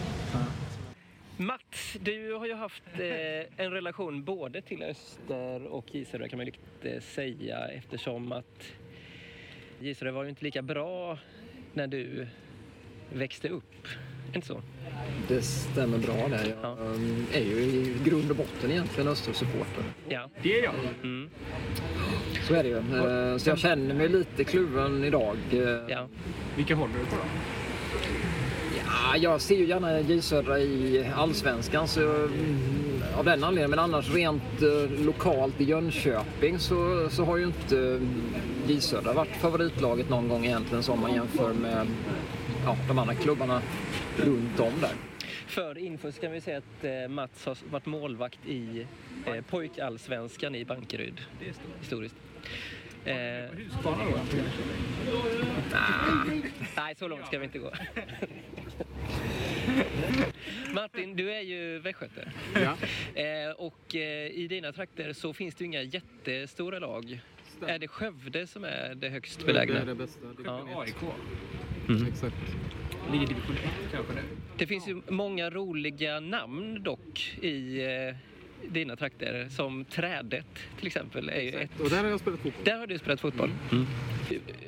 Mats, 1.46 1.98
du 2.00 2.34
har 2.34 2.46
ju 2.46 2.54
haft 2.54 2.84
eh, 2.94 3.66
en 3.66 3.72
relation 3.72 4.24
både 4.24 4.62
till 4.62 4.84
Öster 4.84 5.68
och 5.68 5.96
Gisarö 5.96 6.30
kan 6.30 6.38
man 6.38 6.46
ju 6.46 6.52
lite 6.52 7.02
säga 7.02 7.68
eftersom 7.68 8.32
att 8.32 8.64
Gisarö 9.80 10.12
var 10.12 10.24
ju 10.24 10.30
inte 10.30 10.44
lika 10.44 10.62
bra 10.62 11.20
när 11.74 11.88
du 11.88 12.28
växte 13.14 13.50
upp. 13.50 13.88
Inte 14.34 14.48
så? 14.48 14.62
Det 15.28 15.42
stämmer 15.42 15.98
bra 15.98 16.14
det. 16.30 16.48
Jag 16.48 16.56
Ja. 16.62 16.78
um, 16.82 17.26
är 17.34 17.40
ju 17.42 17.54
i 17.62 17.96
grund 18.06 18.30
och 18.32 18.36
botten 18.38 18.72
egentligen 18.72 19.08
Östersupporter. 19.10 19.84
Ja. 20.10 20.30
Det 20.44 20.60
är 20.60 20.64
jag. 20.64 20.74
Mm. 21.04 21.30
Så 22.48 22.54
är 22.54 22.64
det 22.64 22.70
ju. 22.70 22.78
Eh, 23.32 23.38
Så 23.38 23.50
jag 23.50 23.58
känner 23.58 23.96
mig 23.96 24.10
lite 24.10 24.44
kluven 24.44 25.04
idag. 25.04 25.38
Eh, 25.52 25.60
ja. 25.88 26.08
Vilka 26.56 26.76
håller 26.76 26.94
du 26.94 27.00
på 27.06 27.16
då? 27.16 27.22
Ja, 28.78 29.18
jag 29.18 29.42
ser 29.42 29.56
ju 29.56 29.66
gärna 29.68 30.00
J 30.00 30.22
Södra 30.22 30.60
i 30.60 31.06
Allsvenskan 31.16 31.88
så 31.88 32.02
mm, 32.02 32.58
av 33.18 33.26
den 33.26 33.44
anledningen. 33.44 33.70
Men 33.70 33.80
annars 33.80 34.14
rent 34.14 34.62
eh, 34.62 35.06
lokalt 35.06 35.62
i 35.62 35.64
Jönköping 35.64 36.60
så, 36.60 37.08
så 37.12 37.24
har 37.26 37.38
ju 37.38 37.44
inte 37.46 38.00
J 38.68 38.82
Södra 38.82 39.14
varit 39.14 39.36
favoritlaget 39.42 40.10
någon 40.10 40.28
gång 40.30 40.46
egentligen 40.46 40.84
som 40.84 41.00
man 41.02 41.14
jämför 41.14 41.54
med 41.54 41.88
ja, 42.68 42.78
de 42.88 43.00
andra 43.00 43.16
klubbarna 43.16 43.62
runt 44.18 44.60
om 44.60 44.82
där. 44.82 44.92
För 45.48 45.78
info 45.78 46.12
så 46.12 46.22
kan 46.22 46.32
vi 46.32 46.42
säga 46.42 46.58
att 46.58 46.84
eh, 46.84 47.08
Mats 47.08 47.46
har 47.46 47.58
varit 47.70 47.86
målvakt 47.86 48.40
i 48.48 48.88
eh, 49.26 49.42
pojkallsvenskan 49.42 50.56
i 50.56 50.66
Bankeryd. 50.66 51.22
Historiskt. 51.80 52.16
Eh, 53.06 53.16
Husqvarna 53.16 54.04
då? 54.04 54.20
nej, 56.78 56.96
så 56.96 57.08
långt 57.08 57.26
ska 57.26 57.40
vi 57.40 57.46
inte 57.46 57.60
gå. 57.60 57.72
Martin, 60.74 61.16
du 61.16 61.34
är 61.34 61.42
ju 61.42 61.80
västgöte. 61.80 62.32
Ja. 62.54 62.78
Eh, 63.22 63.52
och 63.52 63.96
eh, 63.96 64.28
i 64.28 64.48
dina 64.48 64.72
trakter 64.72 65.14
så 65.14 65.34
finns 65.34 65.56
det 65.56 65.64
ju 65.64 65.66
inga 65.66 65.82
jättestora 65.82 66.80
lag. 66.80 67.22
Är 67.68 67.80
det 67.80 67.88
Skövde 67.88 68.48
som 68.48 68.64
är 68.64 68.96
det 68.96 69.10
högst 69.10 69.46
belägna? 69.46 69.74
Det 69.74 69.82
är 69.82 69.86
det 69.86 69.96
bästa. 69.96 70.20
Ja. 70.46 70.82
AIK. 70.82 70.96
Exakt. 72.08 72.36
Ligger 73.12 73.24
i 73.24 73.28
division 73.28 73.56
1 73.56 73.62
kanske 73.92 74.14
det. 74.14 74.24
Det 74.58 74.68
finns 74.68 74.88
ju 74.88 75.02
många 75.10 75.50
roliga 75.50 76.20
namn 76.20 76.84
dock 76.84 77.38
i 77.42 77.82
eh, 77.86 78.16
dina 78.70 78.96
trakter. 78.96 79.50
Som 79.50 79.86
Trädet 79.86 80.46
till 80.78 80.88
exempel. 80.88 81.30
Är 81.30 81.42
ju 81.42 81.52
ett. 81.52 81.80
Och 81.80 81.90
där 81.90 82.04
har 82.04 82.10
jag 82.10 82.20
spelat 82.20 82.40
fotboll. 82.40 82.64
Där 82.66 82.78
har 82.78 82.88
du 82.88 82.98
spelat 82.98 83.22
fotboll. 83.22 83.52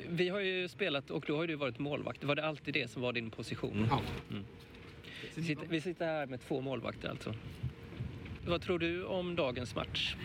Vi 0.08 0.28
har 0.28 0.40
ju 0.40 0.68
spelat 0.68 1.10
och 1.10 1.24
då 1.26 1.36
har 1.36 1.46
du 1.46 1.54
varit 1.54 1.78
målvakt. 1.78 2.24
Var 2.24 2.34
det 2.34 2.46
alltid 2.46 2.74
det 2.74 2.90
som 2.90 3.02
var 3.02 3.12
din 3.12 3.30
position? 3.30 3.86
Ja. 3.90 4.00
Sitter, 5.42 5.66
vi 5.68 5.80
sitter 5.80 6.06
här 6.06 6.26
med 6.26 6.40
två 6.40 6.60
målvakter 6.60 7.08
alltså. 7.08 7.34
Vad 8.46 8.62
tror 8.62 8.78
du 8.78 9.04
om 9.04 9.36
dagens 9.36 9.74
match? 9.74 10.16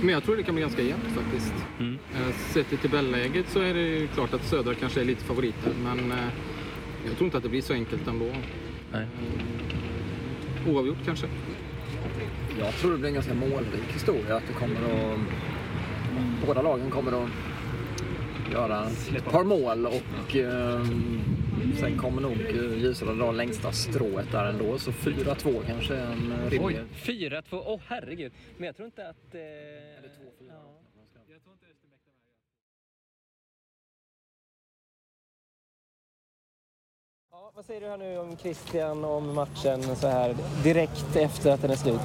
Men 0.00 0.08
jag 0.08 0.24
tror 0.24 0.36
det 0.36 0.42
kan 0.42 0.54
bli 0.54 0.62
ganska 0.62 0.82
jämnt 0.82 1.04
faktiskt. 1.14 1.54
Mm. 1.80 1.98
Eh, 2.14 2.34
Sett 2.34 2.68
till 2.68 2.78
tabelläget 2.78 3.48
så 3.48 3.60
är 3.60 3.74
det 3.74 3.80
ju 3.80 4.06
klart 4.08 4.34
att 4.34 4.44
Södra 4.44 4.74
kanske 4.74 5.00
är 5.00 5.04
lite 5.04 5.24
favoriter. 5.24 5.72
Men 5.84 6.12
eh, 6.12 6.18
jag 7.06 7.16
tror 7.16 7.24
inte 7.24 7.36
att 7.36 7.42
det 7.42 7.48
blir 7.48 7.62
så 7.62 7.72
enkelt 7.72 8.08
ändå. 8.08 8.26
Nej. 8.92 9.06
Oavgjort 10.66 10.98
kanske. 11.04 11.26
Jag 12.58 12.74
tror 12.74 12.92
det 12.92 12.98
blir 12.98 13.08
en 13.08 13.14
ganska 13.14 13.34
målrik 13.34 13.92
historia. 13.94 14.36
Att 14.36 14.46
det 14.46 14.52
kommer 14.52 14.74
att... 14.76 15.18
Båda 16.46 16.62
lagen 16.62 16.90
kommer 16.90 17.24
att 17.24 17.30
göra 18.52 18.86
ett 19.16 19.24
par 19.24 19.44
mål 19.44 19.86
och 19.86 20.36
eh, 20.36 20.86
sen 21.80 21.98
kommer 21.98 22.22
nog 22.22 22.32
eh, 22.32 22.92
Södra 22.92 23.14
dra 23.14 23.32
längsta 23.32 23.72
strået 23.72 24.32
där 24.32 24.44
ändå. 24.44 24.78
Så 24.78 24.90
4-2 24.90 25.62
kanske 25.66 25.94
är 25.94 26.06
en 26.06 26.50
rimlig... 26.50 26.78
4-2, 26.94 27.42
åh 27.50 27.80
herregud. 27.86 28.32
Men 28.56 28.66
jag 28.66 28.76
tror 28.76 28.86
inte 28.86 29.08
att... 29.08 29.34
Eh... 29.34 29.40
ja. 30.48 30.48
Ja, 30.48 30.71
vad 37.56 37.64
säger 37.64 37.80
du 37.80 37.86
här 37.88 37.96
nu 37.98 38.18
om 38.18 38.36
Christian 38.42 39.04
om 39.04 39.34
matchen 39.34 39.96
så 39.96 40.06
här 40.08 40.34
direkt 40.64 41.16
efter 41.16 41.52
att 41.52 41.62
den 41.62 41.70
är 41.70 41.76
slut? 41.76 42.00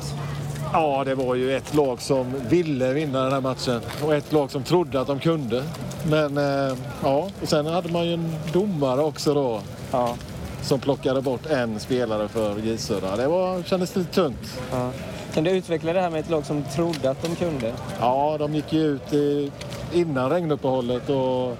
Ja, 0.74 1.04
det 1.04 1.16
var 1.16 1.36
ju 1.36 1.56
ett 1.58 1.74
lag 1.74 2.02
som 2.02 2.34
ville 2.50 2.94
vinna 2.94 3.24
den 3.24 3.32
här 3.34 3.42
matchen 3.42 3.82
och 4.04 4.14
ett 4.16 4.32
lag 4.32 4.52
som 4.52 4.64
trodde 4.64 5.02
att 5.02 5.08
de 5.08 5.20
kunde. 5.20 5.64
Men 6.10 6.38
eh, 6.38 6.78
ja, 7.04 7.30
och 7.42 7.48
sen 7.50 7.66
hade 7.66 7.92
man 7.92 8.06
ju 8.08 8.14
en 8.14 8.36
domare 8.54 9.02
också 9.02 9.34
då 9.34 9.62
Ja. 9.92 10.16
som 10.62 10.80
plockade 10.80 11.22
bort 11.22 11.46
en 11.46 11.80
spelare 11.80 12.28
för 12.28 12.60
J 12.60 12.78
Södra. 12.78 13.16
Det 13.16 13.28
var, 13.28 13.64
kändes 13.64 13.96
lite 13.96 14.14
tungt. 14.14 14.60
ja. 14.72 14.92
Kan 15.34 15.44
du 15.44 15.52
utveckla 15.52 15.94
det 15.94 16.02
här 16.02 16.10
med 16.10 16.20
ett 16.20 16.30
lag 16.30 16.46
som 16.46 16.64
trodde 16.64 17.10
att 17.10 17.22
de 17.22 17.36
kunde? 17.36 17.74
Ja, 18.00 18.36
de 18.40 18.56
gick 18.56 18.74
ju 18.74 18.82
ut 18.86 19.14
i, 19.14 19.52
innan 19.94 20.30
regnuppehållet 20.30 21.10
och 21.10 21.58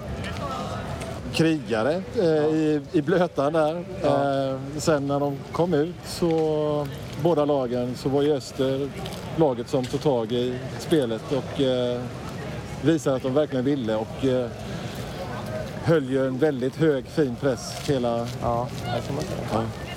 krigade 1.38 2.02
eh, 2.18 2.54
i, 2.54 2.80
i 2.92 3.02
blötan 3.02 3.52
där. 3.52 3.84
Eh, 4.02 4.58
sen 4.78 5.06
när 5.06 5.20
de 5.20 5.36
kom 5.52 5.74
ut 5.74 5.94
så 6.04 6.86
båda 7.22 7.44
lagen 7.44 7.94
så 7.96 8.08
var 8.08 8.22
ju 8.22 8.32
Öster 8.32 8.88
laget 9.36 9.68
som 9.68 9.84
tog 9.84 10.02
tag 10.02 10.32
i 10.32 10.54
spelet 10.78 11.22
och 11.32 11.60
eh, 11.60 12.00
visade 12.82 13.16
att 13.16 13.22
de 13.22 13.34
verkligen 13.34 13.64
ville 13.64 13.96
och 13.96 14.24
höll 15.82 16.10
ju 16.10 16.26
en 16.26 16.38
väldigt 16.38 16.76
hög 16.76 17.06
fin 17.06 17.36
press 17.40 17.88
hela 17.88 18.26
Ja, 18.42 18.68
det 18.84 19.06
kan 19.06 19.14
man 19.14 19.24
säga. 19.24 19.87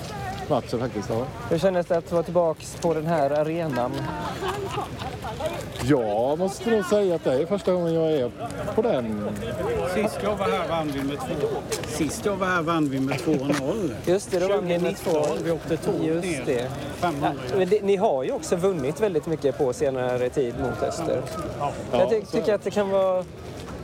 Ja, 0.52 0.60
matchen 0.60 0.78
faktiskt. 0.78 1.10
Ja. 1.10 1.26
Hur 1.50 1.58
kändes 1.58 1.86
det 1.86 1.96
att 1.96 2.12
vara 2.12 2.22
tillbaka 2.22 2.60
på 2.82 2.94
den 2.94 3.06
här 3.06 3.30
arenan? 3.30 3.92
Jag 5.84 6.38
måste 6.38 6.70
nog 6.70 6.84
säga 6.84 7.14
att 7.14 7.24
det 7.24 7.32
är 7.32 7.46
första 7.46 7.72
gången 7.72 7.94
jag 7.94 8.12
är 8.12 8.30
på 8.74 8.82
den. 8.82 9.28
Sist 9.94 10.18
jag 10.22 10.36
var 10.36 10.48
här 10.48 10.68
vann 10.68 10.88
vi 10.94 11.02
med 11.02 11.18
två. 11.18 11.48
Sist 11.86 12.26
jag 12.26 12.36
var 12.36 12.46
här 12.46 12.62
vann 12.62 12.88
vi 12.88 13.00
med 13.00 13.16
2-0. 13.16 13.94
Just 14.06 14.30
det, 14.30 14.38
då 14.38 14.48
vann 14.48 14.64
ni 14.64 14.78
med 14.78 14.96
två. 14.96 15.10
2019, 15.10 15.44
vi 15.44 15.50
åkte 15.50 15.76
tåg 15.76 16.04
Just 16.04 16.22
ner. 16.28 16.42
det. 16.46 16.70
500. 17.00 17.32
Ja, 17.50 17.56
men 17.58 17.68
det, 17.68 17.82
ni 17.82 17.96
har 17.96 18.24
ju 18.24 18.32
också 18.32 18.56
vunnit 18.56 19.00
väldigt 19.00 19.26
mycket 19.26 19.58
på 19.58 19.72
senare 19.72 20.28
tid 20.28 20.54
mot 20.60 20.82
Öster. 20.82 21.22
jag 21.92 22.10
ty 22.10 22.20
tycker 22.20 22.54
att 22.54 22.64
det 22.64 22.70
kan 22.70 22.90
vara, 22.90 23.24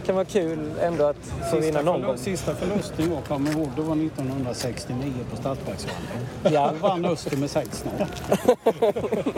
kan 0.09 0.15
vara 0.17 0.25
kul 0.25 0.59
ändå 0.83 1.05
att 1.05 1.33
få 1.51 1.61
vinna 1.61 1.83
någon 1.83 2.03
gång. 2.03 2.19
sista 2.19 2.55
förlusten 2.55 3.13
jag 3.13 3.25
kommer 3.25 3.51
ihåg, 3.51 3.69
det 3.77 3.83
var 3.83 3.97
1969 3.97 5.13
på 5.31 5.37
Stadsparksvallen. 5.37 6.27
Ja. 6.43 6.73
Då 6.81 6.89
vann 6.89 7.05
Öster 7.05 7.37
med 7.37 7.49
6-0. 7.49 7.67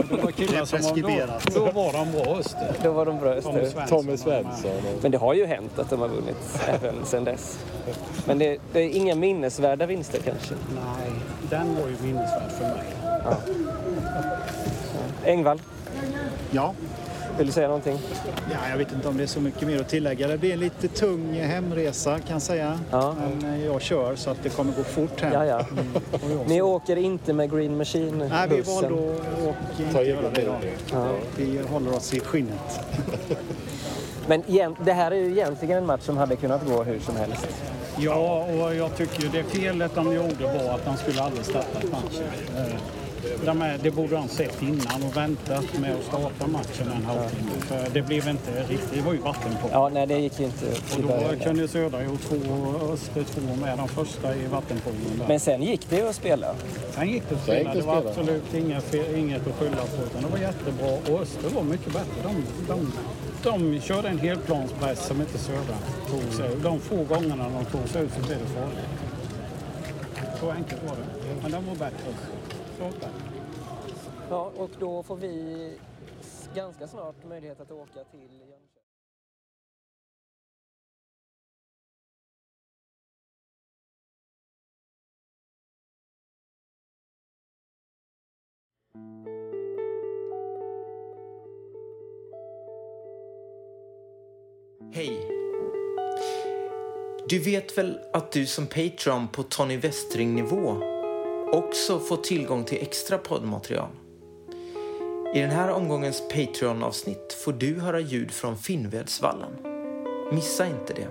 Det 0.11 0.23
var 0.23 0.31
killar 0.31 0.65
som 0.65 0.79
var, 0.83 1.27
då, 1.55 1.61
då 1.61 1.73
var 1.73 1.93
de 1.93 2.13
bra 2.13 2.37
Öster. 2.37 2.73
Då 2.83 2.93
var 2.93 3.07
de 3.07 3.19
bra 3.19 3.41
Tommy 3.41 3.61
Öster. 3.61 3.71
Svensson. 3.71 3.99
Tommy 3.99 4.17
Svensson. 4.17 4.71
Men 5.03 5.11
det 5.11 5.19
har 5.19 5.35
ju 5.35 5.47
hänt 5.47 5.79
att 5.79 5.91
de 5.91 6.01
har 6.01 6.09
vunnit 6.09 6.61
även 6.69 6.95
sedan 7.05 7.25
dess. 7.25 7.59
Men 8.25 8.39
det, 8.39 8.59
det 8.73 8.81
är 8.81 8.89
inga 8.97 9.15
minnesvärda 9.15 9.87
vinster 9.87 10.21
kanske. 10.25 10.55
Nej, 10.75 11.13
den 11.51 11.75
var 11.75 11.89
ju 11.89 11.97
minnesvärd 12.03 12.51
för 12.59 12.65
mig. 12.65 12.85
Engvall, 15.25 15.61
Ja. 16.51 16.75
Vill 17.41 17.47
du 17.47 17.53
säga 17.53 17.67
någonting? 17.69 17.99
ja, 18.53 18.57
jag 18.71 18.77
vet 18.77 18.93
inte 18.93 19.09
om 19.09 19.17
det 19.17 19.23
är 19.23 19.27
så 19.27 19.41
mycket 19.41 19.69
mer 19.69 19.81
att 19.81 19.89
tillägga. 19.89 20.29
Det 20.29 20.39
blir 20.39 20.53
en 20.53 20.61
lite 20.61 20.89
tung 20.89 21.35
hemresa 21.35 22.19
kan 22.19 22.33
jag 22.33 22.43
säga. 22.43 22.79
Ja. 22.91 23.15
Men 23.41 23.55
eh, 23.55 23.67
jag 23.67 23.83
kör 23.83 24.17
så 24.17 24.31
att 24.31 24.43
det 24.43 24.49
kommer 24.49 24.73
gå 24.73 24.83
fort 24.85 25.21
hem. 25.21 25.33
Ja, 25.33 25.45
ja. 25.47 25.67
Jag- 26.13 26.49
Ni 26.49 26.63
åker 26.63 26.97
inte 26.97 27.33
med 27.33 27.51
Green 27.51 27.61
Nej, 27.61 27.71
vi 27.71 27.77
Machine-bussen? 27.79 28.65
valde 28.93 29.13
att 29.23 29.43
åka 29.49 29.83
inte 29.89 30.03
göra 30.03 30.31
det 30.35 30.43
idag. 30.43 30.57
Ja. 30.93 31.07
Vi 31.37 31.61
håller 31.71 31.97
oss 31.97 32.15
i 32.15 32.21
skinnet. 32.21 32.81
Men 34.27 34.43
igen, 34.51 34.77
det 34.85 34.93
här 34.93 35.11
är 35.11 35.17
ju 35.17 35.31
egentligen 35.31 35.79
en 35.79 35.87
match 35.87 36.03
som 36.03 36.17
hade 36.17 36.37
kunnat 36.37 36.67
gå 36.67 36.83
hur 36.83 36.99
som 37.01 37.17
helst. 37.17 37.49
Ja, 37.99 38.45
och 38.45 38.75
jag 38.75 38.97
tycker 38.97 39.23
ju 39.23 39.29
det 39.29 39.45
felet 39.45 39.95
de 39.95 40.15
gjorde 40.15 40.45
var 40.45 40.75
att 40.75 40.85
de 40.85 40.97
skulle 40.97 41.23
aldrig 41.23 41.45
startat 41.45 41.85
matchen. 41.93 42.25
Eh, 42.57 42.75
de 43.45 43.63
är, 43.63 43.79
det 43.83 43.91
borde 43.91 44.17
han 44.17 44.29
sett 44.29 44.63
innan 44.63 45.03
och 45.09 45.17
väntat 45.17 45.79
med 45.81 45.95
att 45.95 46.05
starta 46.05 46.47
matchen 46.47 46.93
en 46.97 47.05
halvtimme. 47.05 47.51
För 47.61 47.87
det 47.93 48.03
blev 48.03 48.29
inte 48.29 48.63
riktigt, 48.69 48.95
det 48.95 49.01
var 49.01 49.13
ju 49.13 49.19
vattenpolo. 49.19 49.73
Ja, 49.73 49.89
nej 49.89 50.07
det 50.07 50.19
gick 50.19 50.41
inte 50.41 50.67
Och 50.97 51.03
då 51.03 51.45
kunde 51.45 51.69
Södra 51.69 52.03
gjort 52.03 52.21
två, 52.29 52.37
Öster 52.93 53.25
två 53.25 53.57
med 53.61 53.79
de 53.79 53.89
första 53.89 54.37
i 54.37 54.47
vattenpolon 54.47 55.19
där. 55.19 55.29
Men 55.29 55.41
sen 55.41 55.63
gick 55.63 55.91
det 55.91 55.97
ju 55.97 56.09
att 56.09 56.17
spela. 56.17 56.55
Sen 56.95 57.09
gick 57.09 57.23
det 57.29 57.35
att 57.35 57.43
spela. 57.43 57.75
det 57.75 57.81
Det 57.81 57.87
var 57.87 57.97
absolut 57.97 58.55
inget, 58.55 58.95
inget 59.17 59.47
att 59.47 59.59
skylla 59.59 59.77
på. 59.77 60.03
Utan 60.07 60.23
det 60.23 60.29
var 60.29 60.39
jättebra 60.39 61.15
och 61.15 61.21
Öster 61.23 61.49
var 61.55 61.63
mycket 61.63 61.93
bättre. 61.93 62.23
De, 62.23 62.45
de, 62.69 62.93
de 63.43 63.81
körde 63.81 64.09
en 64.09 64.19
helplanspress 64.19 65.07
som 65.07 65.21
inte 65.21 65.39
Södra 65.39 65.77
tog 66.11 66.23
sig 66.23 66.57
De 66.63 66.81
få 66.81 67.05
gångerna 67.05 67.49
de 67.49 67.65
tog 67.65 67.89
sig 67.89 68.05
ut 68.05 68.13
så 68.13 68.21
blev 68.21 68.39
det 68.39 68.47
farligt. 68.47 68.79
Så 70.41 70.51
enkelt 70.51 70.83
var 70.83 70.97
det. 70.97 71.43
Men 71.43 71.51
de 71.51 71.67
var 71.67 71.75
bättre. 71.75 72.15
Klart 72.77 72.95
bättre. 72.95 73.11
Ja, 74.31 74.53
och 74.57 74.71
då 74.79 75.03
får 75.03 75.17
vi 75.17 75.79
ganska 76.55 76.89
snart 76.89 77.29
möjlighet 77.29 77.61
att 77.61 77.71
åka 77.71 78.05
till 78.05 78.41
Jönköping. 78.41 78.71
Hej! 94.93 95.29
Du 97.29 97.39
vet 97.39 97.79
väl 97.79 97.99
att 98.13 98.33
du 98.33 98.47
som 98.47 98.67
Patreon 98.67 99.29
på 99.29 99.43
Tony 99.43 99.77
Westring-nivå 99.77 100.77
också 101.53 101.99
får 102.01 102.17
tillgång 102.17 102.65
till 102.65 102.83
extra 102.83 103.19
poddmaterial? 103.19 103.89
I 105.35 105.41
den 105.41 105.51
här 105.51 105.71
omgångens 105.71 106.23
Patreon-avsnitt 106.29 107.33
får 107.33 107.53
du 107.53 107.81
höra 107.81 108.01
ljud 108.01 108.31
från 108.31 108.59
Finnvedsvallen. 108.59 109.53
Missa 110.33 110.67
inte 110.67 110.95
det. 110.95 111.09